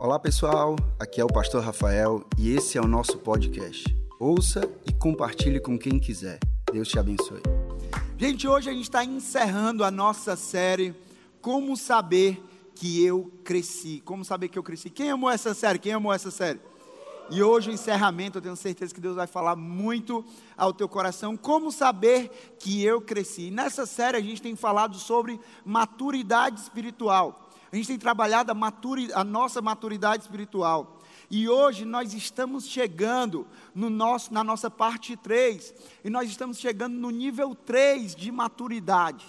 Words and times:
Olá 0.00 0.18
pessoal, 0.18 0.76
aqui 0.98 1.20
é 1.20 1.24
o 1.24 1.26
Pastor 1.26 1.62
Rafael 1.62 2.24
e 2.38 2.52
esse 2.56 2.78
é 2.78 2.80
o 2.80 2.86
nosso 2.86 3.18
podcast. 3.18 3.84
Ouça 4.18 4.62
e 4.88 4.94
compartilhe 4.94 5.60
com 5.60 5.78
quem 5.78 5.98
quiser. 5.98 6.38
Deus 6.72 6.88
te 6.88 6.98
abençoe. 6.98 7.42
Gente, 8.16 8.48
hoje 8.48 8.70
a 8.70 8.72
gente 8.72 8.84
está 8.84 9.04
encerrando 9.04 9.84
a 9.84 9.90
nossa 9.90 10.36
série 10.36 10.94
Como 11.42 11.76
Saber 11.76 12.42
que 12.74 13.04
Eu 13.04 13.30
Cresci. 13.44 14.00
Como 14.02 14.24
saber 14.24 14.48
que 14.48 14.58
eu 14.58 14.62
cresci? 14.62 14.88
Quem 14.88 15.10
amou 15.10 15.28
essa 15.28 15.52
série? 15.52 15.78
Quem 15.78 15.92
amou 15.92 16.14
essa 16.14 16.30
série? 16.30 16.58
E 17.30 17.42
hoje 17.42 17.68
o 17.68 17.72
encerramento, 17.74 18.38
eu 18.38 18.42
tenho 18.42 18.56
certeza 18.56 18.94
que 18.94 19.02
Deus 19.02 19.16
vai 19.16 19.26
falar 19.26 19.54
muito 19.54 20.24
ao 20.56 20.72
teu 20.72 20.88
coração. 20.88 21.36
Como 21.36 21.70
saber 21.70 22.56
que 22.58 22.82
eu 22.82 23.02
cresci? 23.02 23.50
nessa 23.50 23.84
série 23.84 24.16
a 24.16 24.20
gente 24.22 24.40
tem 24.40 24.56
falado 24.56 24.96
sobre 24.96 25.38
maturidade 25.62 26.58
espiritual. 26.58 27.39
A 27.72 27.76
gente 27.76 27.86
tem 27.86 27.98
trabalhado 27.98 28.50
a, 28.50 28.54
maturi, 28.54 29.10
a 29.12 29.22
nossa 29.22 29.62
maturidade 29.62 30.24
espiritual. 30.24 30.98
E 31.30 31.48
hoje 31.48 31.84
nós 31.84 32.12
estamos 32.12 32.66
chegando 32.66 33.46
no 33.72 33.88
nosso, 33.88 34.34
na 34.34 34.42
nossa 34.42 34.68
parte 34.68 35.16
3, 35.16 35.72
e 36.04 36.10
nós 36.10 36.28
estamos 36.28 36.58
chegando 36.58 36.94
no 36.94 37.10
nível 37.10 37.54
3 37.54 38.16
de 38.16 38.32
maturidade. 38.32 39.24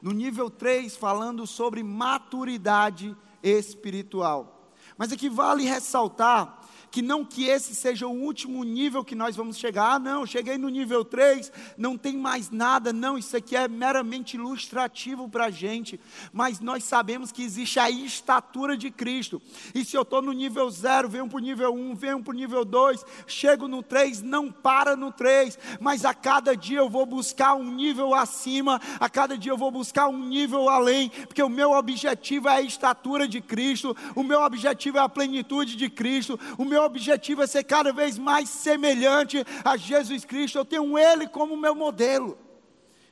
No 0.00 0.12
nível 0.12 0.48
3, 0.48 0.96
falando 0.96 1.46
sobre 1.46 1.82
maturidade 1.82 3.14
espiritual. 3.42 4.70
Mas 4.96 5.12
aqui 5.12 5.28
vale 5.28 5.64
ressaltar 5.64 6.57
que 6.90 7.02
não 7.02 7.24
que 7.24 7.44
esse 7.44 7.74
seja 7.74 8.06
o 8.06 8.22
último 8.22 8.64
nível 8.64 9.04
que 9.04 9.14
nós 9.14 9.36
vamos 9.36 9.56
chegar. 9.56 9.94
Ah, 9.94 9.98
não, 9.98 10.26
cheguei 10.26 10.58
no 10.58 10.68
nível 10.68 11.04
3, 11.04 11.52
não 11.76 11.96
tem 11.96 12.16
mais 12.16 12.50
nada. 12.50 12.92
Não, 12.92 13.18
isso 13.18 13.36
aqui 13.36 13.56
é 13.56 13.68
meramente 13.68 14.36
ilustrativo 14.36 15.28
para 15.28 15.46
a 15.46 15.50
gente. 15.50 16.00
Mas 16.32 16.60
nós 16.60 16.84
sabemos 16.84 17.32
que 17.32 17.42
existe 17.42 17.78
a 17.78 17.90
estatura 17.90 18.76
de 18.76 18.90
Cristo. 18.90 19.40
E 19.74 19.84
se 19.84 19.96
eu 19.96 20.02
estou 20.02 20.22
no 20.22 20.32
nível 20.32 20.68
0, 20.70 21.08
venho 21.08 21.28
para 21.28 21.36
o 21.36 21.40
nível 21.40 21.74
1, 21.74 21.90
um, 21.90 21.94
venho 21.94 22.22
para 22.22 22.32
o 22.32 22.36
nível 22.36 22.64
2, 22.64 23.04
chego 23.26 23.68
no 23.68 23.82
3, 23.82 24.22
não 24.22 24.50
para 24.50 24.96
no 24.96 25.12
3, 25.12 25.58
mas 25.80 26.04
a 26.04 26.14
cada 26.14 26.56
dia 26.56 26.78
eu 26.78 26.88
vou 26.88 27.06
buscar 27.06 27.54
um 27.54 27.70
nível 27.70 28.14
acima, 28.14 28.80
a 28.98 29.08
cada 29.08 29.36
dia 29.36 29.52
eu 29.52 29.56
vou 29.56 29.70
buscar 29.70 30.08
um 30.08 30.18
nível 30.18 30.68
além, 30.68 31.10
porque 31.10 31.42
o 31.42 31.48
meu 31.48 31.72
objetivo 31.72 32.48
é 32.48 32.56
a 32.56 32.62
estatura 32.62 33.26
de 33.28 33.40
Cristo, 33.40 33.96
o 34.14 34.22
meu 34.22 34.42
objetivo 34.42 34.98
é 34.98 35.00
a 35.00 35.08
plenitude 35.08 35.76
de 35.76 35.88
Cristo, 35.88 36.38
o 36.56 36.64
meu 36.64 36.77
meu 36.78 36.84
objetivo 36.84 37.42
é 37.42 37.46
ser 37.48 37.64
cada 37.64 37.92
vez 37.92 38.16
mais 38.16 38.48
semelhante 38.48 39.44
a 39.64 39.76
Jesus 39.76 40.24
Cristo. 40.24 40.58
Eu 40.58 40.64
tenho 40.64 40.96
Ele 40.96 41.26
como 41.26 41.56
meu 41.56 41.74
modelo. 41.74 42.38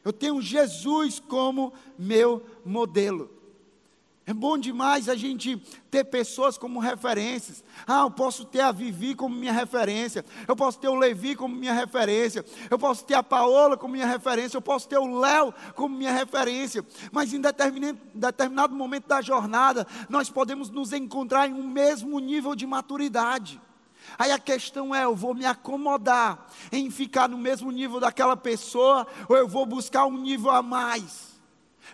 Eu 0.04 0.12
tenho 0.12 0.40
Jesus 0.40 1.18
como 1.18 1.72
meu 1.98 2.46
modelo. 2.64 3.28
É 4.28 4.34
bom 4.34 4.58
demais 4.58 5.08
a 5.08 5.14
gente 5.14 5.56
ter 5.88 6.02
pessoas 6.02 6.58
como 6.58 6.80
referências. 6.80 7.62
Ah, 7.86 8.00
eu 8.00 8.10
posso 8.10 8.44
ter 8.44 8.60
a 8.60 8.72
Vivi 8.72 9.14
como 9.14 9.36
minha 9.36 9.52
referência. 9.52 10.24
Eu 10.48 10.56
posso 10.56 10.80
ter 10.80 10.88
o 10.88 10.96
Levi 10.96 11.36
como 11.36 11.54
minha 11.54 11.72
referência. 11.72 12.44
Eu 12.68 12.76
posso 12.76 13.04
ter 13.04 13.14
a 13.14 13.22
Paola 13.22 13.76
como 13.76 13.92
minha 13.92 14.06
referência. 14.06 14.56
Eu 14.56 14.62
posso 14.62 14.88
ter 14.88 14.98
o 14.98 15.20
Léo 15.20 15.54
como 15.76 15.96
minha 15.96 16.10
referência. 16.10 16.84
Mas 17.12 17.32
em 17.32 17.40
determinado, 17.40 18.00
determinado 18.12 18.74
momento 18.74 19.06
da 19.06 19.22
jornada, 19.22 19.86
nós 20.08 20.28
podemos 20.28 20.70
nos 20.70 20.92
encontrar 20.92 21.48
em 21.48 21.54
um 21.54 21.68
mesmo 21.68 22.18
nível 22.18 22.56
de 22.56 22.66
maturidade. 22.66 23.60
Aí 24.18 24.32
a 24.32 24.40
questão 24.40 24.92
é: 24.92 25.04
eu 25.04 25.14
vou 25.14 25.36
me 25.36 25.46
acomodar 25.46 26.48
em 26.72 26.90
ficar 26.90 27.28
no 27.28 27.38
mesmo 27.38 27.70
nível 27.70 28.00
daquela 28.00 28.36
pessoa, 28.36 29.06
ou 29.28 29.36
eu 29.36 29.46
vou 29.46 29.64
buscar 29.64 30.04
um 30.04 30.18
nível 30.18 30.50
a 30.50 30.62
mais? 30.62 31.35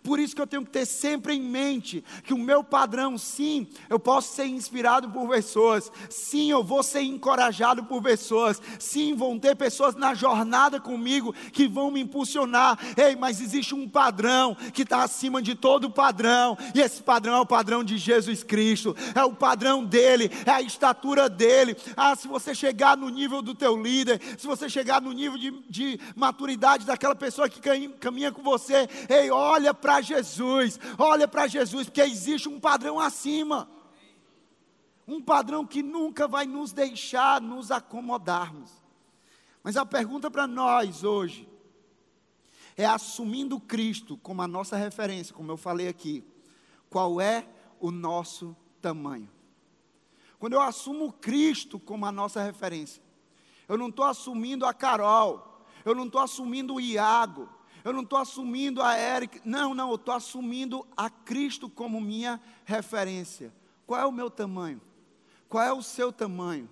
Por 0.02 0.18
isso 0.18 0.34
que 0.34 0.42
eu 0.42 0.46
tenho 0.46 0.64
que 0.64 0.70
ter 0.70 0.86
sempre 0.86 1.34
em 1.34 1.40
mente 1.40 2.04
que 2.24 2.34
o 2.34 2.38
meu 2.38 2.62
padrão, 2.62 3.16
sim, 3.18 3.66
eu 3.88 3.98
posso 3.98 4.34
ser 4.34 4.46
inspirado 4.46 5.10
por 5.10 5.28
pessoas, 5.28 5.90
sim, 6.08 6.50
eu 6.50 6.62
vou 6.62 6.82
ser 6.82 7.02
encorajado 7.02 7.84
por 7.84 8.02
pessoas, 8.02 8.60
sim, 8.78 9.14
vão 9.14 9.38
ter 9.38 9.56
pessoas 9.56 9.94
na 9.94 10.14
jornada 10.14 10.80
comigo 10.80 11.34
que 11.52 11.68
vão 11.68 11.90
me 11.90 12.00
impulsionar. 12.00 12.78
Ei, 12.96 13.16
mas 13.16 13.40
existe 13.40 13.74
um 13.74 13.88
padrão 13.88 14.56
que 14.72 14.82
está 14.82 15.02
acima 15.02 15.42
de 15.42 15.54
todo 15.54 15.90
padrão, 15.90 16.56
e 16.74 16.80
esse 16.80 17.02
padrão 17.02 17.36
é 17.36 17.40
o 17.40 17.46
padrão 17.46 17.84
de 17.84 17.98
Jesus 17.98 18.42
Cristo, 18.42 18.96
é 19.14 19.24
o 19.24 19.34
padrão 19.34 19.84
dele, 19.84 20.30
é 20.46 20.50
a 20.50 20.62
estatura 20.62 21.28
dele. 21.28 21.76
Ah, 21.96 22.14
se 22.16 22.28
você 22.28 22.54
chegar 22.54 22.96
no 22.96 23.08
nível 23.08 23.42
do 23.42 23.54
teu 23.54 23.80
líder, 23.80 24.20
se 24.38 24.46
você 24.46 24.68
chegar 24.68 25.00
no 25.00 25.12
nível 25.12 25.38
de, 25.38 25.50
de 25.68 26.00
maturidade 26.14 26.86
daquela 26.86 27.14
pessoa 27.14 27.48
que 27.48 27.60
caminha 27.98 28.32
com 28.32 28.42
você, 28.42 28.88
ei, 29.08 29.30
olha 29.30 29.74
para 29.82 30.00
Jesus, 30.00 30.78
olha 30.96 31.26
para 31.26 31.48
Jesus, 31.48 31.88
porque 31.88 32.00
existe 32.00 32.48
um 32.48 32.60
padrão 32.60 33.00
acima. 33.00 33.68
Um 35.06 35.20
padrão 35.20 35.66
que 35.66 35.82
nunca 35.82 36.28
vai 36.28 36.46
nos 36.46 36.72
deixar 36.72 37.40
nos 37.40 37.72
acomodarmos. 37.72 38.70
Mas 39.60 39.76
a 39.76 39.84
pergunta 39.84 40.30
para 40.30 40.46
nós 40.46 41.02
hoje 41.02 41.48
é 42.76 42.86
assumindo 42.86 43.60
Cristo 43.60 44.16
como 44.16 44.40
a 44.40 44.46
nossa 44.46 44.76
referência, 44.76 45.34
como 45.34 45.50
eu 45.50 45.56
falei 45.56 45.88
aqui, 45.88 46.24
qual 46.88 47.20
é 47.20 47.46
o 47.80 47.90
nosso 47.90 48.56
tamanho? 48.80 49.28
Quando 50.38 50.54
eu 50.54 50.62
assumo 50.62 51.12
Cristo 51.12 51.78
como 51.78 52.06
a 52.06 52.12
nossa 52.12 52.42
referência, 52.42 53.02
eu 53.68 53.76
não 53.76 53.88
estou 53.88 54.04
assumindo 54.04 54.64
a 54.64 54.72
Carol, 54.72 55.66
eu 55.84 55.94
não 55.94 56.06
estou 56.06 56.20
assumindo 56.20 56.74
o 56.74 56.80
Iago, 56.80 57.48
eu 57.84 57.92
não 57.92 58.02
estou 58.02 58.18
assumindo 58.18 58.82
a 58.82 58.98
Eric, 58.98 59.40
não, 59.44 59.74
não, 59.74 59.88
eu 59.90 59.96
estou 59.96 60.14
assumindo 60.14 60.86
a 60.96 61.10
Cristo 61.10 61.68
como 61.68 62.00
minha 62.00 62.40
referência. 62.64 63.52
Qual 63.86 64.00
é 64.00 64.06
o 64.06 64.12
meu 64.12 64.30
tamanho? 64.30 64.80
Qual 65.48 65.62
é 65.62 65.72
o 65.72 65.82
seu 65.82 66.12
tamanho? 66.12 66.68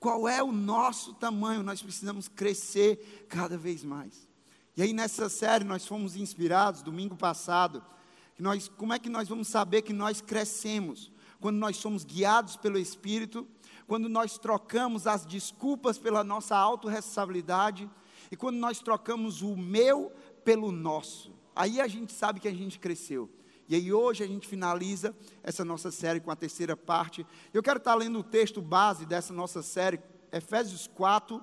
Qual 0.00 0.28
é 0.28 0.42
o 0.42 0.52
nosso 0.52 1.14
tamanho? 1.14 1.62
Nós 1.62 1.82
precisamos 1.82 2.28
crescer 2.28 3.26
cada 3.28 3.56
vez 3.56 3.84
mais. 3.84 4.28
E 4.76 4.82
aí 4.82 4.92
nessa 4.92 5.28
série 5.28 5.64
nós 5.64 5.86
fomos 5.86 6.16
inspirados 6.16 6.82
domingo 6.82 7.16
passado, 7.16 7.84
que 8.34 8.42
nós, 8.42 8.68
como 8.68 8.92
é 8.92 8.98
que 8.98 9.08
nós 9.08 9.28
vamos 9.28 9.48
saber 9.48 9.82
que 9.82 9.92
nós 9.92 10.20
crescemos? 10.20 11.10
Quando 11.40 11.56
nós 11.56 11.76
somos 11.76 12.04
guiados 12.04 12.56
pelo 12.56 12.78
Espírito, 12.78 13.46
quando 13.86 14.08
nós 14.08 14.36
trocamos 14.36 15.06
as 15.06 15.24
desculpas 15.24 15.96
pela 15.96 16.24
nossa 16.24 16.56
autorresponsabilidade 16.56 17.88
e 18.30 18.36
quando 18.36 18.56
nós 18.56 18.80
trocamos 18.80 19.42
o 19.42 19.56
meu 19.56 20.12
pelo 20.46 20.70
nosso. 20.70 21.34
Aí 21.56 21.80
a 21.80 21.88
gente 21.88 22.12
sabe 22.12 22.38
que 22.38 22.46
a 22.46 22.54
gente 22.54 22.78
cresceu. 22.78 23.28
E 23.68 23.74
aí 23.74 23.92
hoje 23.92 24.22
a 24.22 24.26
gente 24.28 24.46
finaliza 24.46 25.12
essa 25.42 25.64
nossa 25.64 25.90
série 25.90 26.20
com 26.20 26.30
a 26.30 26.36
terceira 26.36 26.76
parte. 26.76 27.26
Eu 27.52 27.64
quero 27.64 27.78
estar 27.78 27.96
lendo 27.96 28.20
o 28.20 28.22
texto 28.22 28.62
base 28.62 29.04
dessa 29.04 29.34
nossa 29.34 29.60
série, 29.60 29.98
Efésios 30.30 30.86
4, 30.86 31.42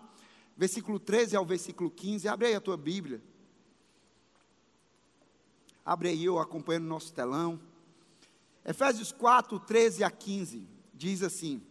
versículo 0.55 0.99
13 0.99 1.35
ao 1.35 1.45
versículo 1.45 1.91
15. 1.91 2.29
Abre 2.29 2.47
aí 2.47 2.55
a 2.55 2.61
tua 2.61 2.77
Bíblia. 2.77 3.21
Abre 5.85 6.07
aí, 6.07 6.23
eu 6.23 6.39
acompanho 6.39 6.79
no 6.79 6.87
nosso 6.87 7.13
telão. 7.13 7.59
Efésios 8.63 9.11
4, 9.11 9.59
13 9.59 10.05
a 10.05 10.09
15, 10.09 10.65
diz 10.93 11.21
assim: 11.21 11.61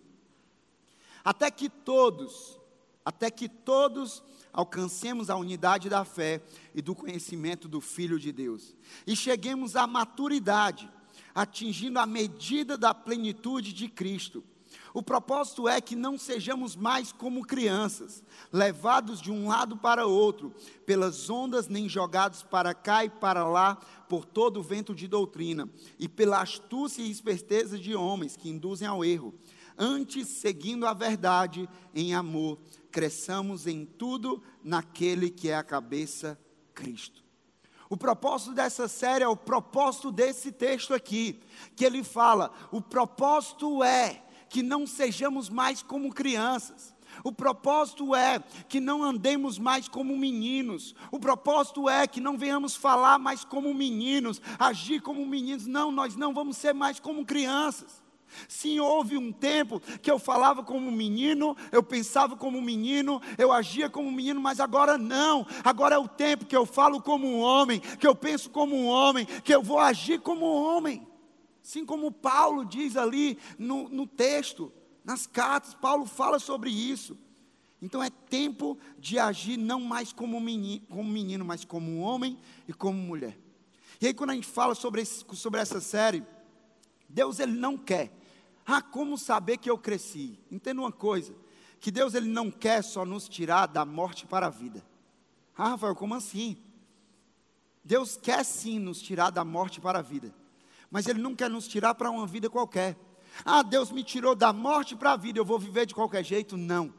Até 1.24 1.50
que 1.50 1.70
todos, 1.70 2.60
até 3.02 3.30
que 3.30 3.48
todos 3.48 4.22
alcancemos 4.52 5.30
a 5.30 5.36
unidade 5.36 5.88
da 5.88 6.04
fé 6.04 6.42
e 6.74 6.82
do 6.82 6.94
conhecimento 6.94 7.68
do 7.68 7.80
Filho 7.80 8.18
de 8.18 8.30
Deus, 8.32 8.74
e 9.06 9.16
cheguemos 9.16 9.76
à 9.76 9.86
maturidade, 9.86 10.90
atingindo 11.34 11.98
a 11.98 12.06
medida 12.06 12.76
da 12.76 12.92
plenitude 12.92 13.72
de 13.72 13.88
Cristo. 13.88 14.44
O 14.94 15.02
propósito 15.02 15.66
é 15.66 15.80
que 15.80 15.96
não 15.96 16.18
sejamos 16.18 16.76
mais 16.76 17.12
como 17.12 17.46
crianças, 17.46 18.22
levados 18.52 19.22
de 19.22 19.30
um 19.30 19.48
lado 19.48 19.76
para 19.76 20.06
outro, 20.06 20.54
pelas 20.84 21.30
ondas, 21.30 21.66
nem 21.66 21.88
jogados 21.88 22.42
para 22.42 22.74
cá 22.74 23.04
e 23.04 23.08
para 23.08 23.46
lá, 23.48 23.76
por 24.08 24.26
todo 24.26 24.60
o 24.60 24.62
vento 24.62 24.94
de 24.94 25.08
doutrina, 25.08 25.68
e 25.98 26.08
pela 26.08 26.42
astúcia 26.42 27.02
e 27.02 27.10
esperteza 27.10 27.78
de 27.78 27.94
homens 27.94 28.36
que 28.36 28.50
induzem 28.50 28.86
ao 28.86 29.02
erro. 29.02 29.34
Antes, 29.78 30.28
seguindo 30.28 30.86
a 30.86 30.92
verdade 30.92 31.66
em 31.94 32.14
amor, 32.14 32.58
cresçamos 32.90 33.66
em 33.66 33.86
tudo 33.86 34.42
naquele 34.62 35.30
que 35.30 35.48
é 35.48 35.56
a 35.56 35.64
cabeça, 35.64 36.38
Cristo. 36.74 37.22
O 37.88 37.96
propósito 37.96 38.54
dessa 38.54 38.88
série 38.88 39.24
é 39.24 39.28
o 39.28 39.36
propósito 39.36 40.12
desse 40.12 40.52
texto 40.52 40.92
aqui, 40.92 41.40
que 41.74 41.84
ele 41.84 42.04
fala: 42.04 42.50
o 42.70 42.80
propósito 42.80 43.82
é 43.82 44.22
que 44.52 44.62
não 44.62 44.86
sejamos 44.86 45.48
mais 45.48 45.82
como 45.82 46.12
crianças. 46.12 46.94
O 47.24 47.32
propósito 47.32 48.14
é 48.14 48.38
que 48.68 48.80
não 48.80 49.02
andemos 49.02 49.58
mais 49.58 49.88
como 49.88 50.14
meninos. 50.14 50.94
O 51.10 51.18
propósito 51.18 51.88
é 51.88 52.06
que 52.06 52.20
não 52.20 52.36
venhamos 52.36 52.76
falar 52.76 53.18
mais 53.18 53.44
como 53.44 53.72
meninos, 53.72 54.42
agir 54.58 55.00
como 55.00 55.24
meninos. 55.24 55.66
Não, 55.66 55.90
nós 55.90 56.16
não 56.16 56.34
vamos 56.34 56.58
ser 56.58 56.74
mais 56.74 57.00
como 57.00 57.24
crianças. 57.24 58.02
Sim, 58.46 58.78
houve 58.78 59.16
um 59.16 59.32
tempo 59.32 59.80
que 60.02 60.10
eu 60.10 60.18
falava 60.18 60.62
como 60.62 60.90
menino, 60.90 61.56
eu 61.70 61.82
pensava 61.82 62.36
como 62.36 62.60
menino, 62.60 63.22
eu 63.38 63.52
agia 63.52 63.88
como 63.88 64.12
menino, 64.12 64.40
mas 64.40 64.60
agora 64.60 64.98
não. 64.98 65.46
Agora 65.64 65.94
é 65.94 65.98
o 65.98 66.08
tempo 66.08 66.44
que 66.44 66.56
eu 66.56 66.66
falo 66.66 67.00
como 67.00 67.26
um 67.26 67.40
homem, 67.40 67.80
que 67.80 68.06
eu 68.06 68.14
penso 68.14 68.50
como 68.50 68.76
um 68.76 68.86
homem, 68.86 69.24
que 69.24 69.54
eu 69.54 69.62
vou 69.62 69.78
agir 69.78 70.20
como 70.20 70.44
um 70.44 70.62
homem. 70.62 71.06
Assim 71.62 71.86
como 71.86 72.10
Paulo 72.10 72.64
diz 72.64 72.96
ali 72.96 73.38
no, 73.56 73.88
no 73.88 74.06
texto, 74.06 74.72
nas 75.04 75.26
cartas, 75.26 75.74
Paulo 75.74 76.06
fala 76.06 76.38
sobre 76.38 76.70
isso. 76.70 77.16
Então 77.80 78.02
é 78.02 78.10
tempo 78.10 78.78
de 78.98 79.18
agir 79.18 79.56
não 79.56 79.80
mais 79.80 80.12
como 80.12 80.40
menino, 80.40 80.84
como 80.88 81.04
menino, 81.04 81.44
mas 81.44 81.64
como 81.64 82.00
homem 82.00 82.38
e 82.66 82.72
como 82.72 82.98
mulher. 82.98 83.38
E 84.00 84.06
aí 84.08 84.14
quando 84.14 84.30
a 84.30 84.34
gente 84.34 84.46
fala 84.46 84.74
sobre, 84.74 85.02
esse, 85.02 85.24
sobre 85.34 85.60
essa 85.60 85.80
série, 85.80 86.24
Deus 87.08 87.38
ele 87.38 87.52
não 87.52 87.76
quer. 87.76 88.12
Ah, 88.66 88.82
como 88.82 89.16
saber 89.16 89.58
que 89.58 89.70
eu 89.70 89.78
cresci? 89.78 90.38
Entenda 90.50 90.80
uma 90.80 90.92
coisa, 90.92 91.34
que 91.80 91.90
Deus 91.90 92.14
ele 92.14 92.28
não 92.28 92.50
quer 92.50 92.82
só 92.82 93.04
nos 93.04 93.28
tirar 93.28 93.66
da 93.66 93.84
morte 93.84 94.26
para 94.26 94.46
a 94.46 94.50
vida. 94.50 94.84
Ah, 95.56 95.70
Rafael, 95.70 95.94
como 95.94 96.14
assim? 96.14 96.56
Deus 97.84 98.16
quer 98.16 98.44
sim 98.44 98.78
nos 98.78 99.02
tirar 99.02 99.30
da 99.30 99.44
morte 99.44 99.80
para 99.80 99.98
a 99.98 100.02
vida 100.02 100.32
mas 100.92 101.08
Ele 101.08 101.20
não 101.20 101.34
quer 101.34 101.48
nos 101.48 101.66
tirar 101.66 101.94
para 101.94 102.10
uma 102.10 102.26
vida 102.26 102.50
qualquer. 102.50 102.96
Ah, 103.44 103.62
Deus 103.62 103.90
me 103.90 104.04
tirou 104.04 104.36
da 104.36 104.52
morte 104.52 104.94
para 104.94 105.12
a 105.12 105.16
vida, 105.16 105.38
eu 105.38 105.44
vou 105.44 105.58
viver 105.58 105.86
de 105.86 105.94
qualquer 105.94 106.22
jeito? 106.22 106.56
Não. 106.56 106.92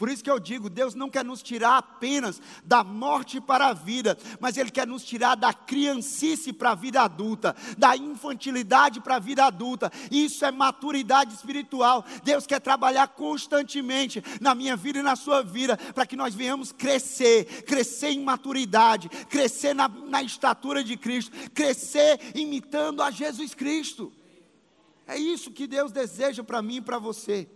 Por 0.00 0.08
isso 0.08 0.24
que 0.24 0.30
eu 0.30 0.40
digo, 0.40 0.70
Deus 0.70 0.94
não 0.94 1.10
quer 1.10 1.22
nos 1.22 1.42
tirar 1.42 1.76
apenas 1.76 2.40
da 2.64 2.82
morte 2.82 3.38
para 3.38 3.66
a 3.66 3.74
vida, 3.74 4.16
mas 4.40 4.56
Ele 4.56 4.70
quer 4.70 4.86
nos 4.86 5.04
tirar 5.04 5.34
da 5.34 5.52
criancice 5.52 6.54
para 6.54 6.70
a 6.70 6.74
vida 6.74 7.02
adulta, 7.02 7.54
da 7.76 7.94
infantilidade 7.94 9.02
para 9.02 9.16
a 9.16 9.18
vida 9.18 9.44
adulta. 9.44 9.92
Isso 10.10 10.42
é 10.46 10.50
maturidade 10.50 11.34
espiritual. 11.34 12.02
Deus 12.24 12.46
quer 12.46 12.60
trabalhar 12.60 13.08
constantemente 13.08 14.24
na 14.40 14.54
minha 14.54 14.74
vida 14.74 15.00
e 15.00 15.02
na 15.02 15.16
sua 15.16 15.42
vida, 15.42 15.76
para 15.76 16.06
que 16.06 16.16
nós 16.16 16.34
venhamos 16.34 16.72
crescer, 16.72 17.64
crescer 17.64 18.08
em 18.08 18.24
maturidade, 18.24 19.10
crescer 19.28 19.74
na, 19.74 19.86
na 19.86 20.22
estatura 20.22 20.82
de 20.82 20.96
Cristo, 20.96 21.30
crescer 21.50 22.18
imitando 22.34 23.02
a 23.02 23.10
Jesus 23.10 23.54
Cristo. 23.54 24.10
É 25.06 25.18
isso 25.18 25.50
que 25.50 25.66
Deus 25.66 25.92
deseja 25.92 26.42
para 26.42 26.62
mim 26.62 26.76
e 26.76 26.80
para 26.80 26.98
você 26.98 27.46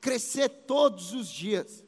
crescer 0.00 0.48
todos 0.48 1.12
os 1.12 1.28
dias. 1.28 1.84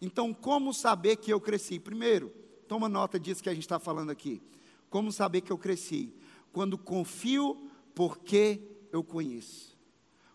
Então, 0.00 0.34
como 0.34 0.74
saber 0.74 1.16
que 1.16 1.32
eu 1.32 1.40
cresci? 1.40 1.78
Primeiro, 1.78 2.30
toma 2.68 2.88
nota 2.88 3.18
disso 3.18 3.42
que 3.42 3.48
a 3.48 3.54
gente 3.54 3.64
está 3.64 3.78
falando 3.78 4.10
aqui. 4.10 4.42
Como 4.90 5.10
saber 5.10 5.40
que 5.40 5.50
eu 5.50 5.58
cresci? 5.58 6.14
Quando 6.52 6.76
confio 6.76 7.68
porque 7.94 8.60
eu 8.92 9.02
conheço. 9.02 9.76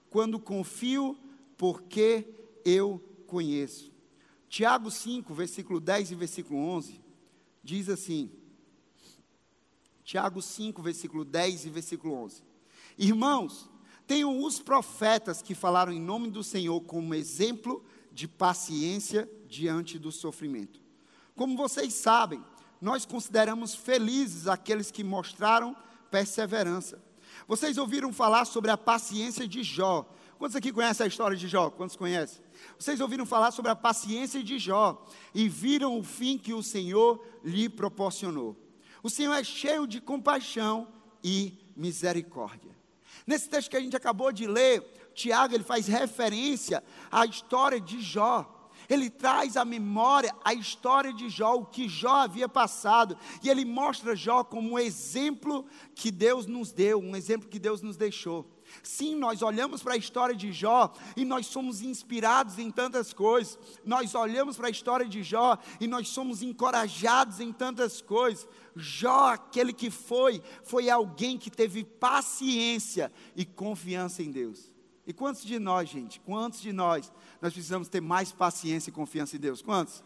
Quando 0.10 0.40
confio 0.40 1.18
porque 1.58 2.28
eu 2.66 3.02
conheço. 3.28 3.92
Tiago 4.50 4.90
5, 4.90 5.34
versículo 5.34 5.80
10 5.80 6.12
e 6.12 6.16
versículo 6.16 6.60
11, 6.60 7.00
diz 7.64 7.88
assim: 7.88 8.32
Tiago 10.04 10.42
5, 10.42 10.82
versículo 10.82 11.24
10 11.24 11.66
e 11.66 11.70
versículo 11.70 12.16
11. 12.16 12.44
Irmãos, 12.98 13.70
Tenham 14.10 14.44
os 14.44 14.60
profetas 14.60 15.40
que 15.40 15.54
falaram 15.54 15.92
em 15.92 16.02
nome 16.02 16.32
do 16.32 16.44
Senhor 16.44 16.82
como 16.82 17.14
exemplo 17.14 17.86
de 18.12 18.28
paciência 18.28 19.30
diante 19.48 20.00
do 20.00 20.12
sofrimento. 20.12 20.82
Como 21.36 21.56
vocês 21.56 21.94
sabem, 21.94 22.44
nós 22.82 23.06
consideramos 23.06 23.76
felizes 23.76 24.48
aqueles 24.48 24.90
que 24.90 25.04
mostraram 25.04 25.76
perseverança. 26.10 27.00
Vocês 27.48 27.78
ouviram 27.78 28.12
falar 28.12 28.46
sobre 28.46 28.72
a 28.72 28.78
paciência 28.78 29.48
de 29.48 29.62
Jó. 29.62 30.12
Quantos 30.40 30.56
aqui 30.56 30.74
conhecem 30.74 31.04
a 31.04 31.08
história 31.08 31.38
de 31.38 31.48
Jó? 31.48 31.70
Quantos 31.70 31.96
conhecem? 31.96 32.42
Vocês 32.80 33.00
ouviram 33.00 33.28
falar 33.28 33.52
sobre 33.52 33.70
a 33.70 33.76
paciência 33.76 34.44
de 34.44 34.58
Jó 34.58 35.06
e 35.36 35.48
viram 35.48 36.00
o 36.00 36.04
fim 36.04 36.36
que 36.36 36.52
o 36.52 36.64
Senhor 36.64 37.24
lhe 37.44 37.70
proporcionou. 37.70 38.58
O 39.04 39.10
Senhor 39.10 39.36
é 39.36 39.44
cheio 39.44 39.86
de 39.86 40.02
compaixão 40.02 40.88
e 41.24 41.54
misericórdia. 41.76 42.79
Nesse 43.30 43.48
texto 43.48 43.70
que 43.70 43.78
a 43.78 43.80
gente 43.80 43.96
acabou 43.96 44.32
de 44.32 44.48
ler, 44.48 44.84
Tiago 45.14 45.54
ele 45.54 45.64
faz 45.64 45.86
referência 45.86 46.84
à 47.12 47.28
história 47.28 47.80
de 47.80 48.02
Jó. 48.02 48.72
Ele 48.90 49.08
traz 49.08 49.56
à 49.56 49.64
memória 49.64 50.36
a 50.44 50.52
história 50.52 51.14
de 51.14 51.30
Jó, 51.30 51.58
o 51.58 51.66
que 51.68 51.88
Jó 51.88 52.24
havia 52.24 52.50
passado, 52.50 53.16
e 53.44 53.48
ele 53.48 53.66
mostra 53.66 54.16
Jó 54.16 54.44
como 54.44 54.72
um 54.72 54.80
exemplo 54.80 55.64
que 55.94 56.10
Deus 56.10 56.48
nos 56.48 56.72
deu, 56.72 57.00
um 57.00 57.16
exemplo 57.16 57.48
que 57.48 57.60
Deus 57.60 57.84
nos 57.84 57.96
deixou. 57.96 58.50
Sim, 58.82 59.16
nós 59.16 59.42
olhamos 59.42 59.82
para 59.82 59.94
a 59.94 59.98
história 59.98 60.36
de 60.36 60.52
Jó 60.52 60.94
e 61.16 61.26
nós 61.26 61.48
somos 61.48 61.82
inspirados 61.82 62.58
em 62.60 62.72
tantas 62.72 63.14
coisas. 63.14 63.58
Nós 63.86 64.16
olhamos 64.16 64.58
para 64.58 64.68
a 64.68 64.72
história 64.72 65.08
de 65.08 65.24
Jó 65.24 65.58
e 65.80 65.88
nós 65.88 66.10
somos 66.10 66.42
encorajados 66.42 67.40
em 67.40 67.52
tantas 67.52 68.02
coisas. 68.02 68.48
Jó, 68.76 69.34
aquele 69.34 69.74
que 69.74 69.90
foi, 69.90 70.42
foi 70.64 70.90
alguém 70.90 71.38
que 71.38 71.50
teve 71.50 71.84
paciência 71.84 73.12
e 73.36 73.46
confiança 73.46 74.24
em 74.24 74.32
Deus. 74.32 74.72
E 75.06 75.14
quantos 75.14 75.44
de 75.44 75.58
nós, 75.58 75.90
gente, 75.90 76.20
quantos 76.20 76.62
de 76.62 76.72
nós, 76.72 77.12
nós 77.42 77.52
precisamos 77.52 77.88
ter 77.88 78.00
mais 78.00 78.32
paciência 78.32 78.92
e 78.92 78.94
confiança 78.94 79.36
em 79.36 79.40
Deus? 79.40 79.62
Quantos? 79.62 80.04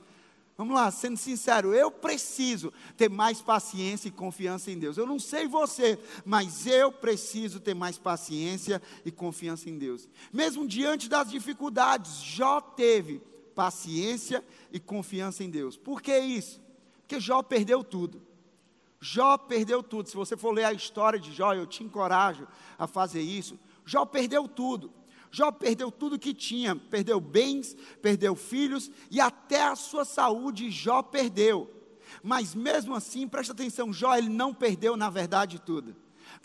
Vamos 0.56 0.76
lá, 0.76 0.92
sendo 0.92 1.18
sincero, 1.18 1.74
eu 1.74 1.90
preciso 1.90 2.72
ter 2.96 3.10
mais 3.10 3.42
paciência 3.42 4.08
e 4.08 4.12
confiança 4.12 4.70
em 4.70 4.78
Deus. 4.78 4.98
Eu 4.98 5.08
não 5.08 5.18
sei 5.18 5.48
você, 5.48 5.98
mas 6.24 6.68
eu 6.68 6.92
preciso 6.92 7.60
ter 7.60 7.74
mais 7.74 7.98
paciência 7.98 8.82
e 9.04 9.12
confiança 9.12 9.68
em 9.68 9.78
Deus. 9.78 10.08
Mesmo 10.32 10.68
diante 10.68 11.10
das 11.10 11.32
dificuldades, 11.32 12.22
Jó 12.22 12.62
teve 12.62 13.20
paciência 13.56 14.44
e 14.72 14.80
confiança 14.80 15.44
em 15.44 15.50
Deus. 15.50 15.76
Por 15.76 16.02
que 16.02 16.16
isso? 16.20 16.62
Porque 17.02 17.20
Jó 17.20 17.42
perdeu 17.42 17.84
tudo. 17.84 18.22
Jó 19.00 19.38
perdeu 19.38 19.82
tudo. 19.82 20.08
Se 20.08 20.16
você 20.16 20.38
for 20.38 20.52
ler 20.52 20.66
a 20.66 20.74
história 20.74 21.20
de 21.20 21.34
Jó, 21.34 21.54
eu 21.54 21.66
te 21.66 21.84
encorajo 21.84 22.48
a 22.78 22.86
fazer 22.86 23.22
isso. 23.22 23.60
Jó 23.86 24.06
perdeu 24.06 24.48
tudo. 24.48 24.94
Jó 25.34 25.52
perdeu 25.52 25.92
tudo 25.92 26.20
que 26.20 26.32
tinha, 26.32 26.76
perdeu 26.76 27.20
bens, 27.20 27.76
perdeu 28.04 28.36
filhos 28.36 28.92
e 29.10 29.20
até 29.20 29.64
a 29.64 29.76
sua 29.76 30.06
saúde 30.06 30.70
Jó 30.70 31.02
perdeu. 31.02 31.70
Mas 32.22 32.54
mesmo 32.54 32.94
assim, 32.94 33.28
presta 33.28 33.52
atenção, 33.52 33.92
Jó 33.92 34.16
ele 34.16 34.30
não 34.30 34.54
perdeu 34.54 34.96
na 34.96 35.10
verdade 35.10 35.60
tudo 35.60 36.03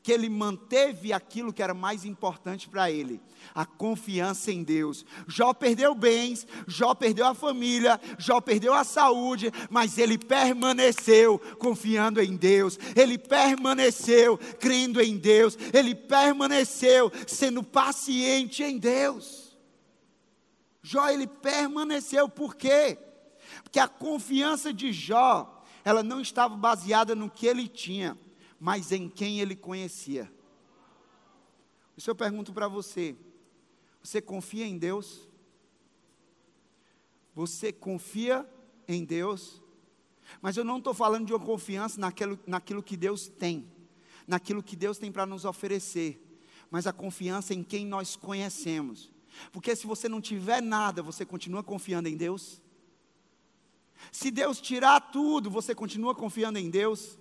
porque 0.08 0.14
ele 0.14 0.30
manteve 0.30 1.12
aquilo 1.12 1.52
que 1.52 1.62
era 1.62 1.74
mais 1.74 2.02
importante 2.02 2.66
para 2.66 2.90
ele, 2.90 3.20
a 3.54 3.66
confiança 3.66 4.50
em 4.50 4.62
Deus. 4.62 5.04
Jó 5.26 5.52
perdeu 5.52 5.94
bens, 5.94 6.46
Jó 6.66 6.94
perdeu 6.94 7.26
a 7.26 7.34
família, 7.34 8.00
Jó 8.16 8.40
perdeu 8.40 8.72
a 8.72 8.84
saúde, 8.84 9.52
mas 9.68 9.98
ele 9.98 10.16
permaneceu 10.16 11.38
confiando 11.58 12.22
em 12.22 12.36
Deus, 12.36 12.78
ele 12.96 13.18
permaneceu 13.18 14.38
crendo 14.58 14.98
em 15.02 15.18
Deus, 15.18 15.58
ele 15.74 15.94
permaneceu 15.94 17.12
sendo 17.26 17.62
paciente 17.62 18.62
em 18.62 18.78
Deus. 18.78 19.58
Jó 20.82 21.06
ele 21.10 21.26
permaneceu, 21.26 22.30
por 22.30 22.56
quê? 22.56 22.96
Porque 23.62 23.78
a 23.78 23.86
confiança 23.86 24.72
de 24.72 24.90
Jó, 24.90 25.62
ela 25.84 26.02
não 26.02 26.18
estava 26.18 26.56
baseada 26.56 27.14
no 27.14 27.28
que 27.28 27.46
ele 27.46 27.68
tinha 27.68 28.16
mas 28.58 28.92
em 28.92 29.08
quem 29.08 29.40
ele 29.40 29.54
conhecia. 29.54 30.30
Isso 31.96 32.10
eu 32.10 32.14
pergunto 32.14 32.52
para 32.52 32.68
você: 32.68 33.16
você 34.02 34.20
confia 34.20 34.66
em 34.66 34.78
Deus? 34.78 35.28
Você 37.34 37.72
confia 37.72 38.48
em 38.86 39.04
Deus? 39.04 39.62
Mas 40.42 40.56
eu 40.56 40.64
não 40.64 40.78
estou 40.78 40.92
falando 40.92 41.26
de 41.26 41.32
uma 41.32 41.44
confiança 41.44 42.00
naquilo, 42.00 42.38
naquilo 42.46 42.82
que 42.82 42.96
Deus 42.96 43.28
tem, 43.28 43.70
naquilo 44.26 44.62
que 44.62 44.76
Deus 44.76 44.98
tem 44.98 45.10
para 45.10 45.24
nos 45.24 45.44
oferecer, 45.44 46.22
mas 46.70 46.86
a 46.86 46.92
confiança 46.92 47.54
em 47.54 47.62
quem 47.62 47.86
nós 47.86 48.16
conhecemos. 48.16 49.12
Porque 49.52 49.74
se 49.76 49.86
você 49.86 50.08
não 50.08 50.20
tiver 50.20 50.60
nada, 50.60 51.02
você 51.02 51.24
continua 51.24 51.62
confiando 51.62 52.08
em 52.08 52.16
Deus? 52.16 52.60
Se 54.12 54.30
Deus 54.30 54.60
tirar 54.60 55.00
tudo, 55.00 55.50
você 55.50 55.74
continua 55.74 56.14
confiando 56.14 56.58
em 56.58 56.70
Deus? 56.70 57.18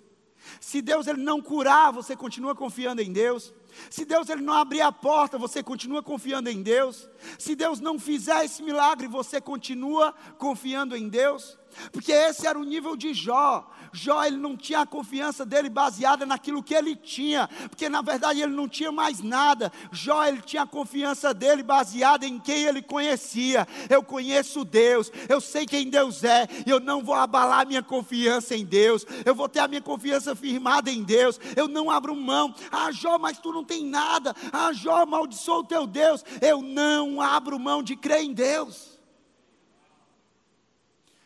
Se 0.60 0.82
Deus 0.82 1.08
ele 1.08 1.22
não 1.22 1.42
curar, 1.42 1.92
você 1.92 2.16
continua 2.16 2.56
confiando 2.56 3.02
em 3.02 3.12
Deus. 3.12 3.54
Se 3.90 4.06
Deus 4.06 4.30
ele 4.30 4.42
não 4.42 4.54
abrir 4.54 4.82
a 4.82 4.92
porta, 4.92 5.38
você 5.38 5.62
continua 5.62 6.02
confiando 6.02 6.50
em 6.50 6.62
Deus. 6.62 7.10
Se 7.38 7.56
Deus 7.56 7.80
não 7.80 8.00
fizer 8.00 8.46
esse 8.46 8.62
milagre, 8.64 9.08
você 9.08 9.40
continua 9.42 10.14
confiando 10.38 10.96
em 10.96 11.08
Deus. 11.08 11.58
Porque 11.92 12.12
esse 12.12 12.48
era 12.48 12.58
o 12.58 12.64
nível 12.64 12.96
de 12.96 13.14
Jó. 13.14 13.70
Jó 13.92 14.24
ele 14.24 14.38
não 14.38 14.56
tinha 14.56 14.82
a 14.82 14.86
confiança 14.86 15.46
dele 15.46 15.70
baseada 15.70 16.26
naquilo 16.26 16.62
que 16.62 16.74
ele 16.74 16.96
tinha, 16.96 17.50
porque 17.70 17.90
na 17.90 18.02
verdade 18.02 18.42
ele 18.42 18.54
não 18.54 18.68
tinha 18.68 18.92
mais 18.92 19.22
nada. 19.22 19.72
Jó 19.92 20.24
ele 20.24 20.42
tinha 20.42 20.64
a 20.64 20.68
confiança 20.68 21.34
dele 21.34 21.64
baseada 21.64 22.26
em 22.26 22.38
quem 22.40 22.64
ele 22.64 22.82
conhecia. 22.82 23.68
Eu 23.90 24.04
conheço 24.04 24.66
Deus, 24.66 25.12
eu 25.30 25.40
sei 25.40 25.66
quem 25.66 25.90
Deus 25.90 26.24
é, 26.24 26.48
eu 26.66 26.80
não 26.80 27.04
vou 27.04 27.16
abalar 27.16 27.66
minha 27.66 27.82
confiança 27.82 28.56
em 28.56 28.66
Deus. 28.66 29.06
Eu 29.26 29.34
vou 29.34 29.48
ter 29.50 29.60
a 29.60 29.68
minha 29.68 29.82
confiança 29.82 30.36
firmada 30.36 30.92
em 30.92 31.04
Deus. 31.04 31.40
Eu 31.56 31.68
não 31.68 31.90
abro 31.90 32.16
mão. 32.16 32.54
Ah, 32.72 32.92
Jó, 32.92 33.18
mas 33.18 33.40
tu 33.40 33.52
não 33.52 33.64
tem 33.64 33.86
nada. 33.86 34.36
Ah, 34.52 34.72
Jó, 34.74 34.98
amaldiçoa 34.98 35.60
o 35.60 35.64
teu 35.64 35.88
Deus. 35.88 36.24
Eu 36.42 36.62
não 36.62 37.07
abro 37.22 37.60
mão 37.60 37.82
de 37.82 37.96
crer 37.96 38.22
em 38.22 38.34
Deus. 38.34 38.98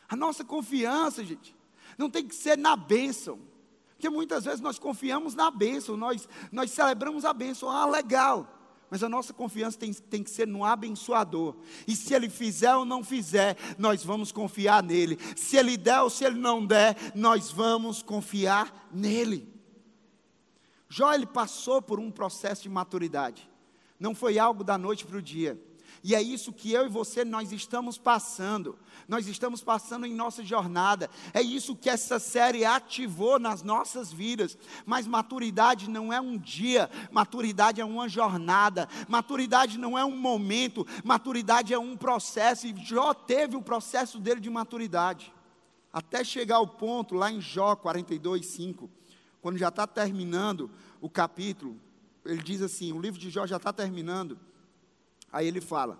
A 0.07 0.15
nossa 0.15 0.43
confiança, 0.43 1.23
gente, 1.23 1.55
não 1.97 2.09
tem 2.09 2.27
que 2.27 2.35
ser 2.35 2.57
na 2.57 2.75
bênção. 2.75 3.39
Porque 3.91 4.09
muitas 4.09 4.45
vezes 4.45 4.59
nós 4.59 4.79
confiamos 4.79 5.35
na 5.35 5.51
bênção, 5.51 5.95
nós, 5.95 6.27
nós 6.51 6.71
celebramos 6.71 7.23
a 7.23 7.31
bênção, 7.31 7.69
ah, 7.69 7.85
legal. 7.85 8.59
Mas 8.89 9.03
a 9.03 9.07
nossa 9.07 9.31
confiança 9.31 9.77
tem, 9.77 9.93
tem 9.93 10.21
que 10.21 10.29
ser 10.29 10.45
no 10.45 10.65
abençoador. 10.65 11.55
E 11.87 11.95
se 11.95 12.13
ele 12.13 12.29
fizer 12.29 12.75
ou 12.75 12.83
não 12.83 13.03
fizer, 13.03 13.55
nós 13.77 14.03
vamos 14.03 14.31
confiar 14.31 14.83
nele. 14.83 15.17
Se 15.35 15.55
ele 15.55 15.77
der 15.77 16.01
ou 16.01 16.09
se 16.09 16.25
ele 16.25 16.37
não 16.37 16.65
der, 16.65 16.97
nós 17.15 17.49
vamos 17.49 18.01
confiar 18.01 18.89
nele. 18.91 19.47
Jó 20.89 21.13
ele 21.13 21.25
passou 21.25 21.81
por 21.81 22.01
um 22.01 22.11
processo 22.11 22.63
de 22.63 22.69
maturidade. 22.69 23.49
Não 23.97 24.13
foi 24.13 24.37
algo 24.37 24.61
da 24.61 24.77
noite 24.77 25.05
para 25.05 25.19
o 25.19 25.21
dia. 25.21 25.57
E 26.03 26.15
é 26.15 26.21
isso 26.21 26.51
que 26.51 26.71
eu 26.71 26.85
e 26.85 26.89
você 26.89 27.23
nós 27.23 27.51
estamos 27.51 27.97
passando. 27.97 28.77
Nós 29.07 29.27
estamos 29.27 29.61
passando 29.63 30.05
em 30.05 30.13
nossa 30.13 30.43
jornada. 30.43 31.09
É 31.33 31.41
isso 31.41 31.75
que 31.75 31.89
essa 31.89 32.17
série 32.17 32.65
ativou 32.65 33.39
nas 33.39 33.61
nossas 33.61 34.11
vidas. 34.11 34.57
Mas 34.85 35.05
maturidade 35.05 35.89
não 35.89 36.11
é 36.11 36.19
um 36.19 36.37
dia, 36.37 36.89
maturidade 37.11 37.79
é 37.79 37.85
uma 37.85 38.09
jornada. 38.09 38.89
Maturidade 39.07 39.77
não 39.77 39.97
é 39.97 40.03
um 40.03 40.17
momento, 40.17 40.87
maturidade 41.03 41.73
é 41.73 41.79
um 41.79 41.95
processo. 41.95 42.65
E 42.65 42.75
Jó 42.83 43.13
teve 43.13 43.55
o 43.55 43.61
processo 43.61 44.19
dele 44.19 44.39
de 44.39 44.49
maturidade. 44.49 45.31
Até 45.93 46.23
chegar 46.23 46.55
ao 46.55 46.67
ponto 46.67 47.15
lá 47.15 47.31
em 47.31 47.41
Jó 47.41 47.75
42, 47.75 48.45
5 48.45 48.89
quando 49.41 49.57
já 49.57 49.69
está 49.69 49.87
terminando 49.87 50.69
o 51.01 51.09
capítulo, 51.09 51.75
ele 52.23 52.41
diz 52.43 52.61
assim: 52.61 52.93
o 52.93 53.01
livro 53.01 53.19
de 53.19 53.29
Jó 53.29 53.47
já 53.47 53.57
está 53.57 53.73
terminando. 53.73 54.39
Aí 55.31 55.47
ele 55.47 55.61
fala: 55.61 55.99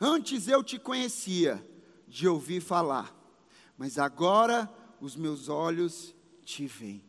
Antes 0.00 0.48
eu 0.48 0.62
te 0.62 0.78
conhecia 0.78 1.64
de 2.08 2.28
ouvir 2.28 2.60
falar, 2.60 3.14
mas 3.76 3.98
agora 3.98 4.70
os 5.00 5.16
meus 5.16 5.48
olhos 5.48 6.14
te 6.44 6.66
veem. 6.66 7.04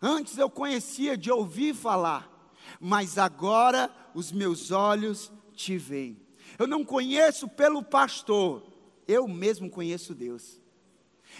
Antes 0.00 0.36
eu 0.36 0.50
conhecia 0.50 1.16
de 1.16 1.30
ouvir 1.30 1.74
falar, 1.74 2.50
mas 2.80 3.18
agora 3.18 3.90
os 4.14 4.32
meus 4.32 4.70
olhos 4.70 5.32
te 5.54 5.78
veem. 5.78 6.20
Eu 6.58 6.66
não 6.66 6.84
conheço 6.84 7.48
pelo 7.48 7.82
pastor, 7.82 8.62
eu 9.06 9.28
mesmo 9.28 9.70
conheço 9.70 10.14
Deus. 10.14 10.60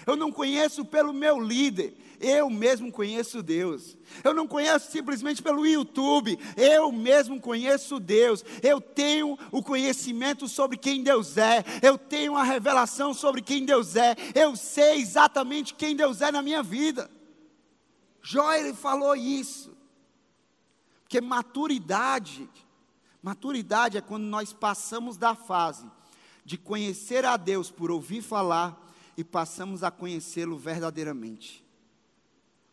Eu 0.07 0.17
não 0.17 0.33
conheço 0.33 0.85
pelo 0.85 1.13
meu 1.13 1.41
líder, 1.41 1.95
eu 2.23 2.49
mesmo 2.49 2.93
conheço 2.93 3.43
Deus. 3.43 3.97
Eu 4.23 4.33
não 4.33 4.47
conheço 4.47 4.91
simplesmente 4.91 5.43
pelo 5.43 5.67
YouTube, 5.67 6.39
eu 6.57 6.93
mesmo 6.93 7.41
conheço 7.41 7.99
Deus. 7.99 8.45
Eu 8.63 8.81
tenho 8.81 9.37
o 9.51 9.63
conhecimento 9.63 10.47
sobre 10.49 10.77
quem 10.77 11.03
Deus 11.03 11.37
é, 11.37 11.65
eu 11.83 11.99
tenho 11.99 12.37
a 12.37 12.45
revelação 12.45 13.13
sobre 13.13 13.43
quem 13.43 13.67
Deus 13.67 13.97
é, 13.97 14.15
eu 14.35 14.55
sei 14.55 15.01
exatamente 15.01 15.75
quem 15.75 15.97
Deus 15.97 16.21
é 16.21 16.31
na 16.31 16.41
minha 16.41 16.63
vida. 16.63 17.11
Jó 18.23 18.53
ele 18.55 18.73
falou 18.73 19.17
isso. 19.17 19.77
Porque 21.03 21.21
maturidade, 21.21 22.49
maturidade 23.21 23.99
é 23.99 24.01
quando 24.01 24.25
nós 24.25 24.53
passamos 24.53 25.17
da 25.17 25.35
fase 25.35 25.85
de 26.45 26.57
conhecer 26.57 27.25
a 27.25 27.37
Deus 27.37 27.71
por 27.71 27.91
ouvir 27.91 28.23
falar 28.23 28.79
e 29.17 29.23
passamos 29.23 29.83
a 29.83 29.91
conhecê-lo 29.91 30.57
verdadeiramente. 30.57 31.62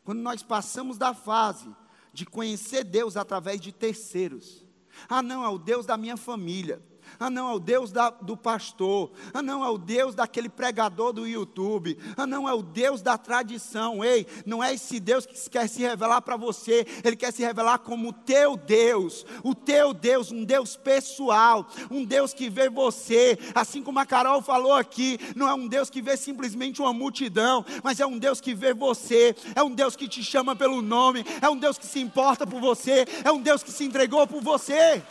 Quando 0.10 0.22
nós 0.22 0.42
passamos 0.42 0.98
da 0.98 1.14
fase 1.14 1.70
de 2.12 2.26
conhecer 2.26 2.84
Deus 2.84 3.16
através 3.16 3.62
de 3.62 3.72
terceiros, 3.72 4.66
ah, 5.08 5.22
não, 5.22 5.44
é 5.44 5.48
o 5.50 5.60
Deus 5.60 5.86
da 5.86 5.96
minha 5.98 6.18
família. 6.18 6.82
Ah, 7.20 7.30
não, 7.30 7.50
é 7.50 7.54
o 7.54 7.60
Deus 7.60 7.92
da, 7.92 8.10
do 8.10 8.36
pastor. 8.36 9.12
Ah, 9.34 9.42
não, 9.42 9.64
é 9.64 9.70
o 9.70 9.78
Deus 9.78 10.16
daquele 10.16 10.50
pregador 10.50 11.14
do 11.14 11.28
YouTube. 11.28 11.98
Ah, 12.18 12.28
não, 12.28 12.48
é 12.48 12.54
o 12.54 12.62
Deus 12.62 13.02
da 13.02 13.18
tradição. 13.18 14.04
Ei, 14.04 14.28
não 14.46 14.64
é 14.64 14.74
esse 14.74 15.00
Deus 15.00 15.26
que 15.26 15.50
quer 15.50 15.68
se 15.68 15.82
revelar 15.82 16.22
para 16.22 16.38
você. 16.38 16.86
Ele 17.04 17.16
quer 17.16 17.32
se 17.32 17.44
revelar 17.44 17.80
como 17.80 18.10
o 18.10 18.14
teu 18.14 18.56
Deus. 18.56 19.26
O 19.44 19.56
teu 19.56 19.94
Deus, 19.94 20.32
um 20.32 20.44
Deus 20.44 20.76
pessoal. 20.76 21.68
Um 21.90 22.04
Deus 22.04 22.34
que 22.34 22.50
vê 22.50 22.70
você. 22.70 23.38
Assim 23.56 23.82
como 23.82 24.00
a 24.00 24.06
Carol 24.06 24.42
falou 24.42 24.74
aqui, 24.74 25.18
não 25.36 25.48
é 25.48 25.54
um 25.54 25.68
Deus 25.68 25.90
que 25.90 26.02
vê 26.02 26.18
simplesmente 26.18 26.82
uma 26.82 26.94
multidão, 26.94 27.66
mas 27.84 28.00
é 28.00 28.06
um 28.06 28.18
Deus 28.18 28.42
que 28.42 28.54
vê 28.54 28.74
você. 28.74 29.36
É 29.56 29.64
um 29.64 29.72
Deus 29.72 29.96
que 29.96 30.08
te 30.08 30.24
chama 30.24 30.56
pelo 30.56 30.82
nome. 30.82 31.26
É 31.42 31.50
um 31.50 31.58
Deus 31.58 31.78
que 31.78 31.86
se 31.86 32.00
importa 32.00 32.46
por 32.46 32.60
você. 32.60 33.06
É 33.24 33.32
um 33.32 33.42
Deus 33.42 33.64
que 33.64 33.72
se 33.72 33.84
entregou 33.84 34.26
por 34.28 34.42
você. 34.42 35.02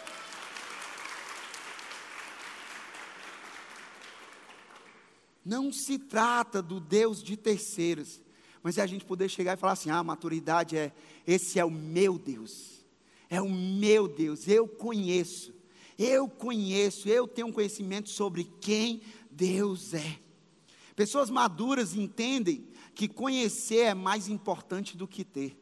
Não 5.48 5.72
se 5.72 5.98
trata 5.98 6.60
do 6.60 6.78
Deus 6.78 7.22
de 7.22 7.34
terceiros, 7.34 8.20
mas 8.62 8.76
é 8.76 8.82
a 8.82 8.86
gente 8.86 9.06
poder 9.06 9.30
chegar 9.30 9.54
e 9.54 9.56
falar 9.56 9.72
assim: 9.72 9.88
ah, 9.88 10.04
maturidade 10.04 10.76
é, 10.76 10.92
esse 11.26 11.58
é 11.58 11.64
o 11.64 11.70
meu 11.70 12.18
Deus, 12.18 12.84
é 13.30 13.40
o 13.40 13.48
meu 13.48 14.06
Deus, 14.06 14.46
eu 14.46 14.68
conheço, 14.68 15.54
eu 15.98 16.28
conheço, 16.28 17.08
eu 17.08 17.26
tenho 17.26 17.46
um 17.46 17.52
conhecimento 17.52 18.10
sobre 18.10 18.44
quem 18.60 19.00
Deus 19.30 19.94
é. 19.94 20.18
Pessoas 20.94 21.30
maduras 21.30 21.94
entendem 21.94 22.68
que 22.94 23.08
conhecer 23.08 23.84
é 23.84 23.94
mais 23.94 24.28
importante 24.28 24.98
do 24.98 25.08
que 25.08 25.24
ter. 25.24 25.58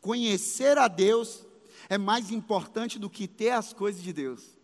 Conhecer 0.00 0.78
a 0.78 0.86
Deus 0.86 1.44
é 1.88 1.98
mais 1.98 2.30
importante 2.30 3.00
do 3.00 3.10
que 3.10 3.26
ter 3.26 3.50
as 3.50 3.72
coisas 3.72 4.00
de 4.00 4.12
Deus. 4.12 4.59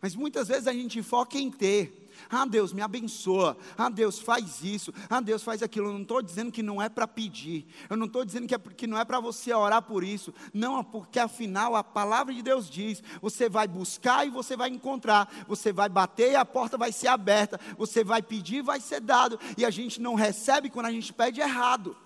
Mas 0.00 0.14
muitas 0.14 0.48
vezes 0.48 0.66
a 0.66 0.72
gente 0.72 1.02
foca 1.02 1.38
em 1.38 1.50
ter, 1.50 2.02
ah, 2.30 2.46
Deus, 2.46 2.72
me 2.72 2.80
abençoa. 2.80 3.56
Ah, 3.76 3.88
Deus, 3.88 4.18
faz 4.18 4.62
isso. 4.62 4.92
Ah, 5.08 5.20
Deus, 5.20 5.42
faz 5.42 5.62
aquilo. 5.62 5.88
Eu 5.88 5.92
não 5.92 6.02
estou 6.02 6.22
dizendo 6.22 6.52
que 6.52 6.62
não 6.62 6.80
é 6.80 6.88
para 6.88 7.06
pedir. 7.06 7.66
Eu 7.88 7.96
não 7.96 8.06
estou 8.06 8.24
dizendo 8.24 8.46
que, 8.46 8.54
é, 8.54 8.58
que 8.58 8.86
não 8.86 8.98
é 8.98 9.04
para 9.04 9.20
você 9.20 9.52
orar 9.52 9.82
por 9.82 10.04
isso. 10.04 10.32
Não, 10.52 10.82
porque 10.82 11.18
afinal 11.18 11.76
a 11.76 11.84
palavra 11.84 12.32
de 12.32 12.42
Deus 12.42 12.68
diz: 12.68 13.02
você 13.20 13.48
vai 13.48 13.66
buscar 13.66 14.26
e 14.26 14.30
você 14.30 14.56
vai 14.56 14.70
encontrar. 14.70 15.30
Você 15.46 15.72
vai 15.72 15.88
bater 15.88 16.32
e 16.32 16.36
a 16.36 16.44
porta 16.44 16.78
vai 16.78 16.92
ser 16.92 17.08
aberta. 17.08 17.60
Você 17.76 18.04
vai 18.04 18.22
pedir 18.22 18.56
e 18.56 18.62
vai 18.62 18.80
ser 18.80 19.00
dado. 19.00 19.38
E 19.56 19.64
a 19.64 19.70
gente 19.70 20.00
não 20.00 20.14
recebe 20.14 20.70
quando 20.70 20.86
a 20.86 20.92
gente 20.92 21.12
pede 21.12 21.40
errado. 21.40 21.96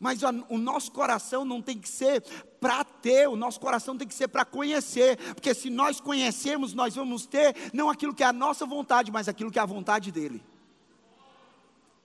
Mas 0.00 0.20
o 0.48 0.56
nosso 0.56 0.90
coração 0.90 1.44
não 1.44 1.60
tem 1.60 1.76
que 1.76 1.88
ser 1.88 2.22
para 2.58 2.82
ter, 2.82 3.28
o 3.28 3.36
nosso 3.36 3.60
coração 3.60 3.98
tem 3.98 4.08
que 4.08 4.14
ser 4.14 4.28
para 4.28 4.46
conhecer, 4.46 5.18
porque 5.34 5.52
se 5.52 5.68
nós 5.68 6.00
conhecemos, 6.00 6.72
nós 6.72 6.94
vamos 6.94 7.26
ter 7.26 7.54
não 7.74 7.90
aquilo 7.90 8.14
que 8.14 8.22
é 8.22 8.26
a 8.26 8.32
nossa 8.32 8.64
vontade, 8.64 9.12
mas 9.12 9.28
aquilo 9.28 9.50
que 9.50 9.58
é 9.58 9.62
a 9.62 9.66
vontade 9.66 10.10
dEle. 10.10 10.42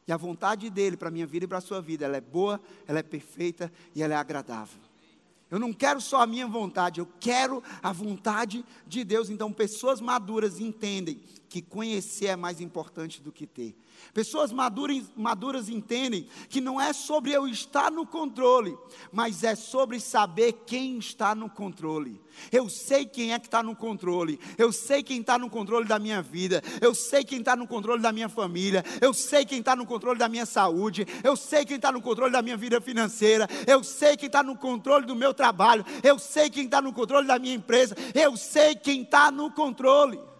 E 0.06 0.12
a 0.12 0.18
vontade 0.18 0.70
dEle 0.70 0.98
para 0.98 1.08
a 1.08 1.12
minha 1.12 1.26
vida 1.26 1.46
e 1.46 1.48
para 1.48 1.60
a 1.60 1.62
sua 1.62 1.82
vida, 1.82 2.04
ela 2.04 2.18
é 2.18 2.22
boa, 2.22 2.60
ela 2.86 3.00
é 3.00 3.04
perfeita 3.04 3.72
e 3.96 4.04
ela 4.04 4.14
é 4.14 4.18
agradável. 4.18 4.80
Eu 5.50 5.58
não 5.58 5.72
quero 5.72 6.02
só 6.02 6.22
a 6.22 6.28
minha 6.28 6.48
vontade, 6.48 7.00
eu 7.00 7.08
quero 7.20 7.64
a 7.82 7.94
vontade 7.94 8.66
de 8.86 9.04
Deus. 9.06 9.30
Então, 9.30 9.54
pessoas 9.54 10.02
maduras 10.02 10.60
entendem 10.60 11.22
que 11.56 11.62
conhecer 11.62 12.26
é 12.26 12.36
mais 12.36 12.60
importante 12.60 13.22
do 13.22 13.32
que 13.32 13.48
ter. 13.48 13.74
Pessoas 14.14 14.52
maduras, 14.52 15.04
maduras 15.16 15.70
entendem 15.70 16.28
que 16.50 16.60
não 16.60 16.82
é 16.82 16.92
sobre 16.92 17.32
eu 17.32 17.48
estar 17.48 17.90
no 17.90 18.06
controle, 18.06 18.78
mas 19.10 19.42
é 19.42 19.56
sobre 19.56 20.02
saber 20.02 20.52
quem 20.66 20.98
está 20.98 21.34
no 21.34 21.50
controle. 21.50 22.22
Eu 22.52 22.68
sei 22.68 23.06
quem 23.06 23.32
é 23.32 23.40
que 23.40 23.48
está 23.48 23.64
no 23.64 23.74
controle, 23.74 24.38
eu 24.58 24.74
sei 24.74 25.02
quem 25.02 25.22
está 25.22 25.40
no 25.40 25.50
controle 25.50 25.88
da 25.88 25.98
minha 25.98 26.22
vida, 26.22 26.62
eu 26.82 26.94
sei 26.94 27.24
quem 27.24 27.40
está 27.40 27.56
no 27.56 27.66
controle 27.66 28.02
da 28.02 28.12
minha 28.12 28.28
família, 28.28 28.84
eu 29.00 29.14
sei 29.14 29.46
quem 29.46 29.60
está 29.60 29.78
no 29.78 29.86
controle 29.86 30.20
da 30.20 30.28
minha 30.28 30.46
saúde, 30.46 31.08
eu 31.24 31.38
sei 31.38 31.64
quem 31.64 31.78
está 31.78 31.90
no 31.90 32.02
controle 32.02 32.34
da 32.34 32.42
minha 32.42 32.58
vida 32.58 32.82
financeira, 32.82 33.48
eu 33.66 33.82
sei 33.82 34.18
quem 34.18 34.28
está 34.28 34.44
no 34.44 34.58
controle 34.58 35.06
do 35.06 35.16
meu 35.16 35.34
trabalho, 35.34 35.86
eu 36.04 36.20
sei 36.20 36.50
quem 36.50 36.66
está 36.66 36.82
no 36.82 36.92
controle 36.92 37.26
da 37.26 37.40
minha 37.40 37.56
empresa, 37.56 37.96
eu 38.14 38.36
sei 38.36 38.76
quem 38.76 39.04
está 39.04 39.32
no 39.32 39.50
controle. 39.50 40.35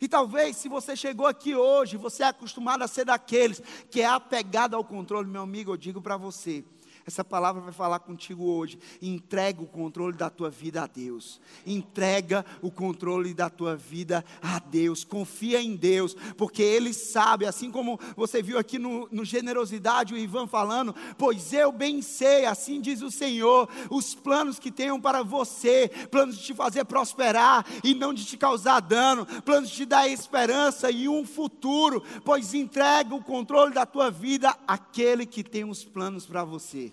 E 0.00 0.08
talvez, 0.08 0.56
se 0.56 0.68
você 0.68 0.94
chegou 0.94 1.26
aqui 1.26 1.54
hoje, 1.54 1.96
você 1.96 2.22
é 2.22 2.26
acostumado 2.26 2.82
a 2.82 2.88
ser 2.88 3.04
daqueles 3.04 3.62
que 3.90 4.00
é 4.00 4.06
apegado 4.06 4.74
ao 4.74 4.84
controle, 4.84 5.28
meu 5.28 5.42
amigo, 5.42 5.72
eu 5.72 5.76
digo 5.76 6.00
para 6.00 6.16
você, 6.16 6.64
essa 7.08 7.24
palavra 7.24 7.62
vai 7.62 7.72
falar 7.72 8.00
contigo 8.00 8.44
hoje. 8.44 8.78
Entrega 9.00 9.62
o 9.62 9.66
controle 9.66 10.16
da 10.16 10.28
tua 10.28 10.50
vida 10.50 10.82
a 10.82 10.86
Deus. 10.86 11.40
Entrega 11.66 12.44
o 12.60 12.70
controle 12.70 13.32
da 13.32 13.48
tua 13.48 13.74
vida 13.74 14.22
a 14.42 14.58
Deus. 14.58 15.04
Confia 15.04 15.60
em 15.60 15.74
Deus, 15.74 16.14
porque 16.36 16.62
Ele 16.62 16.92
sabe, 16.92 17.46
assim 17.46 17.70
como 17.70 17.98
você 18.14 18.42
viu 18.42 18.58
aqui 18.58 18.78
no, 18.78 19.08
no 19.10 19.24
Generosidade, 19.24 20.12
o 20.12 20.18
Ivan 20.18 20.46
falando, 20.46 20.94
pois 21.16 21.52
eu 21.54 21.72
bem 21.72 22.02
sei, 22.02 22.44
assim 22.44 22.78
diz 22.78 23.00
o 23.00 23.10
Senhor, 23.10 23.68
os 23.90 24.14
planos 24.14 24.58
que 24.58 24.70
tenho 24.70 25.00
para 25.00 25.22
você, 25.22 25.90
planos 26.10 26.36
de 26.36 26.44
te 26.44 26.54
fazer 26.54 26.84
prosperar 26.84 27.64
e 27.82 27.94
não 27.94 28.12
de 28.12 28.24
te 28.26 28.36
causar 28.36 28.80
dano, 28.80 29.24
planos 29.42 29.70
de 29.70 29.76
te 29.76 29.86
dar 29.86 30.06
esperança 30.08 30.90
e 30.90 31.08
um 31.08 31.24
futuro, 31.24 32.02
pois 32.22 32.52
entrega 32.52 33.14
o 33.14 33.24
controle 33.24 33.72
da 33.72 33.86
tua 33.86 34.10
vida 34.10 34.54
àquele 34.66 35.24
que 35.24 35.42
tem 35.42 35.64
os 35.64 35.84
planos 35.84 36.26
para 36.26 36.44
você. 36.44 36.92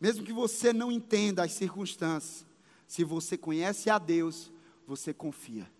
Mesmo 0.00 0.24
que 0.24 0.32
você 0.32 0.72
não 0.72 0.92
entenda 0.92 1.42
as 1.42 1.52
circunstâncias, 1.52 2.46
se 2.86 3.04
você 3.04 3.36
conhece 3.36 3.90
a 3.90 3.98
Deus, 3.98 4.50
você 4.86 5.12
confia. 5.12 5.70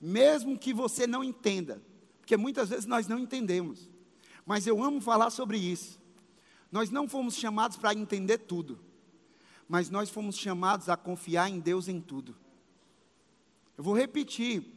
Mesmo 0.00 0.58
que 0.58 0.72
você 0.72 1.06
não 1.06 1.24
entenda, 1.24 1.82
porque 2.20 2.36
muitas 2.36 2.68
vezes 2.68 2.86
nós 2.86 3.06
não 3.06 3.18
entendemos, 3.18 3.88
Mas 4.46 4.66
eu 4.66 4.82
amo 4.82 5.00
falar 5.00 5.30
sobre 5.30 5.56
isso. 5.56 5.98
Nós 6.70 6.90
não 6.90 7.08
fomos 7.08 7.34
chamados 7.34 7.78
para 7.78 7.94
entender 7.94 8.36
tudo, 8.36 8.78
mas 9.66 9.88
nós 9.88 10.10
fomos 10.10 10.36
chamados 10.36 10.90
a 10.90 10.96
confiar 10.96 11.48
em 11.48 11.58
Deus 11.60 11.88
em 11.88 11.98
tudo. 12.00 12.36
Eu 13.76 13.82
vou 13.84 13.96
repetir. 13.96 14.70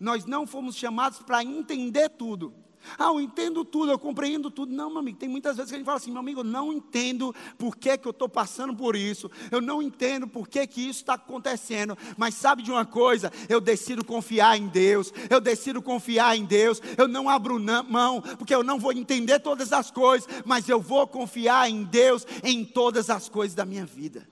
Nós 0.00 0.24
não 0.24 0.46
fomos 0.46 0.74
chamados 0.74 1.18
para 1.20 1.44
entender 1.44 2.08
tudo, 2.08 2.54
ah, 2.98 3.08
eu 3.08 3.20
entendo 3.20 3.64
tudo, 3.64 3.92
eu 3.92 3.98
compreendo 3.98 4.50
tudo. 4.50 4.72
Não, 4.74 4.90
meu 4.90 4.98
amigo, 4.98 5.18
tem 5.18 5.28
muitas 5.28 5.56
vezes 5.56 5.70
que 5.70 5.74
a 5.74 5.78
gente 5.78 5.86
fala 5.86 5.98
assim, 5.98 6.10
meu 6.10 6.20
amigo, 6.20 6.40
eu 6.40 6.44
não 6.44 6.72
entendo 6.72 7.34
por 7.58 7.76
que, 7.76 7.96
que 7.98 8.06
eu 8.06 8.10
estou 8.10 8.28
passando 8.28 8.74
por 8.74 8.96
isso, 8.96 9.30
eu 9.50 9.60
não 9.60 9.82
entendo 9.82 10.26
por 10.26 10.48
que, 10.48 10.66
que 10.66 10.80
isso 10.80 11.00
está 11.00 11.14
acontecendo, 11.14 11.96
mas 12.16 12.34
sabe 12.34 12.62
de 12.62 12.70
uma 12.70 12.84
coisa? 12.84 13.32
Eu 13.48 13.60
decido 13.60 14.04
confiar 14.04 14.56
em 14.56 14.68
Deus, 14.68 15.12
eu 15.30 15.40
decido 15.40 15.82
confiar 15.82 16.36
em 16.36 16.44
Deus, 16.44 16.80
eu 16.96 17.08
não 17.08 17.28
abro 17.28 17.58
mão, 17.88 18.20
porque 18.20 18.54
eu 18.54 18.62
não 18.62 18.78
vou 18.78 18.92
entender 18.92 19.38
todas 19.40 19.72
as 19.72 19.90
coisas, 19.90 20.28
mas 20.44 20.68
eu 20.68 20.80
vou 20.80 21.06
confiar 21.06 21.70
em 21.70 21.84
Deus 21.84 22.26
em 22.42 22.64
todas 22.64 23.10
as 23.10 23.28
coisas 23.28 23.54
da 23.54 23.64
minha 23.64 23.86
vida. 23.86 24.28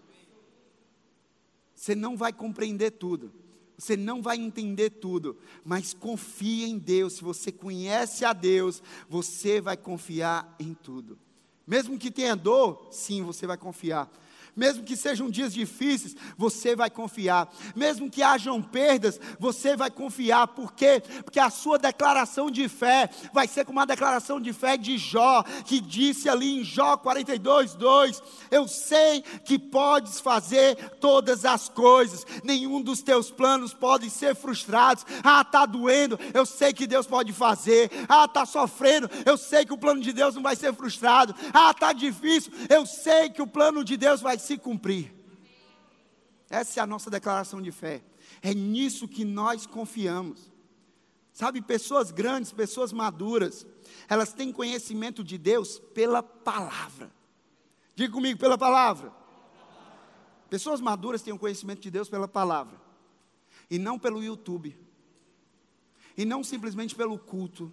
Você 1.74 1.94
não 1.94 2.16
vai 2.16 2.32
compreender 2.32 2.92
tudo, 2.92 3.32
você 3.76 3.96
não 3.96 4.22
vai 4.22 4.36
entender 4.36 4.90
tudo, 4.90 5.36
mas 5.64 5.92
confie 5.92 6.64
em 6.64 6.78
Deus. 6.78 7.14
Se 7.14 7.24
você 7.24 7.50
conhece 7.50 8.24
a 8.24 8.32
Deus, 8.32 8.82
você 9.08 9.60
vai 9.60 9.76
confiar 9.76 10.54
em 10.58 10.74
tudo. 10.74 11.18
Mesmo 11.66 11.98
que 11.98 12.10
tenha 12.10 12.36
dor, 12.36 12.88
sim, 12.90 13.22
você 13.22 13.46
vai 13.46 13.56
confiar. 13.56 14.10
Mesmo 14.54 14.84
que 14.84 14.96
sejam 14.96 15.30
dias 15.30 15.54
difíceis, 15.54 16.14
você 16.36 16.76
vai 16.76 16.90
confiar. 16.90 17.50
Mesmo 17.74 18.10
que 18.10 18.22
hajam 18.22 18.60
perdas, 18.60 19.18
você 19.38 19.74
vai 19.76 19.90
confiar. 19.90 20.46
Por 20.48 20.74
quê? 20.74 21.02
Porque 21.24 21.40
a 21.40 21.48
sua 21.48 21.78
declaração 21.78 22.50
de 22.50 22.68
fé 22.68 23.08
vai 23.32 23.48
ser 23.48 23.64
como 23.64 23.78
uma 23.78 23.86
declaração 23.86 24.38
de 24.38 24.52
fé 24.52 24.76
de 24.76 24.98
Jó, 24.98 25.42
que 25.64 25.80
disse 25.80 26.28
ali 26.28 26.60
em 26.60 26.64
Jó 26.64 26.98
42, 26.98 27.74
2: 27.74 28.22
Eu 28.50 28.68
sei 28.68 29.22
que 29.22 29.58
podes 29.58 30.20
fazer 30.20 30.76
todas 31.00 31.46
as 31.46 31.70
coisas, 31.70 32.26
nenhum 32.44 32.82
dos 32.82 33.00
teus 33.00 33.30
planos 33.30 33.72
pode 33.72 34.10
ser 34.10 34.34
frustrados. 34.34 35.06
Ah, 35.24 35.40
está 35.40 35.64
doendo, 35.64 36.20
eu 36.34 36.44
sei 36.44 36.74
que 36.74 36.86
Deus 36.86 37.06
pode 37.06 37.32
fazer. 37.32 37.90
Ah, 38.06 38.26
está 38.26 38.44
sofrendo, 38.44 39.08
eu 39.24 39.38
sei 39.38 39.64
que 39.64 39.72
o 39.72 39.78
plano 39.78 40.02
de 40.02 40.12
Deus 40.12 40.34
não 40.34 40.42
vai 40.42 40.56
ser 40.56 40.74
frustrado. 40.74 41.34
Ah, 41.54 41.70
está 41.70 41.94
difícil, 41.94 42.52
eu 42.68 42.84
sei 42.84 43.30
que 43.30 43.40
o 43.40 43.46
plano 43.46 43.82
de 43.82 43.96
Deus 43.96 44.20
vai 44.20 44.41
se 44.42 44.58
cumprir. 44.58 45.14
Essa 46.50 46.80
é 46.80 46.82
a 46.82 46.86
nossa 46.86 47.10
declaração 47.10 47.62
de 47.62 47.72
fé. 47.72 48.02
É 48.42 48.52
nisso 48.52 49.08
que 49.08 49.24
nós 49.24 49.66
confiamos. 49.66 50.52
Sabe, 51.32 51.62
pessoas 51.62 52.10
grandes, 52.10 52.52
pessoas 52.52 52.92
maduras, 52.92 53.66
elas 54.06 54.34
têm 54.34 54.52
conhecimento 54.52 55.24
de 55.24 55.38
Deus 55.38 55.78
pela 55.94 56.22
palavra. 56.22 57.10
Diga 57.94 58.12
comigo, 58.12 58.38
pela 58.38 58.58
palavra. 58.58 59.12
Pessoas 60.50 60.80
maduras 60.80 61.22
têm 61.22 61.32
o 61.32 61.38
conhecimento 61.38 61.80
de 61.80 61.90
Deus 61.90 62.08
pela 62.08 62.28
palavra. 62.28 62.78
E 63.70 63.78
não 63.78 63.98
pelo 63.98 64.22
YouTube. 64.22 64.78
E 66.14 66.26
não 66.26 66.44
simplesmente 66.44 66.94
pelo 66.94 67.18
culto. 67.18 67.72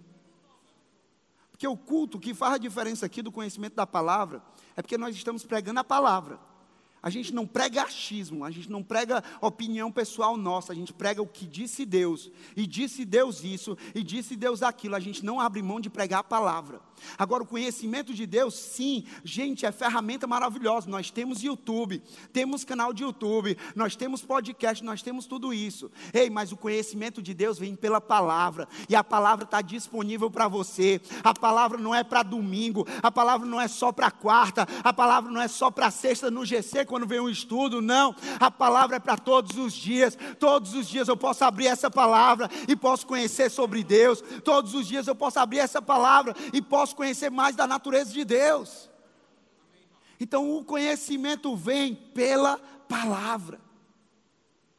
Porque 1.50 1.68
o 1.68 1.76
culto, 1.76 2.18
que 2.18 2.32
faz 2.32 2.54
a 2.54 2.58
diferença 2.58 3.04
aqui 3.04 3.20
do 3.20 3.30
conhecimento 3.30 3.74
da 3.74 3.86
palavra, 3.86 4.42
é 4.74 4.80
porque 4.80 4.96
nós 4.96 5.14
estamos 5.14 5.44
pregando 5.44 5.80
a 5.80 5.84
palavra. 5.84 6.40
A 7.02 7.08
gente 7.08 7.34
não 7.34 7.46
prega 7.46 7.82
achismo, 7.82 8.44
a 8.44 8.50
gente 8.50 8.70
não 8.70 8.82
prega 8.82 9.24
opinião 9.40 9.90
pessoal 9.90 10.36
nossa, 10.36 10.72
a 10.72 10.76
gente 10.76 10.92
prega 10.92 11.22
o 11.22 11.26
que 11.26 11.46
disse 11.46 11.86
Deus, 11.86 12.30
e 12.54 12.66
disse 12.66 13.04
Deus 13.04 13.42
isso, 13.42 13.76
e 13.94 14.02
disse 14.02 14.36
Deus 14.36 14.62
aquilo, 14.62 14.94
a 14.94 15.00
gente 15.00 15.24
não 15.24 15.40
abre 15.40 15.62
mão 15.62 15.80
de 15.80 15.88
pregar 15.88 16.20
a 16.20 16.24
palavra. 16.24 16.80
Agora, 17.16 17.42
o 17.42 17.46
conhecimento 17.46 18.12
de 18.12 18.26
Deus, 18.26 18.54
sim, 18.54 19.04
gente, 19.24 19.64
é 19.64 19.72
ferramenta 19.72 20.26
maravilhosa. 20.26 20.90
Nós 20.90 21.10
temos 21.10 21.42
YouTube, 21.42 22.02
temos 22.32 22.64
canal 22.64 22.92
de 22.92 23.02
YouTube, 23.02 23.56
nós 23.74 23.96
temos 23.96 24.22
podcast, 24.22 24.84
nós 24.84 25.02
temos 25.02 25.26
tudo 25.26 25.54
isso. 25.54 25.90
Ei, 26.12 26.28
mas 26.28 26.52
o 26.52 26.56
conhecimento 26.56 27.22
de 27.22 27.32
Deus 27.32 27.58
vem 27.58 27.74
pela 27.74 28.00
palavra, 28.00 28.68
e 28.88 28.94
a 28.94 29.02
palavra 29.02 29.44
está 29.44 29.62
disponível 29.62 30.30
para 30.30 30.48
você. 30.48 31.00
A 31.24 31.32
palavra 31.32 31.78
não 31.78 31.94
é 31.94 32.04
para 32.04 32.22
domingo, 32.22 32.86
a 33.02 33.10
palavra 33.10 33.46
não 33.46 33.60
é 33.60 33.68
só 33.68 33.90
para 33.92 34.10
quarta, 34.10 34.66
a 34.84 34.92
palavra 34.92 35.30
não 35.30 35.40
é 35.40 35.48
só 35.48 35.70
para 35.70 35.90
sexta 35.90 36.30
no 36.30 36.44
GC 36.44 36.84
quando 36.90 37.06
vem 37.06 37.20
um 37.20 37.28
estudo, 37.28 37.80
não. 37.80 38.14
A 38.40 38.50
palavra 38.50 38.96
é 38.96 38.98
para 38.98 39.16
todos 39.16 39.56
os 39.56 39.72
dias. 39.72 40.18
Todos 40.38 40.74
os 40.74 40.88
dias 40.88 41.06
eu 41.06 41.16
posso 41.16 41.44
abrir 41.44 41.68
essa 41.68 41.88
palavra 41.88 42.50
e 42.66 42.74
posso 42.74 43.06
conhecer 43.06 43.48
sobre 43.48 43.84
Deus. 43.84 44.20
Todos 44.44 44.74
os 44.74 44.88
dias 44.88 45.06
eu 45.06 45.14
posso 45.14 45.38
abrir 45.38 45.60
essa 45.60 45.80
palavra 45.80 46.34
e 46.52 46.60
posso 46.60 46.96
conhecer 46.96 47.30
mais 47.30 47.54
da 47.54 47.66
natureza 47.66 48.12
de 48.12 48.24
Deus. 48.24 48.90
Então 50.18 50.56
o 50.56 50.64
conhecimento 50.64 51.54
vem 51.54 51.94
pela 51.94 52.58
palavra. 52.88 53.60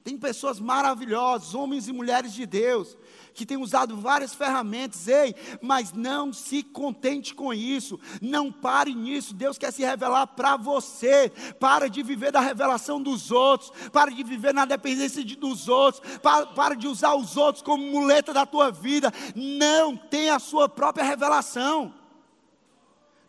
Tem 0.04 0.18
pessoas 0.18 0.60
maravilhosas, 0.60 1.56
homens 1.56 1.88
e 1.88 1.94
mulheres 1.94 2.34
de 2.34 2.46
Deus, 2.46 2.98
que 3.34 3.46
têm 3.46 3.58
usado 3.58 3.98
várias 3.98 4.34
ferramentas, 4.34 5.08
ei, 5.08 5.36
mas 5.62 5.94
não 5.94 6.34
se 6.34 6.64
contente 6.64 7.34
com 7.34 7.54
isso, 7.54 8.00
não 8.22 8.52
pare 8.52 8.94
nisso. 8.94 9.34
Deus 9.34 9.58
quer 9.58 9.72
se 9.72 9.84
revelar 9.84 10.28
para 10.28 10.58
você. 10.58 11.32
Para 11.60 11.90
de 11.90 12.04
viver 12.04 12.32
da 12.32 12.40
revelação 12.40 13.02
dos 13.02 13.32
outros, 13.32 13.72
para 13.92 14.12
de 14.12 14.24
viver 14.24 14.54
na 14.54 14.66
dependência 14.66 15.24
de, 15.24 15.36
dos 15.36 15.68
outros, 15.68 16.02
para, 16.20 16.48
para 16.48 16.76
de 16.76 16.88
usar 16.88 17.16
os 17.16 17.38
outros 17.38 17.64
como 17.64 17.84
muleta 17.84 18.34
da 18.34 18.46
tua 18.46 18.72
vida. 18.72 19.12
Não 19.36 19.96
tem 19.96 20.30
a 20.30 20.40
sua 20.40 20.68
própria 20.68 21.04
revelação 21.04 22.02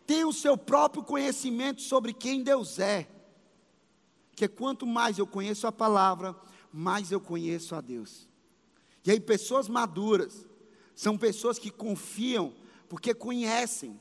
tem 0.05 0.25
o 0.25 0.33
seu 0.33 0.57
próprio 0.57 1.03
conhecimento 1.03 1.81
sobre 1.81 2.13
quem 2.13 2.43
Deus 2.43 2.79
é. 2.79 3.07
Que 4.35 4.47
quanto 4.47 4.85
mais 4.85 5.17
eu 5.17 5.27
conheço 5.27 5.67
a 5.67 5.71
palavra, 5.71 6.35
mais 6.71 7.11
eu 7.11 7.21
conheço 7.21 7.75
a 7.75 7.81
Deus. 7.81 8.27
E 9.05 9.11
aí, 9.11 9.19
pessoas 9.19 9.67
maduras 9.67 10.45
são 10.95 11.17
pessoas 11.17 11.59
que 11.59 11.69
confiam 11.69 12.53
porque 12.87 13.13
conhecem. 13.13 13.99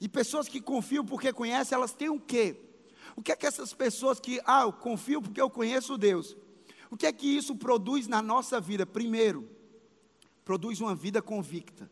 E 0.00 0.08
pessoas 0.08 0.48
que 0.48 0.60
confiam 0.60 1.04
porque 1.04 1.32
conhecem, 1.32 1.76
elas 1.76 1.92
têm 1.92 2.08
o 2.08 2.20
quê? 2.20 2.56
O 3.16 3.22
que 3.22 3.32
é 3.32 3.36
que 3.36 3.46
essas 3.46 3.72
pessoas 3.72 4.18
que, 4.18 4.40
ah, 4.44 4.62
eu 4.62 4.72
confio 4.72 5.20
porque 5.20 5.40
eu 5.40 5.50
conheço 5.50 5.98
Deus. 5.98 6.36
O 6.90 6.96
que 6.96 7.06
é 7.06 7.12
que 7.12 7.26
isso 7.26 7.54
produz 7.56 8.06
na 8.08 8.20
nossa 8.20 8.60
vida? 8.60 8.84
Primeiro, 8.86 9.48
produz 10.44 10.80
uma 10.80 10.94
vida 10.94 11.22
convicta 11.22 11.90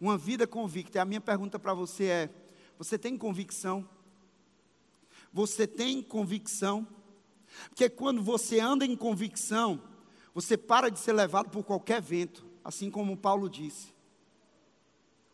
uma 0.00 0.16
vida 0.16 0.46
convicta. 0.46 0.98
E 0.98 1.00
a 1.00 1.04
minha 1.04 1.20
pergunta 1.20 1.58
para 1.58 1.74
você 1.74 2.04
é: 2.04 2.30
você 2.78 2.98
tem 2.98 3.16
convicção? 3.16 3.88
Você 5.32 5.66
tem 5.66 6.02
convicção? 6.02 6.86
Porque 7.68 7.88
quando 7.88 8.22
você 8.22 8.60
anda 8.60 8.84
em 8.84 8.96
convicção, 8.96 9.82
você 10.40 10.56
para 10.56 10.88
de 10.88 11.00
ser 11.00 11.14
levado 11.14 11.50
por 11.50 11.64
qualquer 11.64 12.00
vento, 12.00 12.46
assim 12.64 12.88
como 12.92 13.16
Paulo 13.16 13.50
disse. 13.50 13.92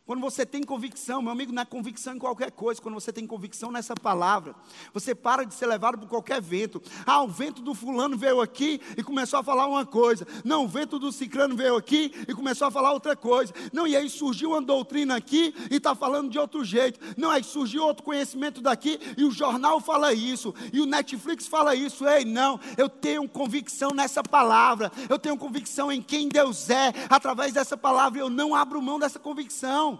Quando 0.07 0.21
você 0.21 0.45
tem 0.45 0.63
convicção, 0.63 1.23
meu 1.23 1.33
amigo, 1.33 1.51
não 1.51 1.63
é 1.63 1.65
convicção 1.65 2.15
em 2.15 2.19
qualquer 2.19 2.51
coisa, 2.51 2.79
quando 2.79 2.95
você 2.95 3.11
tem 3.11 3.27
convicção 3.27 3.73
nessa 3.73 3.95
palavra, 3.95 4.55
você 4.93 5.15
para 5.15 5.45
de 5.45 5.55
ser 5.55 5.65
levado 5.65 5.97
por 5.97 6.07
qualquer 6.07 6.43
vento. 6.43 6.83
Ah, 7.07 7.23
o 7.23 7.29
vento 7.29 7.63
do 7.63 7.75
fulano 7.75 8.15
veio 8.15 8.43
aqui 8.43 8.83
e 8.99 9.03
começou 9.03 9.39
a 9.39 9.43
falar 9.43 9.67
uma 9.67 9.87
coisa. 9.87 10.27
Não, 10.45 10.65
o 10.65 10.69
vento 10.69 10.99
do 10.99 11.11
ciclano 11.11 11.57
veio 11.57 11.75
aqui 11.75 12.13
e 12.29 12.35
começou 12.35 12.69
a 12.69 12.71
falar 12.71 12.93
outra 12.93 13.17
coisa. 13.17 13.55
Não, 13.73 13.87
e 13.87 13.97
aí 13.97 14.11
surgiu 14.11 14.51
uma 14.51 14.61
doutrina 14.61 15.17
aqui 15.17 15.55
e 15.71 15.77
está 15.77 15.95
falando 15.95 16.29
de 16.29 16.39
outro 16.39 16.63
jeito. 16.63 17.01
Não, 17.17 17.31
aí 17.31 17.43
surgiu 17.43 17.83
outro 17.83 18.05
conhecimento 18.05 18.61
daqui 18.61 19.01
e 19.17 19.25
o 19.25 19.31
jornal 19.31 19.81
fala 19.81 20.13
isso, 20.13 20.55
e 20.71 20.83
o 20.83 20.87
Netflix 20.87 21.47
fala 21.47 21.75
isso. 21.75 22.07
Ei, 22.07 22.27
não, 22.27 22.61
eu 22.77 22.91
tenho 22.91 23.27
convicção 23.27 23.93
nessa 23.93 24.23
palavra, 24.23 24.93
eu 25.09 25.19
tenho 25.19 25.39
convicção 25.39 25.91
em 25.91 26.03
quem 26.03 26.29
Deus 26.29 26.69
é, 26.69 26.93
através 27.09 27.55
dessa 27.55 27.75
palavra, 27.75 28.21
eu 28.21 28.29
não 28.29 28.55
abro 28.55 28.83
mão 28.83 28.99
dessa 28.99 29.19
convicção. 29.19 29.94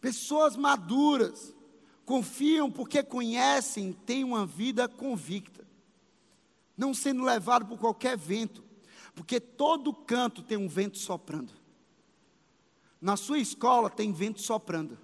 Pessoas 0.00 0.56
maduras 0.56 1.54
confiam 2.04 2.70
porque 2.70 3.02
conhecem, 3.02 3.92
têm 3.92 4.24
uma 4.24 4.46
vida 4.46 4.88
convicta, 4.88 5.66
não 6.76 6.94
sendo 6.94 7.22
levado 7.22 7.66
por 7.66 7.78
qualquer 7.78 8.16
vento, 8.16 8.64
porque 9.14 9.38
todo 9.38 9.92
canto 9.92 10.42
tem 10.42 10.56
um 10.56 10.68
vento 10.68 10.98
soprando. 10.98 11.52
Na 13.00 13.16
sua 13.16 13.38
escola 13.38 13.88
tem 13.88 14.12
vento 14.12 14.40
soprando. 14.40 14.98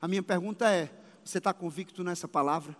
A 0.00 0.08
minha 0.08 0.22
pergunta 0.22 0.68
é: 0.68 0.90
você 1.24 1.38
está 1.38 1.52
convicto 1.52 2.02
nessa 2.04 2.28
palavra? 2.28 2.76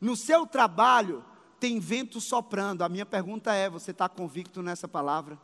No 0.00 0.16
seu 0.16 0.46
trabalho 0.46 1.24
tem 1.60 1.78
vento 1.78 2.20
soprando. 2.20 2.82
A 2.82 2.88
minha 2.88 3.06
pergunta 3.06 3.54
é: 3.54 3.68
você 3.68 3.90
está 3.90 4.08
convicto 4.08 4.62
nessa 4.62 4.88
palavra? 4.88 5.38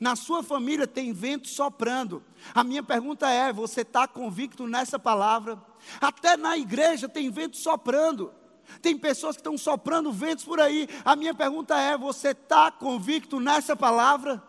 Na 0.00 0.16
sua 0.16 0.42
família 0.42 0.86
tem 0.86 1.12
vento 1.12 1.48
soprando. 1.48 2.22
A 2.54 2.64
minha 2.64 2.82
pergunta 2.82 3.28
é: 3.28 3.52
você 3.52 3.82
está 3.82 4.08
convicto 4.08 4.66
nessa 4.66 4.98
palavra? 4.98 5.62
Até 6.00 6.36
na 6.36 6.56
igreja 6.56 7.08
tem 7.08 7.30
vento 7.30 7.56
soprando. 7.56 8.32
Tem 8.80 8.96
pessoas 8.96 9.36
que 9.36 9.40
estão 9.40 9.58
soprando 9.58 10.10
ventos 10.10 10.44
por 10.44 10.58
aí. 10.58 10.88
A 11.04 11.14
minha 11.14 11.34
pergunta 11.34 11.78
é: 11.78 11.96
você 11.96 12.28
está 12.28 12.70
convicto 12.70 13.38
nessa 13.38 13.76
palavra? 13.76 14.42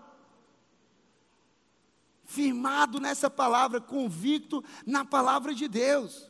firmado 2.26 3.00
nessa 3.00 3.30
palavra, 3.30 3.80
convicto 3.80 4.64
na 4.86 5.06
palavra 5.06 5.54
de 5.54 5.68
Deus. 5.68 6.30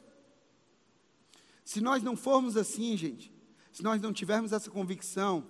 Se 1.64 1.82
nós 1.82 2.04
não 2.04 2.16
formos 2.16 2.56
assim, 2.56 2.96
gente, 2.96 3.34
se 3.72 3.82
nós 3.82 4.02
não 4.02 4.14
tivermos 4.14 4.52
essa 4.52 4.70
convicção, 4.70 5.48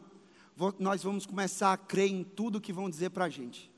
nós 0.79 1.03
vamos 1.03 1.25
começar 1.25 1.73
a 1.73 1.77
crer 1.77 2.09
em 2.09 2.23
tudo 2.23 2.61
que 2.61 2.73
vão 2.73 2.89
dizer 2.89 3.09
para 3.09 3.25
a 3.25 3.29
gente. 3.29 3.71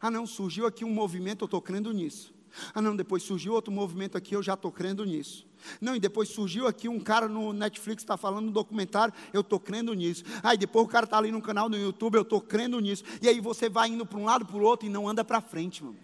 Ah, 0.00 0.10
não, 0.10 0.26
surgiu 0.26 0.66
aqui 0.66 0.84
um 0.84 0.92
movimento, 0.92 1.42
eu 1.42 1.46
estou 1.46 1.60
crendo 1.60 1.92
nisso. 1.92 2.34
Ah, 2.74 2.80
não, 2.80 2.94
depois 2.94 3.22
surgiu 3.22 3.52
outro 3.52 3.72
movimento 3.72 4.16
aqui, 4.16 4.34
eu 4.34 4.42
já 4.42 4.54
estou 4.54 4.70
crendo 4.70 5.04
nisso. 5.04 5.46
Não, 5.80 5.96
e 5.96 6.00
depois 6.00 6.28
surgiu 6.28 6.66
aqui 6.66 6.88
um 6.88 7.00
cara 7.00 7.28
no 7.28 7.52
Netflix 7.52 8.02
está 8.02 8.16
falando 8.16 8.48
um 8.48 8.52
documentário, 8.52 9.12
eu 9.32 9.40
estou 9.40 9.58
crendo 9.58 9.92
nisso. 9.92 10.22
Aí 10.42 10.56
depois 10.56 10.86
o 10.86 10.88
cara 10.88 11.04
está 11.04 11.18
ali 11.18 11.32
no 11.32 11.42
canal 11.42 11.68
no 11.68 11.76
YouTube, 11.76 12.14
eu 12.14 12.22
estou 12.22 12.40
crendo 12.40 12.78
nisso. 12.80 13.04
E 13.20 13.28
aí 13.28 13.40
você 13.40 13.68
vai 13.68 13.88
indo 13.88 14.06
para 14.06 14.18
um 14.18 14.24
lado 14.24 14.46
para 14.46 14.56
o 14.56 14.62
outro 14.62 14.86
e 14.86 14.90
não 14.90 15.08
anda 15.08 15.24
para 15.24 15.40
frente, 15.40 15.82
mano. 15.82 15.96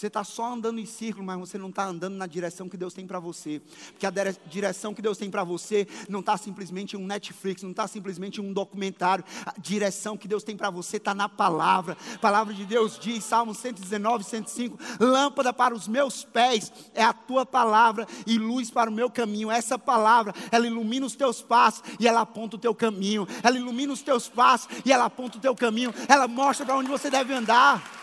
Você 0.00 0.06
está 0.06 0.24
só 0.24 0.54
andando 0.54 0.80
em 0.80 0.86
círculo, 0.86 1.26
mas 1.26 1.38
você 1.38 1.58
não 1.58 1.68
está 1.68 1.84
andando 1.84 2.14
na 2.14 2.26
direção 2.26 2.70
que 2.70 2.76
Deus 2.78 2.94
tem 2.94 3.06
para 3.06 3.20
você. 3.20 3.60
Porque 3.90 4.06
a 4.06 4.10
direção 4.46 4.94
que 4.94 5.02
Deus 5.02 5.18
tem 5.18 5.30
para 5.30 5.44
você 5.44 5.86
não 6.08 6.20
está 6.20 6.38
simplesmente 6.38 6.96
um 6.96 7.06
Netflix, 7.06 7.62
não 7.62 7.72
está 7.72 7.86
simplesmente 7.86 8.40
um 8.40 8.50
documentário. 8.50 9.22
A 9.44 9.52
direção 9.58 10.16
que 10.16 10.26
Deus 10.26 10.42
tem 10.42 10.56
para 10.56 10.70
você 10.70 10.96
está 10.96 11.14
na 11.14 11.28
palavra. 11.28 11.98
A 12.14 12.18
palavra 12.18 12.54
de 12.54 12.64
Deus 12.64 12.98
diz, 12.98 13.22
Salmo 13.24 13.54
119, 13.54 14.24
105: 14.24 14.78
Lâmpada 14.98 15.52
para 15.52 15.74
os 15.74 15.86
meus 15.86 16.24
pés 16.24 16.72
é 16.94 17.04
a 17.04 17.12
tua 17.12 17.44
palavra 17.44 18.08
e 18.26 18.38
luz 18.38 18.70
para 18.70 18.88
o 18.88 18.94
meu 18.94 19.10
caminho. 19.10 19.50
Essa 19.50 19.78
palavra, 19.78 20.34
ela 20.50 20.66
ilumina 20.66 21.04
os 21.04 21.14
teus 21.14 21.42
passos 21.42 21.82
e 22.00 22.08
ela 22.08 22.22
aponta 22.22 22.56
o 22.56 22.58
teu 22.58 22.74
caminho. 22.74 23.28
Ela 23.42 23.58
ilumina 23.58 23.92
os 23.92 24.00
teus 24.00 24.30
passos 24.30 24.66
e 24.82 24.90
ela 24.90 25.04
aponta 25.04 25.36
o 25.36 25.40
teu 25.42 25.54
caminho. 25.54 25.92
Ela 26.08 26.26
mostra 26.26 26.64
para 26.64 26.78
onde 26.78 26.88
você 26.88 27.10
deve 27.10 27.34
andar. 27.34 27.99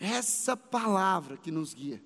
Essa 0.00 0.56
palavra 0.56 1.36
que 1.36 1.50
nos 1.50 1.74
guia. 1.74 2.02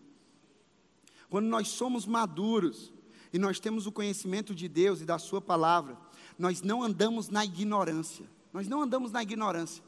Quando 1.30 1.46
nós 1.46 1.68
somos 1.68 2.04
maduros 2.04 2.92
e 3.32 3.38
nós 3.38 3.60
temos 3.60 3.86
o 3.86 3.92
conhecimento 3.92 4.54
de 4.54 4.68
Deus 4.68 5.00
e 5.00 5.04
da 5.04 5.18
Sua 5.18 5.40
palavra, 5.40 5.96
nós 6.38 6.60
não 6.60 6.82
andamos 6.82 7.28
na 7.28 7.44
ignorância. 7.44 8.28
Nós 8.52 8.68
não 8.68 8.82
andamos 8.82 9.12
na 9.12 9.22
ignorância. 9.22 9.82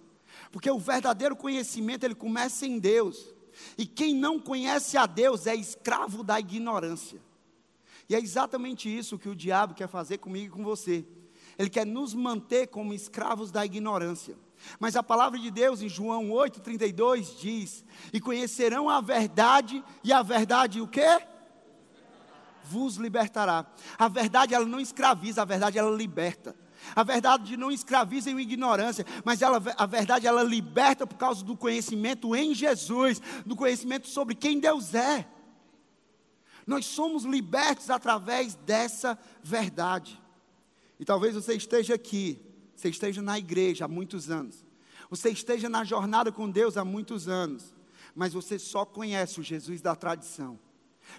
Porque 0.51 0.71
o 0.71 0.79
verdadeiro 0.79 1.37
conhecimento 1.37 2.05
ele 2.05 2.14
começa 2.14 2.66
em 2.66 2.79
Deus. 2.79 3.35
E 3.77 3.87
quem 3.87 4.14
não 4.14 4.38
conhece 4.38 4.97
a 4.97 5.07
Deus 5.07 5.47
é 5.47 5.55
escravo 5.55 6.23
da 6.23 6.38
ignorância. 6.38 7.21
E 8.09 8.14
é 8.14 8.21
exatamente 8.21 8.88
isso 8.95 9.19
que 9.19 9.29
o 9.29 9.35
diabo 9.35 9.75
quer 9.75 9.88
fazer 9.88 10.19
comigo 10.19 10.47
e 10.47 10.57
com 10.57 10.62
você. 10.62 11.05
Ele 11.59 11.71
quer 11.71 11.87
nos 11.87 12.14
manter 12.14 12.69
como 12.69 12.95
escravos 12.95 13.51
da 13.51 13.64
ignorância. 13.64 14.37
Mas 14.79 14.97
a 14.97 15.03
palavra 15.03 15.38
de 15.38 15.51
Deus 15.51 15.83
em 15.83 15.88
João 15.88 16.31
8:32 16.31 17.38
diz: 17.38 17.85
"E 18.12 18.21
conhecerão 18.21 18.88
a 18.88 19.01
verdade, 19.01 19.85
e 20.03 20.12
a 20.12 20.23
verdade 20.23 20.81
o 20.81 20.88
quê? 20.88 21.21
Vos 22.64 22.97
libertará. 22.97 23.66
A 23.99 24.09
verdade 24.09 24.55
ela 24.55 24.66
não 24.66 24.81
escraviza, 24.81 25.42
a 25.42 25.45
verdade 25.45 25.79
ela 25.79 25.95
liberta. 25.97 26.55
A 26.95 27.03
verdade 27.03 27.57
não 27.57 27.71
escraviza 27.71 28.31
em 28.31 28.38
ignorância, 28.38 29.05
mas 29.25 29.42
ela, 29.42 29.62
a 29.77 29.87
verdade 29.87 30.27
ela 30.27 30.42
liberta 30.42 31.07
por 31.07 31.16
causa 31.16 31.45
do 31.45 31.57
conhecimento 31.57 32.35
em 32.35 32.55
Jesus, 32.55 33.21
do 33.45 33.57
conhecimento 33.57 34.09
sobre 34.09 34.35
quem 34.35 34.61
Deus 34.61 34.95
é. 34.95 35.27
Nós 36.66 36.87
somos 36.87 37.25
libertos 37.25 37.90
através 37.90 38.55
dessa 38.55 39.19
verdade. 39.42 40.21
E 40.99 41.05
talvez 41.05 41.35
você 41.35 41.55
esteja 41.55 41.95
aqui 41.95 42.40
você 42.77 42.89
esteja 42.91 43.23
na 43.23 43.39
igreja 43.39 43.87
há 43.87 43.89
muitos 43.89 44.31
anos, 44.31 44.65
você 45.09 45.31
esteja 45.31 45.69
na 45.69 45.83
jornada 45.85 46.31
com 46.31 46.51
Deus 46.51 46.77
há 46.77 46.85
muitos 46.85 47.29
anos, 47.29 47.75
mas 48.15 48.33
você 48.33 48.59
só 48.59 48.85
conhece 48.85 49.41
o 49.41 49.43
Jesus 49.43 49.81
da 49.81 49.95
tradição, 49.95 50.59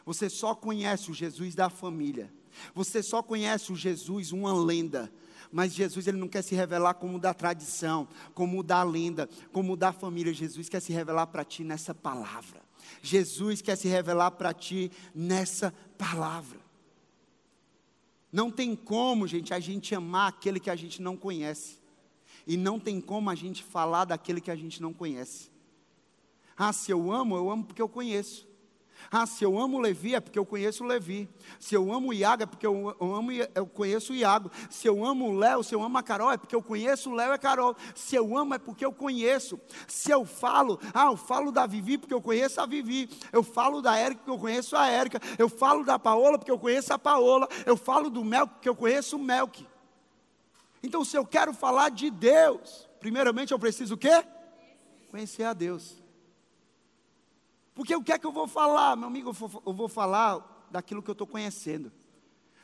você 0.05 0.29
só 0.29 0.53
conhece 0.53 1.11
o 1.11 1.13
Jesus 1.13 1.55
da 1.55 1.69
família, 1.69 2.31
você 2.73 3.01
só 3.03 3.21
conhece 3.21 3.71
o 3.71 3.75
Jesus, 3.75 4.31
uma 4.31 4.53
lenda, 4.53 5.11
mas 5.51 5.73
Jesus 5.73 6.07
ele 6.07 6.17
não 6.17 6.27
quer 6.27 6.41
se 6.41 6.55
revelar 6.55 6.95
como 6.95 7.19
da 7.19 7.33
tradição, 7.33 8.07
como 8.33 8.61
da 8.61 8.83
lenda, 8.83 9.29
como 9.51 9.77
da 9.77 9.93
família. 9.93 10.33
Jesus 10.33 10.67
quer 10.67 10.81
se 10.81 10.91
revelar 10.91 11.27
para 11.27 11.45
ti 11.45 11.63
nessa 11.63 11.93
palavra. 11.95 12.61
Jesus 13.01 13.61
quer 13.61 13.77
se 13.77 13.87
revelar 13.87 14.31
para 14.31 14.53
ti 14.53 14.91
nessa 15.13 15.73
palavra. 15.97 16.66
Não 18.31 18.51
tem 18.51 18.75
como, 18.75 19.27
gente, 19.27 19.53
a 19.53 19.59
gente 19.59 19.95
amar 19.95 20.29
aquele 20.29 20.59
que 20.59 20.69
a 20.69 20.75
gente 20.75 21.01
não 21.01 21.15
conhece. 21.15 21.77
E 22.45 22.55
não 22.55 22.79
tem 22.79 23.01
como 23.01 23.29
a 23.29 23.35
gente 23.35 23.63
falar 23.63 24.05
daquele 24.05 24.41
que 24.41 24.51
a 24.51 24.55
gente 24.55 24.81
não 24.81 24.93
conhece. 24.93 25.49
Ah, 26.55 26.73
se 26.73 26.91
eu 26.91 27.11
amo, 27.11 27.35
eu 27.35 27.49
amo 27.49 27.63
porque 27.63 27.81
eu 27.81 27.89
conheço. 27.89 28.47
Ah, 29.11 29.25
se 29.25 29.43
eu 29.43 29.57
amo 29.57 29.79
Levi 29.79 30.15
é 30.15 30.19
porque 30.19 30.37
eu 30.37 30.45
conheço 30.45 30.83
Levi. 30.83 31.29
Se 31.59 31.75
eu 31.75 31.91
amo 31.93 32.13
Iago 32.13 32.43
é 32.43 32.45
porque 32.45 32.67
eu, 32.67 32.95
amo, 32.99 33.31
eu 33.31 33.65
conheço 33.65 34.11
o 34.11 34.15
Iago. 34.15 34.51
Se 34.69 34.87
eu 34.87 35.05
amo 35.05 35.29
o 35.29 35.37
Léo, 35.37 35.63
se 35.63 35.73
eu 35.73 35.81
amo 35.81 35.97
a 35.97 36.03
Carol 36.03 36.31
é 36.31 36.37
porque 36.37 36.55
eu 36.55 36.61
conheço 36.61 37.09
o 37.09 37.13
Léo 37.13 37.31
e 37.31 37.33
a 37.33 37.37
Carol. 37.37 37.75
Se 37.95 38.15
eu 38.15 38.37
amo 38.37 38.53
é 38.53 38.57
porque 38.59 38.85
eu 38.85 38.91
conheço. 38.91 39.59
Se 39.87 40.11
eu 40.11 40.25
falo, 40.25 40.79
ah, 40.93 41.05
eu 41.05 41.17
falo 41.17 41.51
da 41.51 41.65
Vivi 41.65 41.97
porque 41.97 42.13
eu 42.13 42.21
conheço 42.21 42.59
a 42.59 42.65
Vivi. 42.65 43.09
Eu 43.31 43.43
falo 43.43 43.81
da 43.81 43.97
Érica 43.97 44.19
porque 44.19 44.31
eu 44.31 44.39
conheço 44.39 44.75
a 44.75 44.87
Érica. 44.87 45.21
Eu 45.37 45.47
falo 45.47 45.85
da 45.85 45.97
Paola 45.97 46.37
porque 46.37 46.51
eu 46.51 46.59
conheço 46.59 46.93
a 46.93 46.99
Paola. 46.99 47.47
Eu 47.65 47.77
falo 47.77 48.09
do 48.09 48.23
Melk 48.23 48.55
porque 48.55 48.69
eu 48.69 48.75
conheço 48.75 49.15
o 49.15 49.19
Melk. 49.19 49.65
Então, 50.83 51.03
se 51.03 51.17
eu 51.17 51.25
quero 51.25 51.53
falar 51.53 51.89
de 51.89 52.09
Deus, 52.09 52.87
primeiramente 52.99 53.51
eu 53.51 53.59
preciso 53.59 53.95
o 53.95 53.97
quê? 53.97 54.23
Conhecer 55.09 55.43
a 55.43 55.53
Deus. 55.53 56.06
Porque 57.77 57.95
o 57.95 58.01
que 58.01 58.11
é 58.11 58.17
que 58.17 58.25
eu 58.25 58.31
vou 58.31 58.47
falar, 58.47 58.95
meu 58.95 59.07
amigo? 59.07 59.29
Eu 59.63 59.71
vou 59.71 59.87
falar 59.87 60.65
daquilo 60.71 61.03
que 61.03 61.11
eu 61.11 61.13
estou 61.13 61.27
conhecendo. 61.27 61.91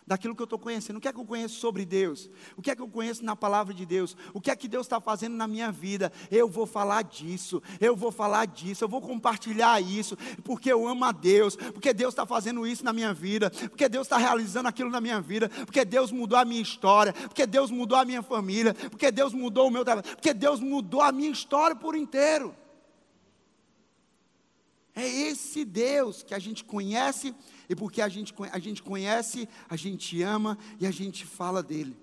Daquilo 0.07 0.35
que 0.35 0.41
eu 0.41 0.45
estou 0.45 0.57
conhecendo. 0.57 0.97
O 0.97 0.99
que 0.99 1.07
é 1.07 1.13
que 1.13 1.19
eu 1.19 1.25
conheço 1.25 1.59
sobre 1.59 1.85
Deus? 1.85 2.31
O 2.57 2.63
que 2.63 2.71
é 2.71 2.75
que 2.75 2.81
eu 2.81 2.87
conheço 2.87 3.23
na 3.23 3.35
palavra 3.35 3.75
de 3.75 3.85
Deus? 3.85 4.17
O 4.33 4.41
que 4.41 4.49
é 4.49 4.55
que 4.55 4.67
Deus 4.67 4.87
está 4.87 4.99
fazendo 4.99 5.35
na 5.35 5.47
minha 5.47 5.71
vida? 5.71 6.11
Eu 6.31 6.49
vou 6.49 6.65
falar 6.65 7.03
disso. 7.03 7.61
Eu 7.79 7.95
vou 7.95 8.11
falar 8.11 8.47
disso. 8.47 8.83
Eu 8.83 8.89
vou 8.89 9.01
compartilhar 9.01 9.79
isso. 9.79 10.17
Porque 10.43 10.73
eu 10.73 10.87
amo 10.87 11.05
a 11.05 11.11
Deus. 11.11 11.55
Porque 11.55 11.93
Deus 11.93 12.11
está 12.11 12.25
fazendo 12.25 12.65
isso 12.65 12.83
na 12.83 12.91
minha 12.91 13.13
vida. 13.13 13.51
Porque 13.51 13.87
Deus 13.87 14.07
está 14.07 14.17
realizando 14.17 14.67
aquilo 14.67 14.89
na 14.89 14.99
minha 14.99 15.21
vida. 15.21 15.47
Porque 15.47 15.85
Deus 15.85 16.11
mudou 16.11 16.39
a 16.39 16.43
minha 16.43 16.61
história. 16.61 17.13
Porque 17.13 17.45
Deus 17.45 17.69
mudou 17.69 17.99
a 17.99 18.03
minha 18.03 18.23
família. 18.23 18.73
Porque 18.73 19.11
Deus 19.11 19.31
mudou 19.31 19.67
o 19.67 19.71
meu 19.71 19.85
trabalho. 19.85 20.07
Porque 20.15 20.33
Deus 20.33 20.59
mudou 20.59 21.01
a 21.01 21.11
minha 21.11 21.29
história 21.29 21.75
por 21.75 21.95
inteiro. 21.95 22.62
É 24.95 25.07
esse 25.07 25.65
Deus 25.65 26.21
que 26.21 26.33
a 26.33 26.39
gente 26.39 26.63
conhece, 26.63 27.33
e 27.67 27.75
porque 27.75 28.01
a 28.01 28.07
gente, 28.07 28.33
a 28.51 28.59
gente 28.59 28.83
conhece, 28.83 29.49
a 29.69 29.75
gente 29.75 30.21
ama 30.21 30.57
e 30.79 30.85
a 30.85 30.91
gente 30.91 31.25
fala 31.25 31.63
dele. 31.63 31.97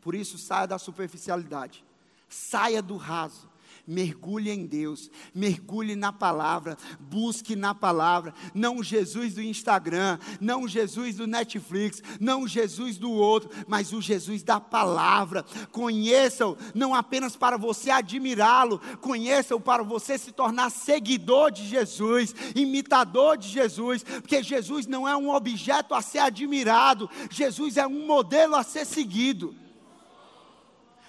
Por 0.00 0.14
isso, 0.14 0.36
saia 0.38 0.66
da 0.66 0.78
superficialidade, 0.78 1.84
saia 2.28 2.82
do 2.82 2.96
raso, 2.96 3.48
mergulhe 3.86 4.50
em 4.50 4.66
Deus, 4.66 5.10
mergulhe 5.34 5.94
na 5.94 6.12
palavra, 6.12 6.76
busque 6.98 7.54
na 7.54 7.74
palavra, 7.74 8.34
não 8.54 8.82
Jesus 8.82 9.34
do 9.34 9.42
Instagram, 9.42 10.18
não 10.40 10.66
Jesus 10.66 11.16
do 11.16 11.26
Netflix, 11.26 12.02
não 12.20 12.48
Jesus 12.48 12.98
do 12.98 13.10
outro, 13.12 13.50
mas 13.68 13.92
o 13.92 14.00
Jesus 14.00 14.42
da 14.42 14.58
palavra. 14.58 15.44
Conheça-o, 15.70 16.56
não 16.74 16.94
apenas 16.94 17.36
para 17.36 17.56
você 17.56 17.90
admirá-lo, 17.90 18.80
conheça-o 19.00 19.60
para 19.60 19.82
você 19.82 20.18
se 20.18 20.32
tornar 20.32 20.70
seguidor 20.70 21.50
de 21.50 21.66
Jesus, 21.66 22.34
imitador 22.54 23.36
de 23.36 23.48
Jesus, 23.48 24.02
porque 24.02 24.42
Jesus 24.42 24.86
não 24.86 25.06
é 25.06 25.16
um 25.16 25.30
objeto 25.30 25.94
a 25.94 26.02
ser 26.02 26.18
admirado, 26.18 27.08
Jesus 27.30 27.76
é 27.76 27.86
um 27.86 28.06
modelo 28.06 28.56
a 28.56 28.62
ser 28.62 28.84
seguido. 28.84 29.54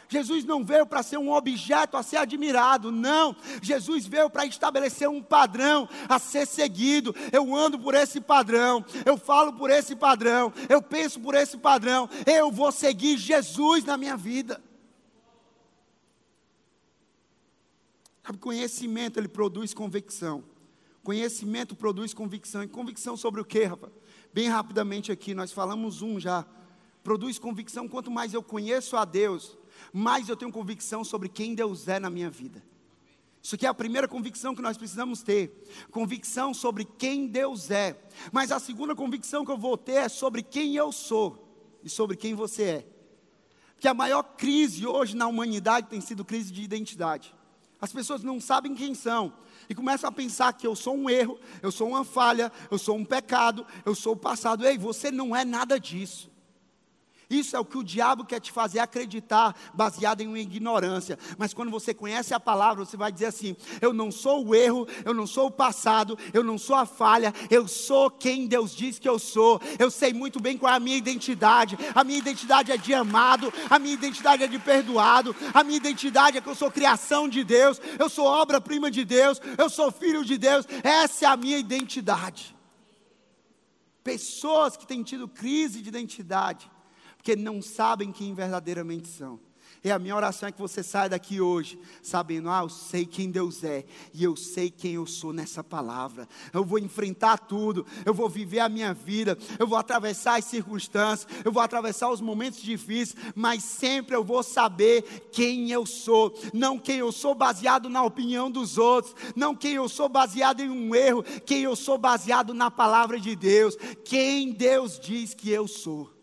Jesus 0.09 0.45
não 0.45 0.63
veio 0.63 0.85
para 0.85 1.03
ser 1.03 1.17
um 1.17 1.31
objeto 1.31 1.97
a 1.97 2.03
ser 2.03 2.17
admirado, 2.17 2.91
não. 2.91 3.35
Jesus 3.61 4.05
veio 4.05 4.29
para 4.29 4.45
estabelecer 4.45 5.09
um 5.09 5.21
padrão 5.21 5.87
a 6.07 6.17
ser 6.17 6.45
seguido. 6.45 7.13
Eu 7.31 7.53
ando 7.55 7.77
por 7.77 7.93
esse 7.93 8.21
padrão, 8.21 8.85
eu 9.05 9.17
falo 9.17 9.53
por 9.53 9.69
esse 9.69 9.95
padrão, 9.95 10.53
eu 10.69 10.81
penso 10.81 11.19
por 11.19 11.35
esse 11.35 11.57
padrão. 11.57 12.09
Eu 12.25 12.51
vou 12.51 12.71
seguir 12.71 13.17
Jesus 13.17 13.83
na 13.83 13.97
minha 13.97 14.15
vida. 14.15 14.61
Sabe, 18.25 18.39
conhecimento 18.39 19.17
ele 19.17 19.29
produz 19.29 19.73
convicção. 19.73 20.43
Conhecimento 21.01 21.73
produz 21.73 22.13
convicção. 22.13 22.61
E 22.61 22.67
convicção 22.67 23.15
sobre 23.15 23.39
o 23.39 23.45
quê, 23.45 23.63
rapaz? 23.63 23.93
Bem 24.33 24.49
rapidamente 24.49 25.11
aqui, 25.11 25.33
nós 25.33 25.53
falamos 25.53 26.01
um 26.01 26.19
já. 26.19 26.45
Produz 27.01 27.39
convicção, 27.39 27.87
quanto 27.87 28.11
mais 28.11 28.33
eu 28.33 28.43
conheço 28.43 28.97
a 28.97 29.05
Deus, 29.05 29.57
mais 29.93 30.29
eu 30.29 30.35
tenho 30.35 30.51
convicção 30.51 31.03
sobre 31.03 31.29
quem 31.29 31.55
Deus 31.55 31.87
é 31.87 31.99
na 31.99 32.09
minha 32.09 32.29
vida. 32.29 32.63
Isso 33.41 33.55
aqui 33.55 33.65
é 33.65 33.69
a 33.69 33.73
primeira 33.73 34.07
convicção 34.07 34.53
que 34.53 34.61
nós 34.61 34.77
precisamos 34.77 35.21
ter. 35.21 35.65
Convicção 35.91 36.53
sobre 36.53 36.83
quem 36.83 37.27
Deus 37.27 37.71
é. 37.71 37.97
Mas 38.31 38.51
a 38.51 38.59
segunda 38.59 38.93
convicção 38.93 39.45
que 39.45 39.51
eu 39.51 39.57
vou 39.57 39.77
ter 39.77 39.93
é 39.93 40.09
sobre 40.09 40.43
quem 40.43 40.75
eu 40.75 40.91
sou 40.91 41.47
e 41.83 41.89
sobre 41.89 42.17
quem 42.17 42.33
você 42.33 42.63
é. 42.63 42.87
que 43.79 43.87
a 43.87 43.93
maior 43.93 44.23
crise 44.23 44.85
hoje 44.85 45.15
na 45.15 45.27
humanidade 45.27 45.87
tem 45.87 46.01
sido 46.01 46.25
crise 46.25 46.51
de 46.51 46.61
identidade. 46.61 47.33
As 47.79 47.93
pessoas 47.93 48.23
não 48.23 48.41
sabem 48.41 48.73
quem 48.73 48.95
são 48.95 49.33
e 49.69 49.75
começam 49.75 50.09
a 50.09 50.11
pensar 50.11 50.53
que 50.53 50.65
eu 50.65 50.75
sou 50.75 50.95
um 50.95 51.09
erro, 51.09 51.39
eu 51.61 51.71
sou 51.71 51.89
uma 51.89 52.03
falha, 52.03 52.51
eu 52.71 52.77
sou 52.77 52.97
um 52.97 53.05
pecado, 53.05 53.65
eu 53.85 53.93
sou 53.93 54.13
o 54.13 54.17
passado. 54.17 54.65
Ei, 54.65 54.77
você 54.77 55.11
não 55.11 55.35
é 55.35 55.45
nada 55.45 55.79
disso. 55.79 56.29
Isso 57.29 57.57
é 57.57 57.59
o 57.59 57.65
que 57.65 57.77
o 57.77 57.83
diabo 57.83 58.23
quer 58.23 58.39
te 58.39 58.53
fazer 58.53 58.79
acreditar, 58.79 59.53
baseado 59.73 60.21
em 60.21 60.27
uma 60.27 60.39
ignorância. 60.39 61.19
Mas 61.37 61.53
quando 61.53 61.69
você 61.69 61.93
conhece 61.93 62.33
a 62.33 62.39
palavra, 62.39 62.85
você 62.85 62.95
vai 62.95 63.11
dizer 63.11 63.25
assim: 63.25 63.55
Eu 63.81 63.91
não 63.91 64.09
sou 64.11 64.45
o 64.45 64.55
erro, 64.55 64.87
eu 65.03 65.13
não 65.13 65.27
sou 65.27 65.47
o 65.47 65.51
passado, 65.51 66.17
eu 66.33 66.41
não 66.41 66.57
sou 66.57 66.77
a 66.77 66.85
falha, 66.85 67.33
eu 67.49 67.67
sou 67.67 68.09
quem 68.09 68.47
Deus 68.47 68.73
diz 68.73 68.97
que 68.97 69.09
eu 69.09 69.19
sou. 69.19 69.59
Eu 69.77 69.91
sei 69.91 70.13
muito 70.13 70.39
bem 70.39 70.57
qual 70.57 70.71
é 70.71 70.77
a 70.77 70.79
minha 70.79 70.95
identidade. 70.95 71.77
A 71.93 72.01
minha 72.01 72.17
identidade 72.17 72.71
é 72.71 72.77
de 72.77 72.93
amado, 72.93 73.53
a 73.69 73.77
minha 73.77 73.93
identidade 73.93 74.43
é 74.43 74.47
de 74.47 74.57
perdoado, 74.57 75.35
a 75.53 75.65
minha 75.65 75.77
identidade 75.77 76.37
é 76.37 76.41
que 76.41 76.47
eu 76.47 76.55
sou 76.55 76.71
criação 76.71 77.27
de 77.27 77.43
Deus, 77.43 77.81
eu 77.99 78.07
sou 78.09 78.25
obra-prima 78.25 78.89
de 78.89 79.03
Deus, 79.03 79.41
eu 79.57 79.69
sou 79.69 79.91
filho 79.91 80.23
de 80.23 80.37
Deus. 80.37 80.65
Essa 80.81 81.25
é 81.25 81.27
a 81.27 81.35
minha 81.35 81.57
identidade. 81.57 82.55
Pessoas 84.01 84.77
que 84.77 84.87
têm 84.87 85.03
tido 85.03 85.27
crise 85.27 85.81
de 85.81 85.89
identidade 85.89 86.71
porque 87.27 87.35
não 87.35 87.61
sabem 87.61 88.09
quem 88.09 88.33
verdadeiramente 88.33 89.09
são. 89.09 89.37
E 89.83 89.91
a 89.91 89.99
minha 89.99 90.15
oração 90.15 90.47
é 90.47 90.51
que 90.51 90.61
você 90.61 90.81
saia 90.81 91.09
daqui 91.09 91.41
hoje 91.41 91.77
sabendo, 92.01 92.49
ah, 92.49 92.61
eu 92.61 92.69
sei 92.69 93.05
quem 93.05 93.29
Deus 93.29 93.65
é 93.65 93.83
e 94.13 94.23
eu 94.23 94.37
sei 94.37 94.71
quem 94.71 94.93
eu 94.93 95.05
sou 95.05 95.33
nessa 95.33 95.61
palavra. 95.61 96.25
Eu 96.53 96.63
vou 96.63 96.79
enfrentar 96.79 97.37
tudo, 97.37 97.85
eu 98.05 98.13
vou 98.13 98.29
viver 98.29 98.59
a 98.61 98.69
minha 98.69 98.93
vida, 98.93 99.37
eu 99.59 99.67
vou 99.67 99.77
atravessar 99.77 100.39
as 100.39 100.45
circunstâncias, 100.45 101.27
eu 101.43 101.51
vou 101.51 101.61
atravessar 101.61 102.09
os 102.09 102.21
momentos 102.21 102.61
difíceis, 102.61 103.21
mas 103.35 103.61
sempre 103.61 104.15
eu 104.15 104.23
vou 104.23 104.41
saber 104.41 105.01
quem 105.29 105.69
eu 105.69 105.85
sou, 105.85 106.33
não 106.53 106.79
quem 106.79 106.99
eu 106.99 107.11
sou 107.11 107.35
baseado 107.35 107.89
na 107.89 108.03
opinião 108.03 108.49
dos 108.49 108.77
outros, 108.77 109.13
não 109.35 109.53
quem 109.53 109.73
eu 109.73 109.89
sou 109.89 110.07
baseado 110.07 110.61
em 110.61 110.69
um 110.69 110.95
erro, 110.95 111.23
quem 111.45 111.63
eu 111.63 111.75
sou 111.75 111.97
baseado 111.97 112.53
na 112.53 112.71
palavra 112.71 113.19
de 113.19 113.35
Deus, 113.35 113.75
quem 114.05 114.53
Deus 114.53 114.97
diz 114.97 115.33
que 115.33 115.49
eu 115.49 115.67
sou. 115.67 116.16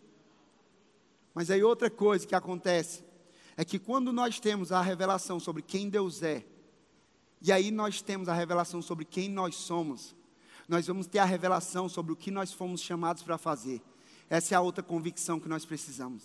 Mas 1.35 1.51
aí 1.51 1.61
outra 1.61 1.89
coisa 1.89 2.25
que 2.25 2.33
acontece 2.33 3.03
é 3.57 3.65
que 3.65 3.77
quando 3.77 4.13
nós 4.13 4.39
temos 4.39 4.71
a 4.71 4.81
revelação 4.81 5.37
sobre 5.37 5.61
quem 5.61 5.89
Deus 5.89 6.23
é, 6.23 6.45
e 7.41 7.51
aí 7.51 7.71
nós 7.71 8.01
temos 8.01 8.29
a 8.29 8.33
revelação 8.33 8.81
sobre 8.81 9.03
quem 9.03 9.29
nós 9.29 9.55
somos, 9.55 10.15
nós 10.65 10.87
vamos 10.87 11.07
ter 11.07 11.19
a 11.19 11.25
revelação 11.25 11.89
sobre 11.89 12.13
o 12.13 12.15
que 12.15 12.31
nós 12.31 12.53
fomos 12.53 12.81
chamados 12.81 13.21
para 13.21 13.37
fazer. 13.37 13.81
Essa 14.29 14.55
é 14.55 14.57
a 14.57 14.61
outra 14.61 14.81
convicção 14.81 15.37
que 15.37 15.49
nós 15.49 15.65
precisamos. 15.65 16.23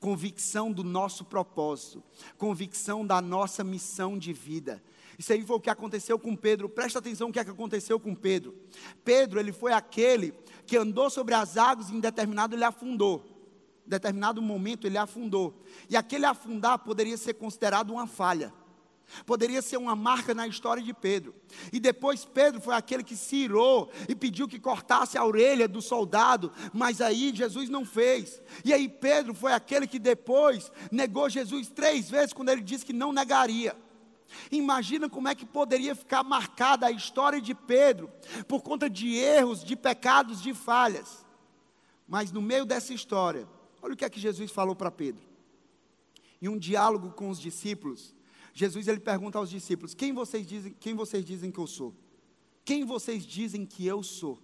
Convicção 0.00 0.72
do 0.72 0.82
nosso 0.82 1.26
propósito, 1.26 2.02
convicção 2.38 3.06
da 3.06 3.20
nossa 3.20 3.62
missão 3.62 4.18
de 4.18 4.32
vida. 4.32 4.82
Isso 5.18 5.32
aí 5.32 5.44
foi 5.44 5.56
o 5.56 5.60
que 5.60 5.70
aconteceu 5.70 6.18
com 6.18 6.34
Pedro. 6.34 6.68
Presta 6.68 6.98
atenção 6.98 7.28
no 7.28 7.32
que, 7.32 7.38
é 7.38 7.44
que 7.44 7.50
aconteceu 7.50 8.00
com 8.00 8.14
Pedro. 8.14 8.56
Pedro, 9.04 9.38
ele 9.38 9.52
foi 9.52 9.72
aquele 9.72 10.32
que 10.66 10.76
andou 10.76 11.10
sobre 11.10 11.34
as 11.34 11.56
águas 11.56 11.90
e 11.90 11.94
em 11.94 12.00
determinado 12.00 12.56
ele 12.56 12.64
afundou 12.64 13.37
determinado 13.88 14.40
momento 14.42 14.86
ele 14.86 14.98
afundou. 14.98 15.62
E 15.88 15.96
aquele 15.96 16.26
afundar 16.26 16.78
poderia 16.78 17.16
ser 17.16 17.34
considerado 17.34 17.90
uma 17.90 18.06
falha. 18.06 18.52
Poderia 19.24 19.62
ser 19.62 19.78
uma 19.78 19.96
marca 19.96 20.34
na 20.34 20.46
história 20.46 20.82
de 20.82 20.92
Pedro. 20.92 21.34
E 21.72 21.80
depois 21.80 22.24
Pedro 22.24 22.60
foi 22.60 22.74
aquele 22.74 23.02
que 23.02 23.16
se 23.16 23.36
irou 23.36 23.90
e 24.08 24.14
pediu 24.14 24.46
que 24.46 24.60
cortasse 24.60 25.16
a 25.16 25.24
orelha 25.24 25.66
do 25.66 25.80
soldado, 25.80 26.52
mas 26.72 27.00
aí 27.00 27.32
Jesus 27.34 27.68
não 27.70 27.84
fez. 27.84 28.42
E 28.64 28.72
aí 28.72 28.88
Pedro 28.88 29.34
foi 29.34 29.52
aquele 29.52 29.86
que 29.86 29.98
depois 29.98 30.70
negou 30.92 31.28
Jesus 31.28 31.68
três 31.68 32.10
vezes 32.10 32.32
quando 32.32 32.50
ele 32.50 32.60
disse 32.60 32.84
que 32.84 32.92
não 32.92 33.12
negaria. 33.12 33.74
Imagina 34.50 35.08
como 35.08 35.28
é 35.28 35.34
que 35.34 35.46
poderia 35.46 35.94
ficar 35.94 36.22
marcada 36.22 36.86
a 36.86 36.90
história 36.90 37.40
de 37.40 37.54
Pedro 37.54 38.10
por 38.46 38.62
conta 38.62 38.90
de 38.90 39.14
erros, 39.16 39.64
de 39.64 39.74
pecados, 39.74 40.42
de 40.42 40.52
falhas. 40.52 41.26
Mas 42.06 42.30
no 42.30 42.42
meio 42.42 42.66
dessa 42.66 42.92
história, 42.92 43.48
Olha 43.80 43.94
o 43.94 43.96
que 43.96 44.04
é 44.04 44.10
que 44.10 44.20
Jesus 44.20 44.50
falou 44.50 44.74
para 44.74 44.90
Pedro. 44.90 45.22
Em 46.40 46.48
um 46.48 46.58
diálogo 46.58 47.10
com 47.10 47.30
os 47.30 47.40
discípulos, 47.40 48.14
Jesus 48.52 48.88
ele 48.88 49.00
pergunta 49.00 49.38
aos 49.38 49.50
discípulos: 49.50 49.94
quem 49.94 50.12
vocês 50.12 50.46
dizem, 50.46 50.74
quem 50.78 50.94
vocês 50.94 51.24
dizem 51.24 51.50
que 51.50 51.58
eu 51.58 51.66
sou? 51.66 51.94
Quem 52.64 52.84
vocês 52.84 53.24
dizem 53.24 53.64
que 53.64 53.86
eu 53.86 54.02
sou? 54.02 54.38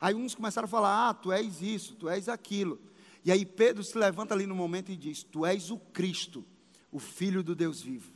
Aí 0.00 0.14
uns 0.14 0.34
começaram 0.34 0.66
a 0.66 0.68
falar: 0.68 1.08
Ah, 1.08 1.14
tu 1.14 1.32
és 1.32 1.62
isso, 1.62 1.94
tu 1.94 2.08
és 2.08 2.28
aquilo. 2.28 2.80
E 3.24 3.32
aí 3.32 3.46
Pedro 3.46 3.82
se 3.82 3.96
levanta 3.96 4.34
ali 4.34 4.46
no 4.46 4.54
momento 4.54 4.90
e 4.92 4.96
diz: 4.96 5.22
Tu 5.22 5.46
és 5.46 5.70
o 5.70 5.78
Cristo, 5.78 6.44
o 6.92 6.98
Filho 6.98 7.42
do 7.42 7.54
Deus 7.54 7.80
vivo. 7.80 8.12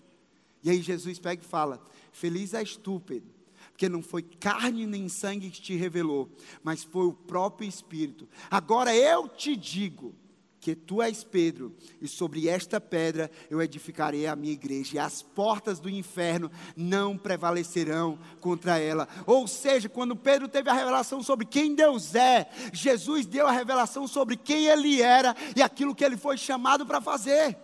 E 0.63 0.71
aí 0.71 0.83
Jesus 0.83 1.19
pega 1.19 1.43
e 1.43 1.47
fala: 1.47 1.83
Feliz 2.13 2.53
és 2.53 2.77
tu, 2.77 3.01
Pedro, 3.01 3.31
porque 3.71 3.89
não 3.89 4.03
foi 4.03 4.23
carne 4.23 4.87
nem 4.87 5.09
sangue 5.09 5.51
que 5.51 5.61
te 5.61 5.77
revelou, 5.77 6.29
mas 6.63 6.85
foi 6.85 7.07
o 7.07 7.13
próprio 7.13 7.69
Espírito. 7.69 8.29
Agora 8.51 8.95
eu 8.95 9.29
te 9.29 9.57
digo 9.57 10.15
que 10.61 10.75
tu 10.75 11.01
és 11.01 11.23
Pedro, 11.23 11.75
e 12.01 12.09
sobre 12.09 12.49
esta 12.49 12.81
pedra 12.81 13.31
eu 13.49 13.63
edificarei 13.63 14.27
a 14.27 14.35
minha 14.35 14.53
igreja, 14.53 14.97
e 14.97 14.99
as 14.99 15.23
portas 15.23 15.79
do 15.79 15.89
inferno 15.89 16.51
não 16.77 17.17
prevalecerão 17.17 18.19
contra 18.41 18.79
ela. 18.79 19.09
Ou 19.27 19.47
seja, 19.47 19.89
quando 19.89 20.17
Pedro 20.17 20.49
teve 20.49 20.69
a 20.69 20.75
revelação 20.75 21.23
sobre 21.23 21.47
quem 21.47 21.75
Deus 21.75 22.15
é, 22.15 22.49
Jesus 22.73 23.27
deu 23.27 23.47
a 23.47 23.53
revelação 23.53 24.07
sobre 24.07 24.37
quem 24.37 24.67
ele 24.67 25.01
era 25.01 25.35
e 25.55 25.63
aquilo 25.63 25.95
que 25.95 26.05
ele 26.05 26.17
foi 26.17 26.37
chamado 26.37 26.85
para 26.85 27.01
fazer. 27.01 27.57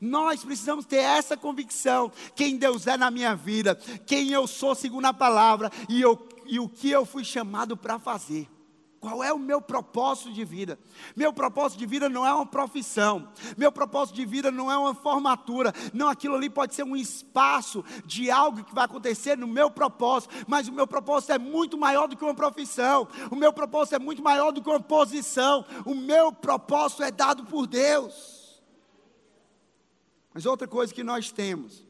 Nós 0.00 0.44
precisamos 0.44 0.84
ter 0.84 0.96
essa 0.96 1.36
convicção: 1.36 2.10
quem 2.34 2.56
Deus 2.56 2.86
é 2.86 2.96
na 2.96 3.10
minha 3.10 3.34
vida, 3.34 3.74
quem 4.06 4.30
eu 4.30 4.46
sou 4.46 4.74
segundo 4.74 5.06
a 5.06 5.14
palavra 5.14 5.70
e, 5.88 6.00
eu, 6.00 6.28
e 6.46 6.58
o 6.58 6.68
que 6.68 6.90
eu 6.90 7.06
fui 7.06 7.24
chamado 7.24 7.76
para 7.76 7.98
fazer. 7.98 8.48
Qual 9.00 9.22
é 9.22 9.32
o 9.32 9.38
meu 9.38 9.60
propósito 9.60 10.32
de 10.32 10.44
vida? 10.44 10.78
Meu 11.14 11.32
propósito 11.32 11.78
de 11.78 11.86
vida 11.86 12.08
não 12.08 12.26
é 12.26 12.32
uma 12.32 12.46
profissão, 12.46 13.28
meu 13.56 13.70
propósito 13.70 14.16
de 14.16 14.24
vida 14.24 14.50
não 14.50 14.70
é 14.70 14.76
uma 14.76 14.94
formatura, 14.94 15.72
não, 15.92 16.08
aquilo 16.08 16.34
ali 16.34 16.48
pode 16.48 16.74
ser 16.74 16.82
um 16.82 16.96
espaço 16.96 17.84
de 18.04 18.30
algo 18.30 18.64
que 18.64 18.74
vai 18.74 18.84
acontecer 18.84 19.36
no 19.36 19.46
meu 19.46 19.70
propósito, 19.70 20.34
mas 20.48 20.66
o 20.66 20.72
meu 20.72 20.86
propósito 20.86 21.32
é 21.32 21.38
muito 21.38 21.76
maior 21.76 22.08
do 22.08 22.16
que 22.16 22.24
uma 22.24 22.34
profissão, 22.34 23.06
o 23.30 23.36
meu 23.36 23.52
propósito 23.52 23.96
é 23.96 23.98
muito 23.98 24.22
maior 24.22 24.50
do 24.50 24.62
que 24.62 24.68
uma 24.68 24.80
posição, 24.80 25.64
o 25.84 25.94
meu 25.94 26.32
propósito 26.32 27.02
é 27.02 27.10
dado 27.10 27.44
por 27.44 27.66
Deus. 27.66 28.62
Mas 30.32 30.46
outra 30.46 30.66
coisa 30.66 30.92
que 30.92 31.04
nós 31.04 31.30
temos 31.30 31.86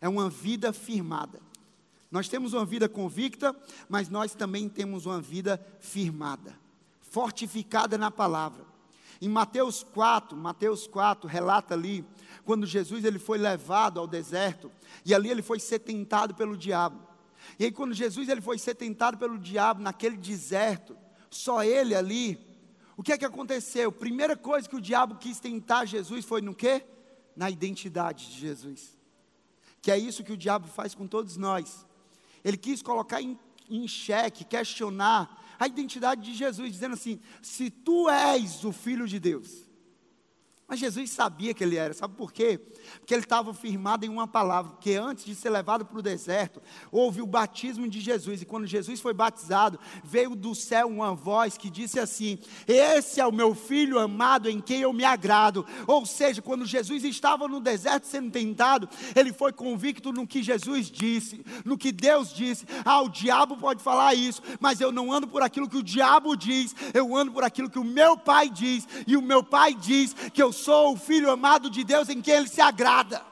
é 0.00 0.08
uma 0.08 0.28
vida 0.28 0.72
firmada. 0.72 1.43
Nós 2.14 2.28
temos 2.28 2.52
uma 2.52 2.64
vida 2.64 2.88
convicta, 2.88 3.52
mas 3.88 4.08
nós 4.08 4.36
também 4.36 4.68
temos 4.68 5.04
uma 5.04 5.20
vida 5.20 5.60
firmada, 5.80 6.56
fortificada 7.00 7.98
na 7.98 8.08
palavra. 8.08 8.64
Em 9.20 9.28
Mateus 9.28 9.82
4, 9.82 10.38
Mateus 10.38 10.86
4 10.86 11.28
relata 11.28 11.74
ali 11.74 12.04
quando 12.44 12.66
Jesus 12.66 13.04
ele 13.04 13.18
foi 13.18 13.36
levado 13.36 13.98
ao 13.98 14.06
deserto 14.06 14.70
e 15.04 15.12
ali 15.12 15.28
ele 15.28 15.42
foi 15.42 15.58
ser 15.58 15.80
tentado 15.80 16.36
pelo 16.36 16.56
diabo. 16.56 17.00
E 17.58 17.64
aí 17.64 17.72
quando 17.72 17.92
Jesus 17.92 18.28
ele 18.28 18.40
foi 18.40 18.58
ser 18.58 18.76
tentado 18.76 19.18
pelo 19.18 19.36
diabo 19.36 19.82
naquele 19.82 20.16
deserto, 20.16 20.96
só 21.28 21.64
ele 21.64 21.96
ali, 21.96 22.38
o 22.96 23.02
que 23.02 23.12
é 23.12 23.18
que 23.18 23.24
aconteceu? 23.24 23.90
Primeira 23.90 24.36
coisa 24.36 24.68
que 24.68 24.76
o 24.76 24.80
diabo 24.80 25.16
quis 25.16 25.40
tentar 25.40 25.84
Jesus 25.84 26.24
foi 26.24 26.40
no 26.40 26.54
quê? 26.54 26.86
Na 27.34 27.50
identidade 27.50 28.30
de 28.30 28.38
Jesus. 28.38 28.96
Que 29.82 29.90
é 29.90 29.98
isso 29.98 30.22
que 30.22 30.32
o 30.32 30.36
diabo 30.36 30.68
faz 30.68 30.94
com 30.94 31.08
todos 31.08 31.36
nós. 31.36 31.84
Ele 32.44 32.56
quis 32.56 32.82
colocar 32.82 33.22
em, 33.22 33.38
em 33.70 33.88
xeque, 33.88 34.44
questionar 34.44 35.42
a 35.58 35.66
identidade 35.66 36.22
de 36.22 36.34
Jesus, 36.34 36.70
dizendo 36.70 36.94
assim: 36.94 37.20
se 37.40 37.70
tu 37.70 38.08
és 38.08 38.64
o 38.64 38.72
filho 38.72 39.08
de 39.08 39.18
Deus, 39.18 39.63
mas 40.66 40.80
Jesus 40.80 41.10
sabia 41.10 41.52
que 41.52 41.62
ele 41.62 41.76
era, 41.76 41.92
sabe 41.92 42.14
por 42.14 42.32
quê? 42.32 42.58
Porque 42.98 43.12
ele 43.12 43.22
estava 43.22 43.52
firmado 43.52 44.06
em 44.06 44.08
uma 44.08 44.26
palavra, 44.26 44.76
que 44.80 44.94
antes 44.94 45.24
de 45.24 45.34
ser 45.34 45.50
levado 45.50 45.84
para 45.84 45.98
o 45.98 46.02
deserto, 46.02 46.62
houve 46.90 47.20
o 47.20 47.26
batismo 47.26 47.86
de 47.86 48.00
Jesus, 48.00 48.40
e 48.40 48.46
quando 48.46 48.66
Jesus 48.66 48.98
foi 48.98 49.12
batizado, 49.12 49.78
veio 50.02 50.34
do 50.34 50.54
céu 50.54 50.88
uma 50.88 51.14
voz 51.14 51.58
que 51.58 51.68
disse 51.68 52.00
assim: 52.00 52.38
Esse 52.66 53.20
é 53.20 53.26
o 53.26 53.32
meu 53.32 53.54
filho 53.54 53.98
amado 53.98 54.48
em 54.48 54.58
quem 54.58 54.80
eu 54.80 54.92
me 54.92 55.04
agrado. 55.04 55.66
Ou 55.86 56.06
seja, 56.06 56.40
quando 56.40 56.64
Jesus 56.64 57.04
estava 57.04 57.46
no 57.46 57.60
deserto 57.60 58.06
sendo 58.06 58.30
tentado, 58.30 58.88
ele 59.14 59.34
foi 59.34 59.52
convicto 59.52 60.12
no 60.12 60.26
que 60.26 60.42
Jesus 60.42 60.90
disse, 60.90 61.44
no 61.64 61.76
que 61.76 61.92
Deus 61.92 62.32
disse. 62.32 62.64
Ah, 62.84 63.02
o 63.02 63.08
diabo 63.10 63.56
pode 63.56 63.82
falar 63.82 64.14
isso, 64.14 64.40
mas 64.58 64.80
eu 64.80 64.90
não 64.90 65.12
ando 65.12 65.28
por 65.28 65.42
aquilo 65.42 65.68
que 65.68 65.76
o 65.76 65.82
diabo 65.82 66.34
diz, 66.34 66.74
eu 66.94 67.14
ando 67.14 67.32
por 67.32 67.44
aquilo 67.44 67.68
que 67.68 67.78
o 67.78 67.84
meu 67.84 68.16
pai 68.16 68.48
diz, 68.48 68.88
e 69.06 69.14
o 69.14 69.22
meu 69.22 69.42
pai 69.42 69.74
diz 69.74 70.14
que 70.32 70.42
eu 70.42 70.53
sou 70.54 70.94
o 70.94 70.96
filho 70.96 71.30
amado 71.30 71.68
de 71.68 71.84
Deus 71.84 72.08
em 72.08 72.22
quem 72.22 72.34
ele 72.34 72.48
se 72.48 72.62
agrada. 72.62 73.22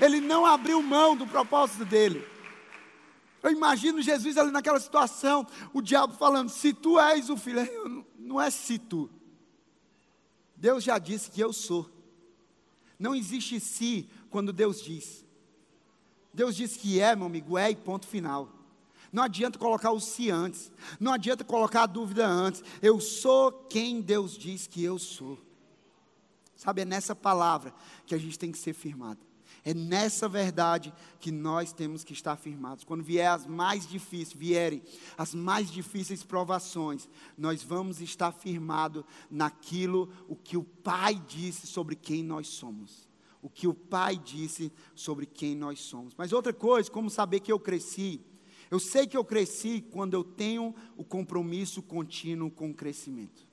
Ele 0.00 0.20
não 0.20 0.44
abriu 0.44 0.82
mão 0.82 1.16
do 1.16 1.26
propósito 1.26 1.84
dele. 1.84 2.26
Eu 3.42 3.52
imagino 3.52 4.02
Jesus 4.02 4.36
ali 4.36 4.50
naquela 4.50 4.80
situação, 4.80 5.46
o 5.72 5.80
diabo 5.80 6.14
falando: 6.14 6.48
Se 6.48 6.72
tu 6.72 6.98
és 6.98 7.30
o 7.30 7.36
filho, 7.36 8.04
não 8.18 8.40
é 8.40 8.50
se 8.50 8.78
tu, 8.78 9.10
Deus 10.56 10.82
já 10.82 10.98
disse 10.98 11.30
que 11.30 11.40
eu 11.40 11.52
sou. 11.52 11.88
Não 12.98 13.14
existe 13.14 13.60
se 13.60 14.08
quando 14.30 14.52
Deus 14.52 14.82
diz. 14.82 15.24
Deus 16.32 16.56
diz 16.56 16.76
que 16.76 16.98
é, 16.98 17.14
meu 17.14 17.26
amigo, 17.26 17.58
é 17.58 17.70
e 17.70 17.76
ponto 17.76 18.06
final. 18.06 18.48
Não 19.14 19.22
adianta 19.22 19.60
colocar 19.60 19.92
o 19.92 20.00
se 20.00 20.28
antes. 20.28 20.72
Não 20.98 21.12
adianta 21.12 21.44
colocar 21.44 21.84
a 21.84 21.86
dúvida 21.86 22.26
antes. 22.26 22.64
Eu 22.82 22.98
sou 22.98 23.52
quem 23.52 24.00
Deus 24.00 24.36
diz 24.36 24.66
que 24.66 24.82
eu 24.82 24.98
sou. 24.98 25.38
Sabe, 26.56 26.82
é 26.82 26.84
nessa 26.84 27.14
palavra 27.14 27.72
que 28.06 28.12
a 28.12 28.18
gente 28.18 28.36
tem 28.36 28.50
que 28.50 28.58
ser 28.58 28.72
firmado. 28.72 29.20
É 29.64 29.72
nessa 29.72 30.28
verdade 30.28 30.92
que 31.20 31.30
nós 31.30 31.72
temos 31.72 32.02
que 32.02 32.12
estar 32.12 32.34
firmados. 32.34 32.82
Quando 32.82 33.04
vier 33.04 33.30
as 33.30 33.46
mais 33.46 33.86
difíceis, 33.86 34.32
vierem 34.36 34.82
as 35.16 35.32
mais 35.32 35.70
difíceis 35.70 36.24
provações, 36.24 37.08
nós 37.38 37.62
vamos 37.62 38.00
estar 38.00 38.32
firmados 38.32 39.04
naquilo 39.30 40.12
o 40.26 40.34
que 40.34 40.56
o 40.56 40.64
Pai 40.64 41.14
disse 41.14 41.68
sobre 41.68 41.94
quem 41.94 42.24
nós 42.24 42.48
somos. 42.48 43.08
O 43.40 43.48
que 43.48 43.68
o 43.68 43.74
Pai 43.74 44.16
disse 44.16 44.72
sobre 44.92 45.24
quem 45.24 45.54
nós 45.54 45.78
somos. 45.78 46.14
Mas 46.18 46.32
outra 46.32 46.52
coisa, 46.52 46.90
como 46.90 47.08
saber 47.08 47.38
que 47.38 47.52
eu 47.52 47.60
cresci? 47.60 48.20
Eu 48.70 48.78
sei 48.78 49.06
que 49.06 49.16
eu 49.16 49.24
cresci 49.24 49.80
quando 49.80 50.14
eu 50.14 50.24
tenho 50.24 50.74
o 50.96 51.04
compromisso 51.04 51.82
contínuo 51.82 52.50
com 52.50 52.70
o 52.70 52.74
crescimento. 52.74 53.46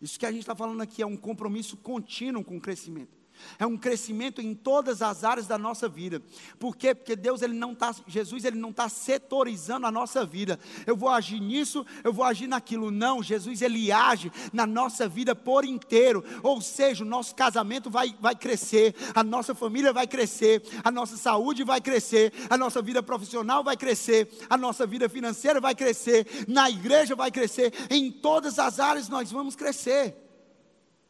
Isso 0.00 0.18
que 0.18 0.26
a 0.26 0.30
gente 0.30 0.42
está 0.42 0.54
falando 0.54 0.80
aqui 0.82 1.02
é 1.02 1.06
um 1.06 1.16
compromisso 1.16 1.76
contínuo 1.76 2.44
com 2.44 2.56
o 2.56 2.60
crescimento. 2.60 3.15
É 3.58 3.66
um 3.66 3.76
crescimento 3.76 4.40
em 4.40 4.54
todas 4.54 5.02
as 5.02 5.24
áreas 5.24 5.46
da 5.46 5.58
nossa 5.58 5.88
vida. 5.88 6.22
Por 6.58 6.76
quê? 6.76 6.94
Porque 6.94 7.16
Deus, 7.16 7.42
ele 7.42 7.54
não 7.54 7.72
está, 7.72 7.94
Jesus, 8.06 8.44
ele 8.44 8.56
não 8.56 8.70
está 8.70 8.88
setorizando 8.88 9.86
a 9.86 9.92
nossa 9.92 10.24
vida. 10.24 10.58
Eu 10.86 10.96
vou 10.96 11.08
agir 11.08 11.40
nisso, 11.40 11.84
eu 12.02 12.12
vou 12.12 12.24
agir 12.24 12.46
naquilo. 12.46 12.90
Não, 12.90 13.22
Jesus, 13.22 13.62
ele 13.62 13.90
age 13.90 14.30
na 14.52 14.66
nossa 14.66 15.08
vida 15.08 15.34
por 15.34 15.64
inteiro. 15.64 16.24
Ou 16.42 16.60
seja, 16.60 17.04
o 17.04 17.06
nosso 17.06 17.34
casamento 17.34 17.90
vai, 17.90 18.14
vai 18.20 18.34
crescer, 18.34 18.94
a 19.14 19.22
nossa 19.22 19.54
família 19.54 19.92
vai 19.92 20.06
crescer, 20.06 20.62
a 20.82 20.90
nossa 20.90 21.16
saúde 21.16 21.64
vai 21.64 21.80
crescer, 21.80 22.32
a 22.48 22.56
nossa 22.56 22.82
vida 22.82 23.02
profissional 23.02 23.62
vai 23.62 23.76
crescer, 23.76 24.28
a 24.48 24.56
nossa 24.56 24.86
vida 24.86 25.08
financeira 25.08 25.60
vai 25.60 25.74
crescer, 25.74 26.26
na 26.48 26.70
igreja 26.70 27.14
vai 27.14 27.30
crescer, 27.30 27.72
em 27.90 28.10
todas 28.10 28.58
as 28.58 28.78
áreas 28.80 29.08
nós 29.08 29.30
vamos 29.30 29.56
crescer. 29.56 30.16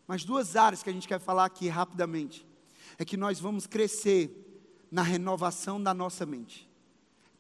Mas 0.07 0.25
duas 0.25 0.57
áreas 0.57 0.83
que 0.83 0.91
a 0.91 0.93
gente 0.93 1.09
quer 1.09 1.19
falar 1.19 1.45
aqui 1.45 1.69
rapidamente 1.69 2.47
é 2.99 3.05
que 3.05 3.17
nós 3.17 3.41
vamos 3.41 3.67
crescer 3.67 4.43
na 4.91 5.03
renovação 5.03 5.83
da 5.83 5.93
nossa 5.93 6.25
mente. 6.25 6.71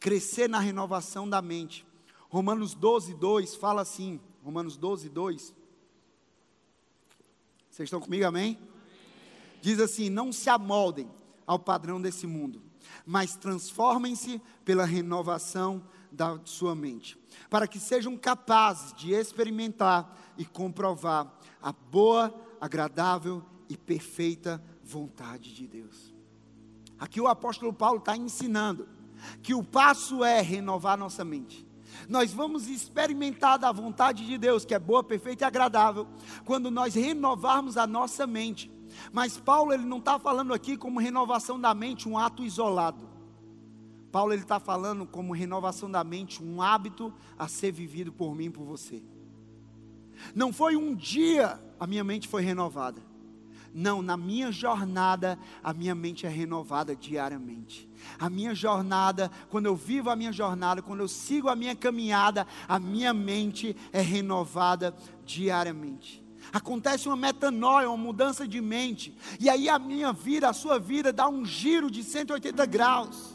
Crescer 0.00 0.48
na 0.48 0.59
renovação 0.59 1.29
da 1.29 1.40
mente. 1.40 1.87
Romanos 2.29 2.74
12, 2.74 3.14
2 3.14 3.55
fala 3.55 3.83
assim, 3.83 4.20
Romanos 4.42 4.76
12, 4.76 5.09
2. 5.09 5.55
Vocês 7.70 7.87
estão 7.87 8.00
comigo, 8.00 8.26
amém? 8.26 8.59
Diz 9.61 9.81
assim: 9.81 10.09
não 10.09 10.33
se 10.33 10.48
amoldem 10.48 11.11
ao 11.46 11.59
padrão 11.59 12.00
desse 12.00 12.26
mundo, 12.26 12.62
mas 13.05 13.37
transformem-se 13.37 14.40
pela 14.64 14.85
renovação 14.85 15.85
da 16.11 16.40
sua 16.44 16.74
mente, 16.74 17.18
para 17.50 17.68
que 17.68 17.79
sejam 17.79 18.16
capazes 18.16 18.94
de 18.94 19.12
experimentar 19.12 20.35
e 20.38 20.44
comprovar 20.44 21.33
a 21.61 21.72
boa, 21.72 22.35
agradável 22.61 23.42
e 23.69 23.77
perfeita 23.77 24.62
vontade 24.83 25.55
de 25.55 25.66
Deus. 25.66 26.14
Aqui 26.99 27.21
o 27.21 27.29
apóstolo 27.29 27.73
Paulo 27.73 27.99
está 27.99 28.16
ensinando 28.16 28.88
que 29.42 29.55
o 29.55 29.62
passo 29.62 30.25
é 30.25 30.40
renovar 30.40 30.97
nossa 30.97 31.25
mente. 31.25 31.66
Nós 32.09 32.33
vamos 32.33 32.69
experimentar 32.69 33.59
da 33.59 33.73
vontade 33.73 34.27
de 34.27 34.37
Deus, 34.37 34.64
que 34.64 34.75
é 34.75 34.79
boa, 34.79 35.03
perfeita 35.03 35.45
e 35.45 35.47
agradável, 35.47 36.07
quando 36.45 36.71
nós 36.71 36.95
renovarmos 36.95 37.77
a 37.77 37.87
nossa 37.87 38.27
mente. 38.27 38.71
Mas 39.12 39.37
Paulo 39.37 39.73
ele 39.73 39.85
não 39.85 39.99
está 39.99 40.19
falando 40.19 40.53
aqui 40.53 40.77
como 40.77 41.01
renovação 41.01 41.61
da 41.61 41.75
mente, 41.75 42.09
um 42.09 42.19
ato 42.19 42.45
isolado. 42.45 43.09
Paulo 44.12 44.33
ele 44.33 44.42
está 44.42 44.59
falando 44.59 45.07
como 45.07 45.35
renovação 45.35 45.90
da 45.90 46.03
mente, 46.03 46.42
um 46.42 46.62
hábito 46.62 47.12
a 47.38 47.49
ser 47.49 47.73
vivido 47.73 48.12
por 48.12 48.35
mim 48.35 48.47
e 48.47 48.51
por 48.51 48.64
você. 48.64 49.03
Não 50.35 50.53
foi 50.53 50.77
um 50.77 50.95
dia 50.95 51.61
a 51.79 51.87
minha 51.87 52.05
mente 52.05 52.29
foi 52.29 52.43
renovada. 52.43 53.01
Não, 53.79 54.01
na 54.01 54.17
minha 54.17 54.51
jornada, 54.51 55.39
a 55.62 55.71
minha 55.75 55.95
mente 55.95 56.25
é 56.25 56.31
renovada 56.31 56.97
diariamente. 56.97 57.87
A 58.19 58.31
minha 58.31 58.55
jornada, 58.55 59.31
quando 59.51 59.67
eu 59.67 59.77
vivo 59.77 60.09
a 60.09 60.17
minha 60.17 60.33
jornada, 60.33 60.81
quando 60.81 61.01
eu 61.01 61.09
sigo 61.09 61.51
a 61.51 61.55
minha 61.55 61.77
caminhada, 61.77 62.47
a 62.67 62.79
minha 62.79 63.12
mente 63.12 63.77
é 63.93 64.01
renovada 64.01 64.97
diariamente. 65.27 66.25
Acontece 66.51 67.07
uma 67.07 67.17
metanoia, 67.17 67.91
uma 67.91 68.03
mudança 68.03 68.49
de 68.49 68.62
mente, 68.62 69.15
e 69.39 69.51
aí 69.51 69.69
a 69.69 69.79
minha 69.79 70.11
vida, 70.11 70.49
a 70.49 70.55
sua 70.55 70.79
vida, 70.79 71.12
dá 71.12 71.29
um 71.29 71.45
giro 71.45 71.91
de 71.91 72.03
180 72.03 72.65
graus. 72.65 73.35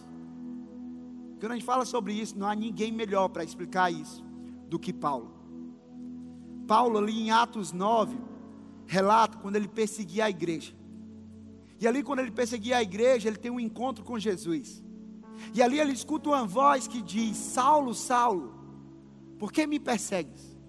Quando 1.40 1.52
a 1.52 1.56
gente 1.56 1.66
fala 1.66 1.86
sobre 1.86 2.14
isso, 2.14 2.36
não 2.38 2.48
há 2.48 2.56
ninguém 2.56 2.92
melhor 2.92 3.28
para 3.28 3.44
explicar 3.44 3.92
isso 3.92 4.24
do 4.68 4.80
que 4.80 4.92
Paulo. 4.92 5.36
Paulo, 6.68 6.98
ali 6.98 7.20
em 7.20 7.32
Atos 7.32 7.72
9, 7.72 8.31
relata 8.92 9.38
quando 9.38 9.56
ele 9.56 9.70
perseguia 9.70 10.26
a 10.26 10.30
igreja. 10.30 10.74
E 11.80 11.88
ali, 11.88 12.04
quando 12.04 12.20
ele 12.20 12.30
perseguia 12.30 12.76
a 12.76 12.82
igreja, 12.84 13.30
ele 13.30 13.38
tem 13.38 13.50
um 13.50 13.60
encontro 13.60 14.04
com 14.04 14.20
Jesus. 14.20 14.84
E 15.54 15.62
ali 15.64 15.80
ele 15.80 15.94
escuta 15.94 16.28
uma 16.28 16.46
voz 16.46 16.90
que 16.90 17.02
diz: 17.02 17.38
Saulo, 17.38 17.96
Saulo, 17.96 18.54
por 19.40 19.50
que 19.50 19.66
me 19.66 19.80
persegues? 19.80 20.60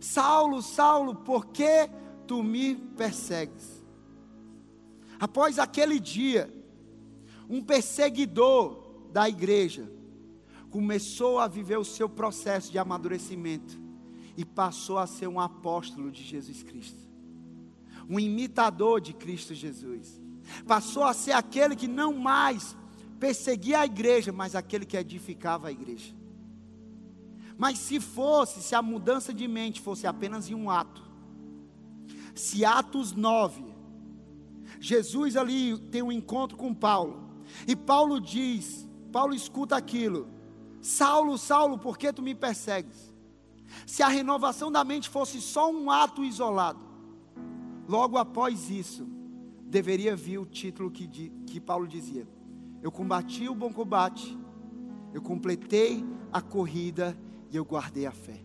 Saulo, 0.00 0.62
Saulo, 0.62 1.14
por 1.14 1.48
que 1.48 1.90
tu 2.26 2.42
me 2.42 2.74
persegues? 2.74 3.84
Após 5.20 5.58
aquele 5.58 6.00
dia, 6.00 6.50
um 7.50 7.62
perseguidor 7.62 9.10
da 9.12 9.28
igreja 9.28 9.92
começou 10.70 11.38
a 11.38 11.46
viver 11.46 11.76
o 11.76 11.84
seu 11.84 12.08
processo 12.08 12.72
de 12.72 12.78
amadurecimento 12.78 13.87
e 14.38 14.44
passou 14.44 14.98
a 14.98 15.06
ser 15.08 15.26
um 15.26 15.40
apóstolo 15.40 16.12
de 16.12 16.22
Jesus 16.22 16.62
Cristo, 16.62 17.02
um 18.08 18.20
imitador 18.20 19.00
de 19.00 19.12
Cristo 19.12 19.52
Jesus. 19.52 20.22
Passou 20.64 21.02
a 21.02 21.12
ser 21.12 21.32
aquele 21.32 21.74
que 21.74 21.88
não 21.88 22.14
mais 22.14 22.76
perseguia 23.18 23.80
a 23.80 23.84
igreja, 23.84 24.30
mas 24.30 24.54
aquele 24.54 24.86
que 24.86 24.96
edificava 24.96 25.66
a 25.66 25.72
igreja. 25.72 26.14
Mas 27.58 27.80
se 27.80 27.98
fosse, 27.98 28.62
se 28.62 28.76
a 28.76 28.80
mudança 28.80 29.34
de 29.34 29.48
mente 29.48 29.80
fosse 29.80 30.06
apenas 30.06 30.48
em 30.48 30.54
um 30.54 30.70
ato, 30.70 31.02
se 32.32 32.64
Atos 32.64 33.10
9, 33.10 33.64
Jesus 34.78 35.36
ali 35.36 35.76
tem 35.90 36.00
um 36.00 36.12
encontro 36.12 36.56
com 36.56 36.72
Paulo, 36.72 37.42
e 37.66 37.74
Paulo 37.74 38.20
diz, 38.20 38.88
Paulo 39.10 39.34
escuta 39.34 39.76
aquilo: 39.76 40.28
Saulo, 40.80 41.36
Saulo, 41.36 41.76
por 41.76 41.98
que 41.98 42.12
tu 42.12 42.22
me 42.22 42.36
persegues? 42.36 43.07
Se 43.86 44.02
a 44.02 44.08
renovação 44.08 44.70
da 44.70 44.84
mente 44.84 45.08
fosse 45.08 45.40
só 45.40 45.70
um 45.70 45.90
ato 45.90 46.24
isolado, 46.24 46.84
logo 47.86 48.16
após 48.16 48.70
isso, 48.70 49.06
deveria 49.62 50.16
vir 50.16 50.38
o 50.38 50.46
título 50.46 50.90
que, 50.90 51.06
que 51.46 51.60
Paulo 51.60 51.86
dizia: 51.86 52.26
Eu 52.82 52.90
combati 52.90 53.48
o 53.48 53.54
bom 53.54 53.72
combate, 53.72 54.36
eu 55.12 55.22
completei 55.22 56.04
a 56.32 56.40
corrida 56.40 57.18
e 57.50 57.56
eu 57.56 57.64
guardei 57.64 58.06
a 58.06 58.12
fé. 58.12 58.42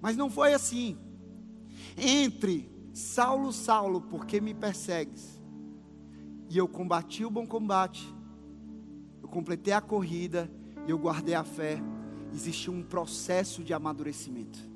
Mas 0.00 0.16
não 0.16 0.30
foi 0.30 0.52
assim. 0.52 0.96
Entre 1.96 2.70
Saulo, 2.92 3.52
Saulo, 3.52 4.00
por 4.00 4.26
que 4.26 4.40
me 4.40 4.54
persegues? 4.54 5.40
E 6.48 6.56
eu 6.56 6.66
combati 6.66 7.24
o 7.24 7.30
bom 7.30 7.46
combate, 7.46 8.14
eu 9.22 9.28
completei 9.28 9.72
a 9.72 9.80
corrida 9.80 10.50
e 10.86 10.90
eu 10.90 10.98
guardei 10.98 11.34
a 11.34 11.44
fé 11.44 11.82
existia 12.34 12.72
um 12.72 12.82
processo 12.82 13.62
de 13.62 13.72
amadurecimento. 13.72 14.68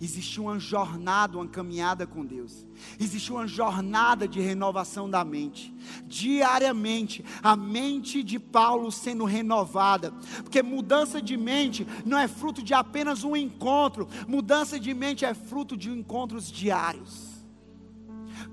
Existia 0.00 0.42
uma 0.42 0.58
jornada, 0.58 1.38
uma 1.38 1.46
caminhada 1.46 2.06
com 2.06 2.24
Deus. 2.24 2.66
Existia 2.98 3.34
uma 3.34 3.46
jornada 3.46 4.26
de 4.26 4.40
renovação 4.40 5.08
da 5.08 5.24
mente. 5.24 5.74
Diariamente, 6.06 7.24
a 7.42 7.56
mente 7.56 8.22
de 8.22 8.38
Paulo 8.38 8.90
sendo 8.90 9.24
renovada. 9.24 10.12
Porque 10.42 10.62
mudança 10.62 11.20
de 11.20 11.36
mente 11.36 11.86
não 12.04 12.18
é 12.18 12.28
fruto 12.28 12.62
de 12.62 12.74
apenas 12.74 13.24
um 13.24 13.36
encontro. 13.36 14.08
Mudança 14.28 14.78
de 14.78 14.92
mente 14.92 15.24
é 15.24 15.34
fruto 15.34 15.76
de 15.76 15.90
encontros 15.90 16.50
diários. 16.50 17.36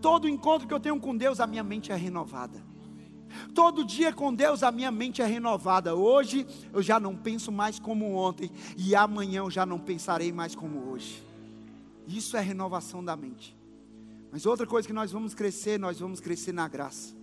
Todo 0.01 0.29
encontro 0.29 0.67
que 0.67 0.73
eu 0.73 0.79
tenho 0.79 0.99
com 0.99 1.15
Deus, 1.15 1.39
a 1.39 1.47
minha 1.47 1.63
mente 1.63 1.91
é 1.91 1.95
renovada. 1.95 2.72
Todo 3.53 3.85
dia 3.85 4.13
com 4.13 4.33
Deus 4.33 4.63
a 4.63 4.71
minha 4.71 4.91
mente 4.91 5.21
é 5.21 5.25
renovada. 5.25 5.95
Hoje 5.95 6.45
eu 6.71 6.81
já 6.81 6.99
não 6.99 7.15
penso 7.15 7.51
mais 7.51 7.79
como 7.79 8.13
ontem, 8.15 8.51
e 8.77 8.95
amanhã 8.95 9.39
eu 9.39 9.51
já 9.51 9.65
não 9.65 9.79
pensarei 9.79 10.31
mais 10.31 10.55
como 10.55 10.91
hoje. 10.91 11.23
Isso 12.07 12.35
é 12.35 12.41
renovação 12.41 13.03
da 13.03 13.15
mente. 13.15 13.55
Mas 14.31 14.45
outra 14.45 14.65
coisa 14.65 14.87
que 14.87 14.93
nós 14.93 15.11
vamos 15.11 15.33
crescer, 15.33 15.79
nós 15.79 15.99
vamos 15.99 16.19
crescer 16.19 16.51
na 16.51 16.67
graça. 16.67 17.15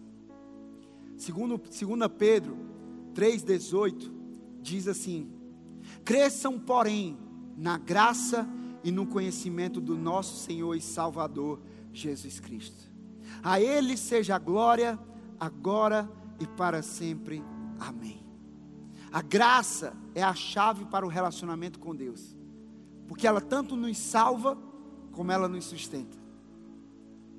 Segundo, 1.16 1.60
segundo 1.70 2.08
Pedro 2.08 2.56
3,18, 3.14 4.10
diz 4.62 4.88
assim: 4.88 5.28
Cresçam, 6.04 6.58
porém, 6.58 7.18
na 7.56 7.76
graça 7.76 8.48
e 8.82 8.90
no 8.90 9.06
conhecimento 9.06 9.80
do 9.80 9.96
nosso 9.96 10.36
Senhor 10.44 10.74
e 10.74 10.80
Salvador 10.80 11.60
Jesus 11.92 12.40
Cristo. 12.40 12.90
A 13.42 13.60
Ele 13.60 13.96
seja 13.96 14.36
a 14.36 14.38
glória, 14.38 14.98
agora 15.40 16.08
e 16.38 16.46
para 16.46 16.82
sempre. 16.82 17.42
Amém. 17.80 18.22
A 19.10 19.22
graça 19.22 19.96
é 20.14 20.22
a 20.22 20.34
chave 20.34 20.84
para 20.84 21.04
o 21.04 21.08
relacionamento 21.08 21.80
com 21.80 21.96
Deus, 21.96 22.36
porque 23.08 23.26
ela 23.26 23.40
tanto 23.40 23.74
nos 23.74 23.98
salva, 23.98 24.56
como 25.10 25.32
ela 25.32 25.48
nos 25.48 25.64
sustenta. 25.64 26.16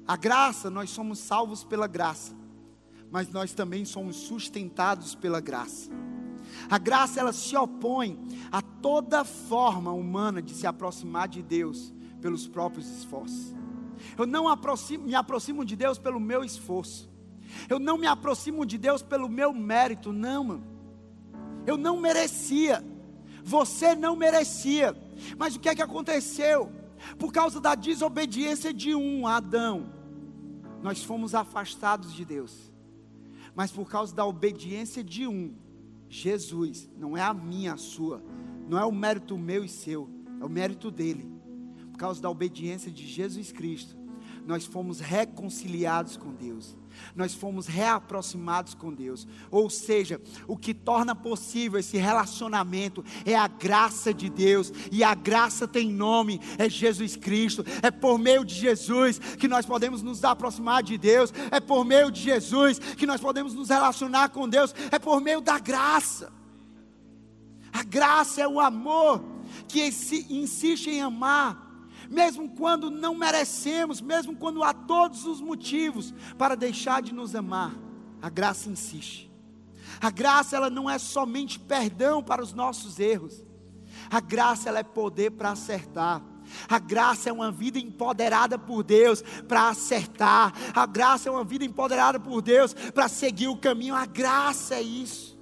A 0.06 0.18
graça, 0.18 0.70
nós 0.70 0.89
somos 0.89 1.20
salvos 1.20 1.64
pela 1.64 1.88
graça, 1.88 2.36
mas 3.10 3.30
nós 3.30 3.54
também 3.54 3.86
somos 3.86 4.18
sustentados 4.18 5.16
pela 5.16 5.39
graça. 5.39 5.89
A 6.70 6.78
graça 6.78 7.20
ela 7.20 7.32
se 7.32 7.56
opõe 7.56 8.20
a 8.52 8.62
toda 8.62 9.24
forma 9.24 9.91
humana 9.91 10.41
de 10.41 10.54
se 10.54 10.68
aproximar 10.68 11.28
de 11.28 11.41
Deus 11.41 11.93
pelos 12.22 12.47
próprios 12.47 12.89
esforços. 12.89 13.56
Eu 14.18 14.26
não 14.26 14.47
aproximo, 14.47 15.06
me 15.06 15.16
aproximo 15.16 15.64
de 15.64 15.76
Deus 15.76 15.97
pelo 15.97 16.20
meu 16.20 16.43
esforço. 16.43 17.11
Eu 17.70 17.80
não 17.80 17.97
me 17.97 18.08
aproximo 18.08 18.66
de 18.66 18.78
Deus 18.78 19.02
pelo 19.02 19.30
meu 19.30 19.54
mérito, 19.54 20.12
não, 20.12 20.43
mano. 20.43 20.64
Eu 21.66 21.78
não 21.78 21.99
merecia. 21.99 22.84
Você 23.43 23.95
não 23.95 24.16
merecia. 24.16 24.95
Mas 25.38 25.56
o 25.56 25.60
que 25.60 25.70
é 25.70 25.76
que 25.76 25.82
aconteceu? 25.82 26.72
Por 27.18 27.32
causa 27.32 27.60
da 27.60 27.76
desobediência 27.76 28.74
de 28.74 28.93
um, 28.93 29.28
Adão, 29.28 29.91
nós 30.82 31.04
fomos 31.04 31.34
afastados 31.34 32.14
de 32.14 32.24
Deus. 32.26 32.72
Mas 33.56 33.72
por 33.72 33.89
causa 33.89 34.16
da 34.16 34.26
obediência 34.26 35.04
de 35.04 35.28
um, 35.28 35.54
Jesus, 36.08 36.89
não 36.97 37.18
é 37.18 37.22
a 37.22 37.34
minha, 37.34 37.74
a 37.74 37.78
sua, 37.78 38.24
não 38.68 38.78
é 38.78 38.86
o 38.86 38.91
mérito 38.91 39.38
meu 39.38 39.64
e 39.64 39.70
seu, 39.70 40.10
é 40.39 40.45
o 40.45 40.49
mérito 40.49 40.91
dele. 40.91 41.30
Por 41.91 41.97
causa 41.97 42.22
da 42.22 42.30
obediência 42.30 42.91
de 42.91 43.06
Jesus 43.06 43.52
Cristo, 43.52 43.95
nós 44.45 44.66
fomos 44.66 44.99
reconciliados 44.99 46.18
com 46.18 46.34
Deus 46.34 46.78
nós 47.16 47.34
fomos 47.34 47.68
reaproximados 47.68 48.74
com 48.74 48.93
Deus. 48.93 49.28
Ou 49.49 49.70
seja, 49.70 50.22
o 50.47 50.58
que 50.58 50.74
torna 50.74 51.16
possível 51.16 51.80
esse 51.80 51.97
relacionamento 51.97 53.04
é 53.26 53.36
a 53.36 53.47
graça 53.47 54.14
de 54.14 54.30
Deus, 54.30 54.72
e 54.91 55.04
a 55.04 55.14
graça 55.14 55.68
tem 55.68 55.91
nome, 55.91 56.39
é 56.58 56.70
Jesus 56.70 57.16
Cristo. 57.16 57.66
É 57.82 57.91
por 57.91 58.18
meio 58.18 58.43
de 58.43 58.56
Jesus 58.56 59.20
que 59.20 59.47
nós 59.47 59.66
podemos 59.66 60.02
nos 60.02 60.24
aproximar 60.24 60.84
de 60.84 60.97
Deus, 60.97 61.34
é 61.52 61.60
por 61.60 61.86
meio 61.86 62.12
de 62.12 62.22
Jesus 62.22 62.80
que 62.80 63.06
nós 63.06 63.22
podemos 63.22 63.54
nos 63.54 63.70
relacionar 63.70 64.30
com 64.30 64.47
Deus, 64.47 64.74
é 64.91 64.99
por 64.99 65.22
meio 65.22 65.41
da 65.41 65.60
graça. 65.60 66.32
A 67.72 67.84
graça 67.84 68.41
é 68.41 68.47
o 68.47 68.60
amor 68.60 69.24
que 69.68 69.82
insiste 70.30 70.89
em 70.89 71.02
amar 71.02 71.70
mesmo 72.12 72.49
quando 72.49 72.91
não 72.91 73.16
merecemos, 73.16 74.01
mesmo 74.01 74.36
quando 74.36 74.64
há 74.64 74.74
todos 74.74 75.26
os 75.26 75.39
motivos 75.39 76.14
para 76.38 76.55
deixar 76.55 77.01
de 77.01 77.14
nos 77.14 77.34
amar, 77.34 77.74
a 78.22 78.30
graça 78.30 78.70
insiste. 78.70 79.32
A 79.99 80.09
graça 80.12 80.57
ela 80.57 80.70
não 80.70 80.89
é 80.89 80.99
somente 80.99 81.57
perdão 81.57 82.22
para 82.22 82.43
os 82.43 82.53
nossos 82.53 82.99
erros. 82.99 83.45
A 84.09 84.20
graça 84.20 84.68
ela 84.68 84.80
é 84.80 84.84
poder 84.84 85.32
para 85.32 85.51
acertar. 85.51 86.22
A 86.68 86.80
graça 86.80 87.30
é 87.30 87.34
uma 87.34 87.49
vida 87.49 87.80
empoderada 87.80 88.59
por 88.59 88.84
Deus 88.84 89.22
para 89.47 89.70
acertar. 89.70 90.53
A 90.76 90.86
graça 90.86 91.30
é 91.30 91.32
uma 91.32 91.45
vida 91.45 91.64
empoderada 91.64 92.20
por 92.20 92.41
Deus 92.41 92.74
para 92.74 93.07
seguir 93.07 93.47
o 93.47 93.55
caminho. 93.55 93.95
A 93.95 94.05
graça 94.05 94.76
é 94.76 94.82
isso. 94.82 95.39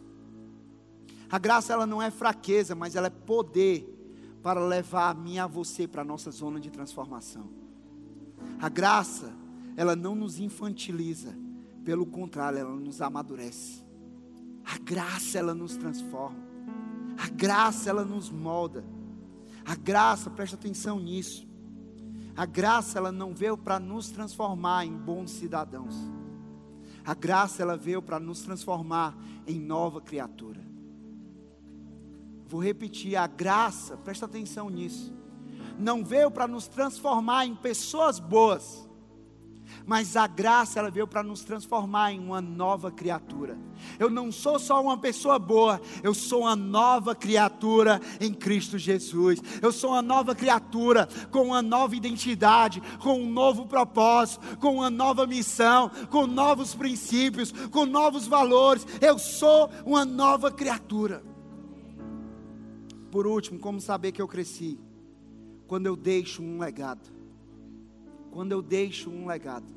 A 1.32 1.39
graça 1.39 1.74
ela 1.74 1.88
não 1.88 1.99
é 2.01 2.11
fraqueza, 2.11 2.76
mas 2.76 2.95
ela 2.95 3.07
é 3.07 3.11
poder 3.11 3.99
para 4.41 4.63
levar 4.63 5.09
a 5.09 5.13
mim 5.13 5.35
e 5.35 5.39
a 5.39 5.47
você 5.47 5.87
para 5.87 6.01
a 6.01 6.05
nossa 6.05 6.31
zona 6.31 6.59
de 6.59 6.69
transformação. 6.69 7.49
A 8.61 8.69
graça, 8.69 9.33
ela 9.75 9.95
não 9.95 10.15
nos 10.15 10.39
infantiliza, 10.39 11.35
pelo 11.83 12.05
contrário, 12.05 12.59
ela 12.59 12.75
nos 12.75 13.01
amadurece. 13.01 13.83
A 14.65 14.77
graça, 14.77 15.37
ela 15.37 15.53
nos 15.53 15.75
transforma. 15.75 16.39
A 17.17 17.27
graça, 17.29 17.89
ela 17.89 18.05
nos 18.05 18.29
molda. 18.29 18.83
A 19.65 19.75
graça, 19.75 20.29
presta 20.29 20.55
atenção 20.55 20.99
nisso. 20.99 21.47
A 22.35 22.45
graça, 22.45 22.97
ela 22.97 23.11
não 23.11 23.33
veio 23.33 23.57
para 23.57 23.79
nos 23.79 24.09
transformar 24.09 24.85
em 24.85 24.95
bons 24.95 25.31
cidadãos. 25.31 25.95
A 27.03 27.13
graça, 27.13 27.61
ela 27.61 27.75
veio 27.75 28.01
para 28.01 28.19
nos 28.19 28.41
transformar 28.41 29.17
em 29.45 29.59
nova 29.59 29.99
criatura. 29.99 30.68
Vou 32.50 32.60
repetir: 32.60 33.16
a 33.16 33.28
graça, 33.28 33.95
presta 33.97 34.26
atenção 34.26 34.72
nisso, 34.72 35.14
não 35.78 36.04
veio 36.04 36.32
para 36.32 36.47
nos 36.47 36.68
transformar 36.68 37.45
em 37.45 37.54
pessoas 37.54 38.20
boas, 38.20 38.89
mas 39.86 40.18
a 40.18 40.26
graça 40.26 40.80
ela 40.80 40.89
veio 40.89 41.08
para 41.08 41.22
nos 41.22 41.43
transformar 41.43 42.12
em 42.12 42.20
uma 42.20 42.41
nova 42.41 42.91
criatura. 42.91 43.56
Eu 44.00 44.10
não 44.10 44.32
sou 44.32 44.58
só 44.58 44.82
uma 44.82 44.97
pessoa 44.97 45.38
boa, 45.38 45.80
eu 46.02 46.12
sou 46.16 46.41
uma 46.41 46.56
nova 46.56 47.14
criatura 47.14 48.02
em 48.20 48.34
Cristo 48.34 48.80
Jesus. 48.80 49.39
Eu 49.62 49.72
sou 49.72 49.91
uma 49.91 50.02
nova 50.02 50.34
criatura 50.34 51.08
com 51.30 51.43
uma 51.43 51.62
nova 51.62 51.95
identidade, 51.95 52.82
com 52.97 53.22
um 53.22 53.30
novo 53.30 53.68
propósito, 53.68 54.58
com 54.58 54.78
uma 54.78 54.89
nova 54.89 55.28
missão, 55.28 55.91
com 56.10 56.26
novos 56.26 56.74
princípios, 56.74 57.52
com 57.70 57.86
novos 57.86 58.26
valores. 58.26 58.88
Eu 59.00 59.20
sou 59.20 59.70
uma 59.86 60.04
nova 60.04 60.52
criatura. 60.52 61.30
Por 63.12 63.26
último, 63.26 63.60
como 63.60 63.82
saber 63.82 64.12
que 64.12 64.22
eu 64.22 64.28
cresci? 64.28 64.80
Quando 65.68 65.88
eu 65.88 65.95
deixo 65.95 66.43
um 66.43 66.60
legado. 66.60 67.10
Quando 68.32 68.51
eu 68.51 68.62
deixo 68.62 69.10
um 69.10 69.26
legado. 69.26 69.74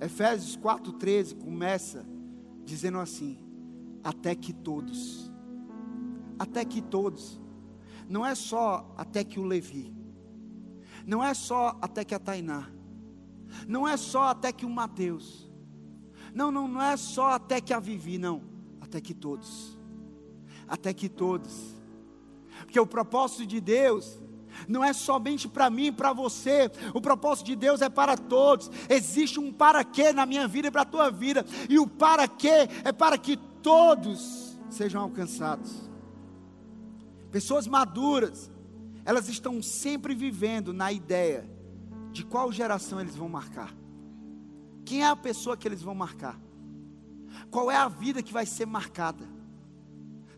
Efésios 0.00 0.56
4,13 0.56 1.36
começa 1.42 2.06
dizendo 2.64 2.98
assim: 2.98 3.38
até 4.04 4.34
que 4.34 4.52
todos. 4.52 5.30
Até 6.38 6.64
que 6.64 6.80
todos. 6.80 7.40
Não 8.08 8.24
é 8.24 8.34
só 8.34 8.92
até 8.96 9.24
que 9.24 9.40
o 9.40 9.44
Levi. 9.44 9.92
Não 11.04 11.22
é 11.22 11.34
só 11.34 11.76
até 11.80 12.04
que 12.04 12.14
a 12.14 12.18
Tainá. 12.18 12.70
Não 13.66 13.86
é 13.86 13.96
só 13.96 14.24
até 14.28 14.52
que 14.52 14.64
o 14.64 14.70
Mateus. 14.70 15.50
Não, 16.32 16.52
não, 16.52 16.68
não 16.68 16.80
é 16.80 16.96
só 16.96 17.30
até 17.30 17.60
que 17.60 17.72
a 17.72 17.80
Vivi, 17.80 18.18
não. 18.18 18.42
Até 18.80 19.00
que 19.00 19.12
todos. 19.12 19.76
Até 20.68 20.94
que 20.94 21.08
todos 21.08 21.79
porque 22.70 22.78
o 22.78 22.86
propósito 22.86 23.44
de 23.44 23.60
Deus 23.60 24.16
não 24.68 24.84
é 24.84 24.92
somente 24.92 25.48
para 25.48 25.68
mim 25.68 25.92
para 25.92 26.12
você, 26.12 26.70
o 26.94 27.00
propósito 27.00 27.46
de 27.46 27.56
Deus 27.56 27.82
é 27.82 27.88
para 27.88 28.16
todos. 28.16 28.70
Existe 28.88 29.40
um 29.40 29.52
para 29.52 29.82
quê 29.82 30.12
na 30.12 30.24
minha 30.24 30.46
vida 30.46 30.68
e 30.68 30.70
para 30.70 30.82
a 30.82 30.84
tua 30.84 31.10
vida, 31.10 31.44
e 31.68 31.80
o 31.80 31.86
para 31.88 32.28
quê 32.28 32.68
é 32.84 32.92
para 32.92 33.18
que 33.18 33.36
todos 33.36 34.56
sejam 34.70 35.02
alcançados. 35.02 35.90
Pessoas 37.32 37.66
maduras, 37.66 38.48
elas 39.04 39.28
estão 39.28 39.60
sempre 39.60 40.14
vivendo 40.14 40.72
na 40.72 40.92
ideia 40.92 41.50
de 42.12 42.24
qual 42.24 42.52
geração 42.52 43.00
eles 43.00 43.16
vão 43.16 43.28
marcar. 43.28 43.74
Quem 44.84 45.02
é 45.02 45.08
a 45.08 45.16
pessoa 45.16 45.56
que 45.56 45.66
eles 45.66 45.82
vão 45.82 45.94
marcar? 45.94 46.40
Qual 47.50 47.68
é 47.68 47.76
a 47.76 47.88
vida 47.88 48.22
que 48.22 48.32
vai 48.32 48.46
ser 48.46 48.66
marcada? 48.66 49.39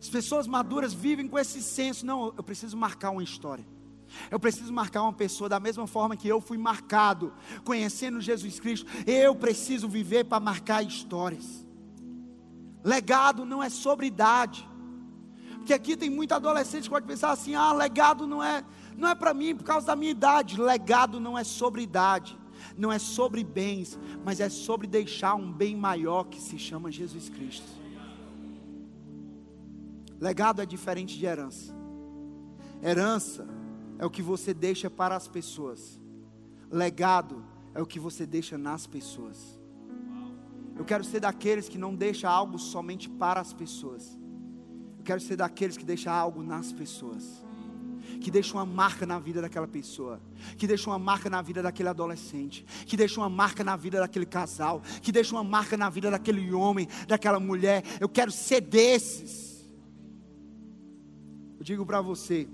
As 0.03 0.09
pessoas 0.09 0.48
maduras 0.48 0.92
vivem 0.92 1.28
com 1.28 1.38
esse 1.38 1.62
senso: 1.62 2.05
não, 2.05 2.34
eu 2.36 2.42
preciso 2.42 2.76
marcar 2.76 3.11
uma 3.11 3.22
história. 3.22 3.64
Eu 4.32 4.40
preciso 4.40 4.72
marcar 4.72 5.03
uma 5.05 5.12
pessoa 5.12 5.48
da 5.48 5.61
mesma 5.61 5.86
forma 5.86 6.16
que 6.16 6.26
eu 6.26 6.40
fui 6.40 6.59
marcado, 6.59 7.32
conhecendo 7.64 8.20
Jesus 8.20 8.59
Cristo. 8.59 8.84
Eu 9.07 9.32
preciso 9.36 9.88
viver 9.88 10.24
para 10.24 10.40
marcar 10.40 10.82
histórias. 10.82 11.64
Legado 12.82 13.46
não 13.46 13.62
é 13.62 13.70
sobre 13.70 14.07
idade. 14.07 14.68
Porque 15.59 15.72
aqui 15.72 15.96
tem 15.96 16.11
muito 16.11 16.32
adolescente 16.32 16.82
que 16.82 16.90
pode 16.90 17.07
pensar 17.07 17.30
assim: 17.30 17.55
ah, 17.55 17.72
legado 17.72 18.26
não 18.26 18.42
é, 18.42 18.64
não 18.96 19.09
é 19.09 19.14
para 19.14 19.32
mim 19.32 19.55
por 19.55 19.62
causa 19.62 19.86
da 19.86 19.94
minha 19.94 20.11
idade. 20.11 20.61
Legado 20.61 21.20
não 21.20 21.38
é 21.38 21.44
sobre 21.44 21.80
idade, 21.80 22.36
não 22.76 22.90
é 22.90 22.98
sobre 22.98 23.44
bens, 23.44 23.96
mas 24.24 24.40
é 24.40 24.48
sobre 24.48 24.88
deixar 24.88 25.36
um 25.36 25.50
bem 25.53 25.76
maior 25.76 26.24
que 26.24 26.40
se 26.40 26.59
chama 26.59 26.90
Jesus 26.90 27.28
Cristo. 27.28 27.82
Legado 30.22 30.62
é 30.62 30.66
diferente 30.66 31.18
de 31.18 31.26
herança. 31.26 31.74
Herança 32.80 33.44
é 33.98 34.06
o 34.06 34.10
que 34.10 34.22
você 34.22 34.54
deixa 34.54 34.88
para 34.88 35.16
as 35.16 35.26
pessoas. 35.26 35.98
Legado 36.70 37.44
é 37.74 37.82
o 37.82 37.86
que 37.86 37.98
você 37.98 38.24
deixa 38.24 38.56
nas 38.56 38.86
pessoas. 38.86 39.58
Eu 40.76 40.84
quero 40.84 41.02
ser 41.02 41.18
daqueles 41.18 41.68
que 41.68 41.76
não 41.76 41.92
deixa 41.92 42.30
algo 42.30 42.56
somente 42.56 43.08
para 43.08 43.40
as 43.40 43.52
pessoas. 43.52 44.16
Eu 44.96 45.02
quero 45.02 45.20
ser 45.20 45.34
daqueles 45.34 45.76
que 45.76 45.84
deixa 45.84 46.12
algo 46.12 46.40
nas 46.40 46.72
pessoas. 46.72 47.44
Que 48.20 48.30
deixa 48.30 48.54
uma 48.54 48.64
marca 48.64 49.04
na 49.04 49.18
vida 49.18 49.40
daquela 49.42 49.66
pessoa, 49.66 50.20
que 50.56 50.68
deixa 50.68 50.88
uma 50.88 51.00
marca 51.00 51.28
na 51.28 51.42
vida 51.42 51.60
daquele 51.62 51.88
adolescente, 51.88 52.64
que 52.86 52.96
deixa 52.96 53.18
uma 53.18 53.28
marca 53.28 53.64
na 53.64 53.74
vida 53.74 53.98
daquele 53.98 54.26
casal, 54.26 54.82
que 55.02 55.10
deixa 55.10 55.34
uma 55.34 55.42
marca 55.42 55.76
na 55.76 55.90
vida 55.90 56.12
daquele 56.12 56.52
homem, 56.52 56.86
daquela 57.08 57.40
mulher. 57.40 57.82
Eu 57.98 58.08
quero 58.08 58.30
ser 58.30 58.60
desses. 58.60 59.51
Eu 61.62 61.64
digo 61.64 61.86
para 61.86 62.00
você, 62.00 62.48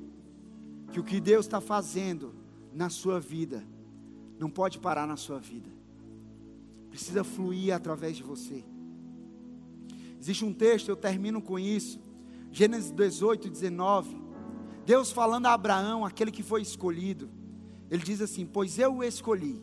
que 0.92 1.00
o 1.00 1.02
que 1.02 1.18
Deus 1.18 1.46
está 1.46 1.62
fazendo 1.62 2.34
na 2.74 2.90
sua 2.90 3.18
vida 3.18 3.64
não 4.38 4.50
pode 4.50 4.78
parar 4.78 5.06
na 5.06 5.16
sua 5.16 5.38
vida, 5.38 5.70
precisa 6.90 7.24
fluir 7.24 7.74
através 7.74 8.18
de 8.18 8.22
você. 8.22 8.62
Existe 10.20 10.44
um 10.44 10.52
texto, 10.52 10.90
eu 10.90 10.94
termino 10.94 11.40
com 11.40 11.59
isso, 11.59 11.98
Gênesis 12.52 12.90
18, 12.90 13.48
19. 13.48 14.14
Deus 14.84 15.11
falando 15.11 15.46
a 15.46 15.54
Abraão, 15.54 16.04
aquele 16.04 16.30
que 16.30 16.42
foi 16.42 16.61
escolhido, 16.61 17.30
ele 17.90 18.02
diz 18.02 18.20
assim: 18.20 18.44
Pois 18.44 18.78
eu 18.78 18.96
o 18.96 19.02
escolhi. 19.02 19.59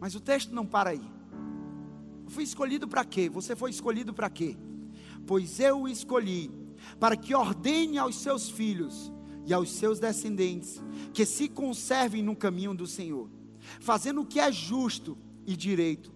Mas 0.00 0.16
o 0.16 0.20
texto 0.20 0.52
não 0.52 0.66
para 0.66 0.90
aí. 0.90 1.08
Eu 2.24 2.30
fui 2.32 2.42
escolhido 2.42 2.88
para 2.88 3.04
quê? 3.04 3.28
Você 3.28 3.54
foi 3.54 3.70
escolhido 3.70 4.12
para 4.12 4.28
quê? 4.28 4.56
Pois 5.24 5.60
eu 5.60 5.82
o 5.82 5.88
escolhi 5.88 6.66
para 6.98 7.16
que 7.16 7.34
ordene 7.34 7.98
aos 7.98 8.16
seus 8.16 8.48
filhos 8.48 9.12
e 9.46 9.52
aos 9.52 9.70
seus 9.72 9.98
descendentes 9.98 10.82
que 11.12 11.24
se 11.24 11.48
conservem 11.48 12.22
no 12.22 12.36
caminho 12.36 12.74
do 12.74 12.86
Senhor, 12.86 13.30
fazendo 13.80 14.22
o 14.22 14.26
que 14.26 14.40
é 14.40 14.50
justo 14.52 15.16
e 15.46 15.56
direito, 15.56 16.12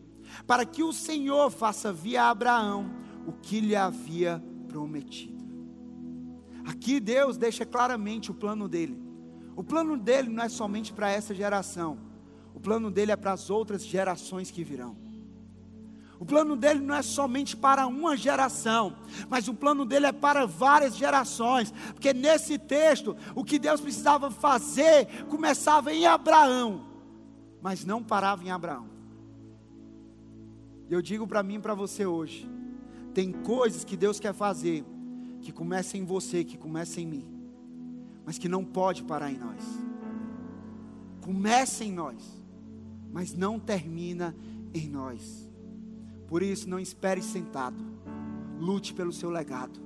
para 0.46 0.64
que 0.64 0.82
o 0.82 0.92
Senhor 0.92 1.50
faça 1.50 1.92
via 1.92 2.24
Abraão 2.24 2.90
o 3.26 3.32
que 3.32 3.60
lhe 3.60 3.76
havia 3.76 4.42
prometido. 4.68 5.42
Aqui 6.64 7.00
Deus 7.00 7.36
deixa 7.36 7.64
claramente 7.64 8.30
o 8.30 8.34
plano 8.34 8.68
dele. 8.68 9.00
O 9.56 9.62
plano 9.64 9.96
dele 9.96 10.28
não 10.28 10.44
é 10.44 10.48
somente 10.48 10.92
para 10.92 11.10
essa 11.10 11.34
geração, 11.34 11.98
o 12.54 12.60
plano 12.60 12.90
dele 12.90 13.12
é 13.12 13.16
para 13.16 13.32
as 13.32 13.50
outras 13.50 13.84
gerações 13.84 14.50
que 14.50 14.64
virão. 14.64 14.96
O 16.22 16.24
plano 16.24 16.54
dele 16.54 16.78
não 16.78 16.94
é 16.94 17.02
somente 17.02 17.56
para 17.56 17.84
uma 17.88 18.16
geração, 18.16 18.94
mas 19.28 19.48
o 19.48 19.54
plano 19.54 19.84
dele 19.84 20.06
é 20.06 20.12
para 20.12 20.46
várias 20.46 20.96
gerações, 20.96 21.72
porque 21.92 22.14
nesse 22.14 22.60
texto, 22.60 23.16
o 23.34 23.42
que 23.42 23.58
Deus 23.58 23.80
precisava 23.80 24.30
fazer 24.30 25.24
começava 25.24 25.92
em 25.92 26.06
Abraão, 26.06 26.86
mas 27.60 27.84
não 27.84 28.04
parava 28.04 28.44
em 28.44 28.52
Abraão. 28.52 28.86
Eu 30.88 31.02
digo 31.02 31.26
para 31.26 31.42
mim 31.42 31.56
e 31.56 31.58
para 31.58 31.74
você 31.74 32.06
hoje: 32.06 32.48
tem 33.12 33.32
coisas 33.32 33.82
que 33.82 33.96
Deus 33.96 34.20
quer 34.20 34.32
fazer, 34.32 34.84
que 35.40 35.50
começa 35.50 35.98
em 35.98 36.04
você, 36.04 36.44
que 36.44 36.56
começa 36.56 37.00
em 37.00 37.06
mim, 37.08 37.26
mas 38.24 38.38
que 38.38 38.48
não 38.48 38.64
pode 38.64 39.02
parar 39.02 39.32
em 39.32 39.38
nós. 39.38 39.60
Começa 41.20 41.84
em 41.84 41.90
nós, 41.90 42.22
mas 43.12 43.34
não 43.34 43.58
termina 43.58 44.36
em 44.72 44.88
nós. 44.88 45.50
Por 46.32 46.42
isso, 46.42 46.66
não 46.66 46.78
espere 46.78 47.20
sentado. 47.20 47.76
Lute 48.58 48.94
pelo 48.94 49.12
seu 49.12 49.28
legado. 49.28 49.78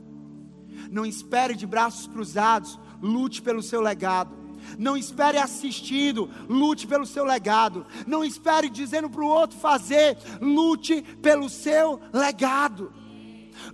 Não 0.88 1.05
espere 1.05 1.57
de 1.57 1.66
braços 1.66 2.07
cruzados. 2.07 2.78
Lute 3.03 3.42
pelo 3.42 3.61
seu 3.61 3.80
legado. 3.80 4.32
Não 4.78 4.97
espere 4.97 5.38
assistindo, 5.38 6.30
lute 6.49 6.86
pelo 6.86 7.05
seu 7.05 7.24
legado. 7.24 7.84
Não 8.07 8.24
espere 8.24 8.70
dizendo 8.70 9.11
para 9.11 9.24
o 9.24 9.26
outro 9.26 9.59
fazer, 9.59 10.16
lute 10.40 11.03
pelo 11.20 11.49
seu 11.49 12.01
legado. 12.12 12.92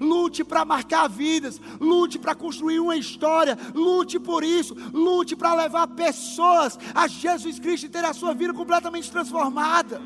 Lute 0.00 0.42
para 0.42 0.64
marcar 0.64 1.08
vidas, 1.08 1.60
lute 1.78 2.18
para 2.18 2.34
construir 2.34 2.80
uma 2.80 2.96
história, 2.96 3.58
lute 3.74 4.18
por 4.18 4.42
isso, 4.42 4.74
lute 4.94 5.36
para 5.36 5.54
levar 5.54 5.88
pessoas 5.88 6.78
a 6.94 7.06
Jesus 7.06 7.58
Cristo 7.58 7.84
e 7.84 7.90
ter 7.90 8.04
a 8.04 8.14
sua 8.14 8.32
vida 8.32 8.54
completamente 8.54 9.10
transformada. 9.10 10.00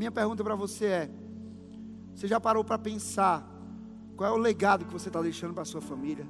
Minha 0.00 0.10
pergunta 0.10 0.42
para 0.42 0.54
você 0.54 0.86
é: 0.86 1.10
você 2.14 2.26
já 2.26 2.40
parou 2.40 2.64
para 2.64 2.78
pensar 2.78 3.46
qual 4.16 4.30
é 4.30 4.32
o 4.32 4.38
legado 4.38 4.86
que 4.86 4.92
você 4.94 5.10
está 5.10 5.20
deixando 5.20 5.52
para 5.52 5.60
a 5.62 5.66
sua 5.66 5.82
família? 5.82 6.26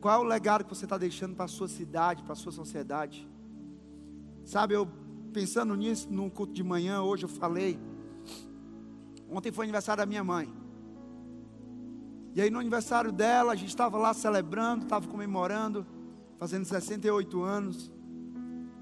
Qual 0.00 0.12
é 0.12 0.18
o 0.18 0.24
legado 0.24 0.64
que 0.64 0.70
você 0.74 0.84
está 0.84 0.98
deixando 0.98 1.36
para 1.36 1.44
a 1.44 1.48
sua 1.48 1.68
cidade, 1.68 2.24
para 2.24 2.32
a 2.32 2.34
sua 2.34 2.50
sociedade? 2.50 3.30
Sabe, 4.44 4.74
eu 4.74 4.88
pensando 5.32 5.76
nisso 5.76 6.12
no 6.12 6.28
culto 6.32 6.52
de 6.52 6.64
manhã, 6.64 7.00
hoje 7.00 7.22
eu 7.26 7.28
falei. 7.28 7.78
Ontem 9.30 9.52
foi 9.52 9.64
aniversário 9.64 10.02
da 10.02 10.06
minha 10.06 10.24
mãe. 10.24 10.52
E 12.34 12.42
aí 12.42 12.50
no 12.50 12.58
aniversário 12.58 13.12
dela, 13.12 13.52
a 13.52 13.54
gente 13.54 13.68
estava 13.68 13.96
lá 13.98 14.12
celebrando, 14.12 14.82
estava 14.82 15.06
comemorando, 15.06 15.86
fazendo 16.40 16.64
68 16.64 17.40
anos. 17.40 17.92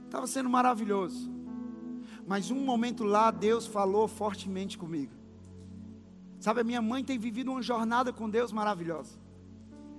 Estava 0.07 0.27
sendo 0.27 0.49
maravilhoso. 0.49 1.40
Mas 2.31 2.49
um 2.49 2.61
momento 2.61 3.03
lá, 3.03 3.33
Deus 3.33 3.67
falou 3.67 4.07
fortemente 4.07 4.79
comigo. 4.79 5.13
Sabe, 6.39 6.61
a 6.61 6.65
minha 6.65 6.81
mãe 6.81 7.03
tem 7.03 7.19
vivido 7.19 7.51
uma 7.51 7.61
jornada 7.61 8.13
com 8.13 8.31
Deus 8.31 8.53
maravilhosa. 8.53 9.19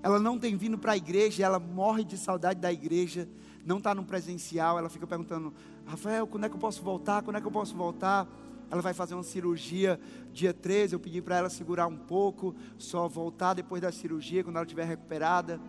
Ela 0.01 0.17
não 0.17 0.39
tem 0.39 0.55
vindo 0.55 0.77
para 0.77 0.93
a 0.93 0.97
igreja, 0.97 1.43
ela 1.43 1.59
morre 1.59 2.05
de 2.05 2.17
saudade 2.17 2.61
da 2.61 2.71
igreja, 2.71 3.27
não 3.65 3.79
está 3.79 3.93
no 3.93 4.05
presencial. 4.05 4.79
Ela 4.79 4.87
fica 4.87 5.05
perguntando: 5.05 5.53
Rafael, 5.85 6.25
quando 6.25 6.45
é 6.45 6.49
que 6.49 6.55
eu 6.55 6.59
posso 6.59 6.81
voltar? 6.81 7.21
Quando 7.21 7.35
é 7.35 7.41
que 7.41 7.47
eu 7.47 7.51
posso 7.51 7.75
voltar? 7.75 8.25
Ela 8.69 8.81
vai 8.81 8.93
fazer 8.93 9.13
uma 9.13 9.23
cirurgia 9.23 9.99
dia 10.31 10.53
13. 10.53 10.93
Eu 10.93 11.01
pedi 11.01 11.21
para 11.21 11.35
ela 11.35 11.49
segurar 11.49 11.87
um 11.87 11.97
pouco, 11.97 12.55
só 12.77 13.09
voltar 13.09 13.55
depois 13.55 13.81
da 13.81 13.91
cirurgia, 13.91 14.41
quando 14.41 14.55
ela 14.55 14.63
estiver 14.63 14.85
recuperada. 14.85 15.59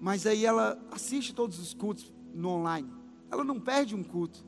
Mas 0.00 0.26
aí 0.26 0.44
ela 0.44 0.76
assiste 0.90 1.32
todos 1.32 1.60
os 1.60 1.72
cultos 1.72 2.12
no 2.34 2.48
online. 2.48 2.92
Ela 3.30 3.44
não 3.44 3.60
perde 3.60 3.94
um 3.94 4.02
culto. 4.02 4.47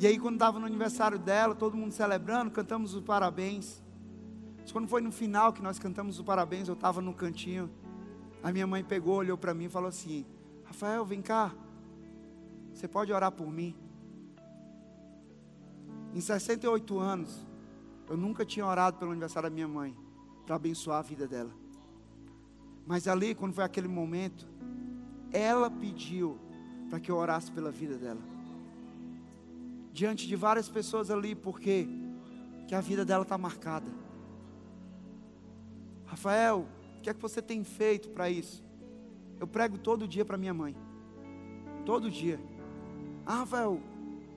E 0.00 0.06
aí, 0.06 0.18
quando 0.18 0.36
estava 0.36 0.58
no 0.58 0.64
aniversário 0.64 1.18
dela, 1.18 1.54
todo 1.54 1.76
mundo 1.76 1.92
celebrando, 1.92 2.50
cantamos 2.50 2.94
os 2.94 3.02
parabéns. 3.02 3.82
Mas 4.58 4.72
quando 4.72 4.88
foi 4.88 5.02
no 5.02 5.12
final 5.12 5.52
que 5.52 5.60
nós 5.60 5.78
cantamos 5.78 6.18
os 6.18 6.24
parabéns, 6.24 6.68
eu 6.68 6.72
estava 6.72 7.02
no 7.02 7.12
cantinho. 7.12 7.70
A 8.42 8.50
minha 8.50 8.66
mãe 8.66 8.82
pegou, 8.82 9.16
olhou 9.16 9.36
para 9.36 9.52
mim 9.52 9.66
e 9.66 9.68
falou 9.68 9.90
assim: 9.90 10.24
Rafael, 10.64 11.04
vem 11.04 11.20
cá. 11.20 11.54
Você 12.72 12.88
pode 12.88 13.12
orar 13.12 13.30
por 13.30 13.52
mim? 13.52 13.76
Em 16.14 16.20
68 16.22 16.98
anos, 16.98 17.46
eu 18.08 18.16
nunca 18.16 18.42
tinha 18.42 18.64
orado 18.64 18.96
pelo 18.96 19.10
aniversário 19.10 19.50
da 19.50 19.54
minha 19.54 19.68
mãe, 19.68 19.94
para 20.46 20.56
abençoar 20.56 21.00
a 21.00 21.02
vida 21.02 21.28
dela. 21.28 21.52
Mas 22.86 23.06
ali, 23.06 23.34
quando 23.34 23.52
foi 23.52 23.64
aquele 23.64 23.86
momento, 23.86 24.48
ela 25.30 25.70
pediu 25.70 26.38
para 26.88 26.98
que 26.98 27.10
eu 27.10 27.18
orasse 27.18 27.52
pela 27.52 27.70
vida 27.70 27.98
dela 27.98 28.29
diante 29.92 30.26
de 30.26 30.36
várias 30.36 30.68
pessoas 30.68 31.10
ali, 31.10 31.34
porque 31.34 31.88
que 32.68 32.74
a 32.74 32.80
vida 32.80 33.04
dela 33.04 33.22
está 33.22 33.36
marcada. 33.36 33.90
Rafael, 36.06 36.66
o 36.98 37.00
que 37.00 37.10
é 37.10 37.14
que 37.14 37.20
você 37.20 37.42
tem 37.42 37.64
feito 37.64 38.10
para 38.10 38.30
isso? 38.30 38.62
Eu 39.38 39.46
prego 39.46 39.78
todo 39.78 40.06
dia 40.06 40.24
para 40.24 40.36
minha 40.36 40.54
mãe. 40.54 40.76
Todo 41.84 42.10
dia. 42.10 42.38
Ah, 43.24 43.36
Rafael, 43.36 43.80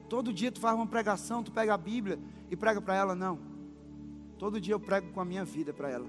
todo 0.10 0.32
dia 0.32 0.52
tu 0.52 0.60
faz 0.60 0.76
uma 0.76 0.88
pregação, 0.88 1.44
tu 1.44 1.52
pega 1.52 1.74
a 1.74 1.78
Bíblia 1.78 2.20
e 2.50 2.56
prega 2.56 2.82
para 2.82 2.96
ela? 2.96 3.16
Não. 3.16 3.40
Todo 4.38 4.60
dia 4.60 4.74
eu 4.74 4.80
prego 4.80 5.12
com 5.12 5.20
a 5.20 5.26
minha 5.26 5.44
vida 5.44 5.74
para 5.74 5.90
ela. 5.90 6.08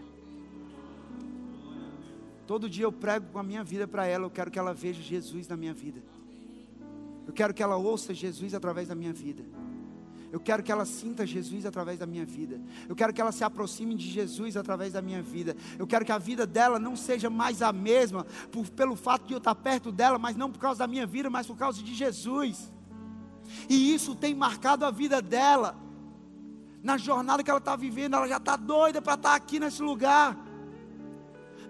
Todo 2.47 2.68
dia 2.68 2.84
eu 2.84 2.92
prego 2.92 3.26
com 3.32 3.38
a 3.38 3.42
minha 3.42 3.64
vida 3.64 3.88
para 3.88 4.07
ela. 4.07 4.26
Eu 4.26 4.30
quero 4.30 4.51
que 4.51 4.59
ela 4.59 4.74
veja 4.74 5.03
Jesus 5.03 5.49
na 5.49 5.57
minha 5.57 5.74
vida. 5.74 6.03
Eu 7.27 7.33
quero 7.33 7.55
que 7.55 7.62
ela 7.62 7.77
ouça 7.77 8.12
Jesus 8.12 8.55
através 8.55 8.89
da 8.89 8.95
minha 8.95 9.12
vida. 9.12 9.45
Eu 10.35 10.41
quero 10.41 10.64
que 10.64 10.72
ela 10.72 10.85
sinta 10.85 11.25
Jesus 11.25 11.64
através 11.64 12.01
da 12.01 12.07
minha 12.07 12.27
vida. 12.27 12.61
Eu 12.89 12.97
quero 12.97 13.12
que 13.12 13.20
ela 13.20 13.31
se 13.31 13.45
aproxime 13.45 13.95
de 13.95 14.11
Jesus 14.11 14.57
através 14.57 14.93
da 14.93 15.01
minha 15.01 15.22
vida. 15.22 15.57
Eu 15.79 15.87
quero 15.87 16.05
que 16.05 16.11
a 16.11 16.18
vida 16.18 16.45
dela 16.45 16.77
não 16.77 16.97
seja 16.97 17.31
mais 17.31 17.62
a 17.62 17.72
mesma 17.72 18.27
por, 18.51 18.68
pelo 18.70 18.97
fato 18.97 19.29
de 19.29 19.33
eu 19.33 19.39
estar 19.39 19.55
perto 19.55 19.93
dela, 19.93 20.18
mas 20.18 20.37
não 20.37 20.51
por 20.51 20.59
causa 20.59 20.81
da 20.81 20.87
minha 20.89 21.07
vida, 21.07 21.31
mas 21.31 21.47
por 21.47 21.57
causa 21.57 21.81
de 21.81 21.95
Jesus. 21.95 22.72
E 23.70 23.95
isso 23.95 24.16
tem 24.16 24.35
marcado 24.35 24.85
a 24.85 24.91
vida 24.91 25.22
dela. 25.22 25.77
Na 26.83 26.99
jornada 26.99 27.43
que 27.45 27.49
ela 27.49 27.61
está 27.61 27.77
vivendo, 27.77 28.16
ela 28.16 28.27
já 28.27 28.39
está 28.39 28.57
doida 28.57 29.01
para 29.01 29.14
estar 29.14 29.37
aqui 29.37 29.61
nesse 29.61 29.83
lugar. 29.83 30.37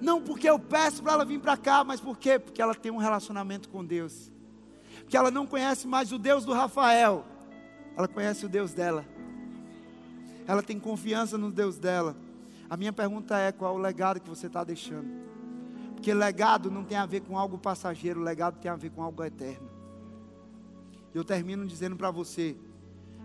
Não 0.00 0.22
porque 0.22 0.48
eu 0.48 0.58
peço 0.58 1.02
para 1.02 1.12
ela 1.12 1.24
vir 1.26 1.38
para 1.38 1.56
cá, 1.58 1.84
mas 1.84 2.00
por 2.00 2.16
quê? 2.16 2.38
Porque 2.38 2.62
ela 2.62 2.74
tem 2.74 2.90
um 2.90 2.96
relacionamento 2.96 3.68
com 3.68 3.84
Deus 3.84 4.32
que 5.08 5.16
ela 5.16 5.30
não 5.30 5.46
conhece 5.46 5.86
mais 5.86 6.12
o 6.12 6.18
Deus 6.18 6.44
do 6.44 6.52
Rafael, 6.52 7.24
ela 7.96 8.08
conhece 8.08 8.44
o 8.44 8.48
Deus 8.48 8.72
dela. 8.72 9.04
Ela 10.46 10.62
tem 10.62 10.78
confiança 10.78 11.38
no 11.38 11.50
Deus 11.50 11.78
dela. 11.78 12.16
A 12.68 12.76
minha 12.76 12.92
pergunta 12.92 13.38
é: 13.38 13.52
qual 13.52 13.74
o 13.74 13.78
legado 13.78 14.20
que 14.20 14.28
você 14.28 14.46
está 14.46 14.64
deixando? 14.64 15.08
Porque 15.94 16.12
legado 16.12 16.70
não 16.70 16.84
tem 16.84 16.98
a 16.98 17.06
ver 17.06 17.20
com 17.20 17.38
algo 17.38 17.56
passageiro, 17.56 18.20
legado 18.20 18.58
tem 18.60 18.70
a 18.70 18.76
ver 18.76 18.90
com 18.90 19.02
algo 19.02 19.22
eterno. 19.24 19.70
Eu 21.14 21.24
termino 21.24 21.66
dizendo 21.66 21.96
para 21.96 22.10
você 22.10 22.56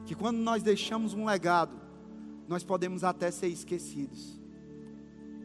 que 0.06 0.16
quando 0.16 0.38
nós 0.38 0.64
deixamos 0.64 1.14
um 1.14 1.26
legado, 1.26 1.74
nós 2.48 2.64
podemos 2.64 3.04
até 3.04 3.32
ser 3.32 3.48
esquecidos, 3.48 4.40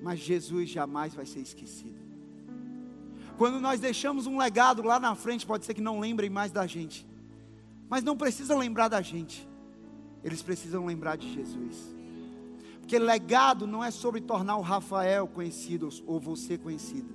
mas 0.03 0.21
Jesus 0.21 0.69
jamais 0.69 1.15
vai 1.15 1.27
ser 1.27 1.41
esquecido. 1.41 2.04
Quando 3.37 3.61
nós 3.61 3.81
deixamos 3.81 4.27
um 4.27 4.39
legado 4.39 4.83
lá 4.83 5.01
na 5.01 5.15
frente, 5.15 5.45
pode 5.45 5.65
ser 5.65 5.75
que 5.75 5.81
não 5.81 5.99
lembrem 5.99 6.31
mais 6.31 6.53
da 6.53 6.67
gente. 6.67 7.07
Mas 7.89 8.03
não 8.03 8.17
precisa 8.17 8.57
lembrar 8.57 8.89
da 8.89 9.03
gente. 9.03 9.49
Eles 10.23 10.43
precisam 10.43 10.87
lembrar 10.87 11.17
de 11.17 11.33
Jesus. 11.33 11.95
Porque 12.81 12.99
legado 12.99 13.67
não 13.67 13.83
é 13.83 13.91
sobre 13.91 14.21
tornar 14.21 14.57
o 14.57 14.63
Rafael 14.63 15.27
conhecido 15.27 15.89
ou 16.07 16.21
você 16.21 16.57
conhecida. 16.57 17.13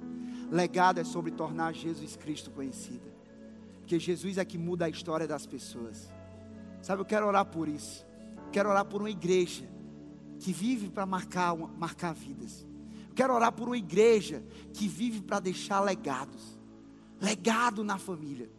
Legado 0.51 0.99
é 0.99 1.03
sobre 1.03 1.31
tornar 1.31 1.73
Jesus 1.73 2.15
Cristo 2.15 2.51
conhecido. 2.51 3.09
Porque 3.79 3.97
Jesus 3.97 4.37
é 4.37 4.45
que 4.45 4.57
muda 4.57 4.85
a 4.85 4.89
história 4.89 5.27
das 5.27 5.45
pessoas. 5.45 6.11
Sabe, 6.81 7.01
eu 7.01 7.05
quero 7.05 7.27
orar 7.27 7.45
por 7.45 7.67
isso. 7.67 8.05
Quero 8.51 8.69
orar 8.69 8.85
por 8.85 9.01
uma 9.01 9.09
igreja 9.09 9.67
que 10.39 10.51
vive 10.51 10.89
para 10.89 11.05
marcar, 11.05 11.55
marcar 11.55 12.13
vidas. 12.13 12.65
Quero 13.19 13.33
orar 13.33 13.51
por 13.51 13.67
uma 13.67 13.77
igreja 13.77 14.41
que 14.73 14.87
vive 14.87 15.19
para 15.19 15.41
deixar 15.41 15.81
legados. 15.81 16.57
Legado 17.19 17.83
na 17.83 17.97
família, 17.97 18.49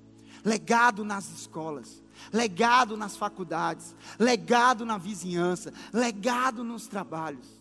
legado 0.44 1.02
nas 1.02 1.30
escolas, 1.32 2.02
legado 2.30 2.94
nas 2.94 3.16
faculdades, 3.16 3.96
legado 4.18 4.84
na 4.84 4.98
vizinhança, 4.98 5.72
legado 5.94 6.62
nos 6.62 6.86
trabalhos. 6.86 7.59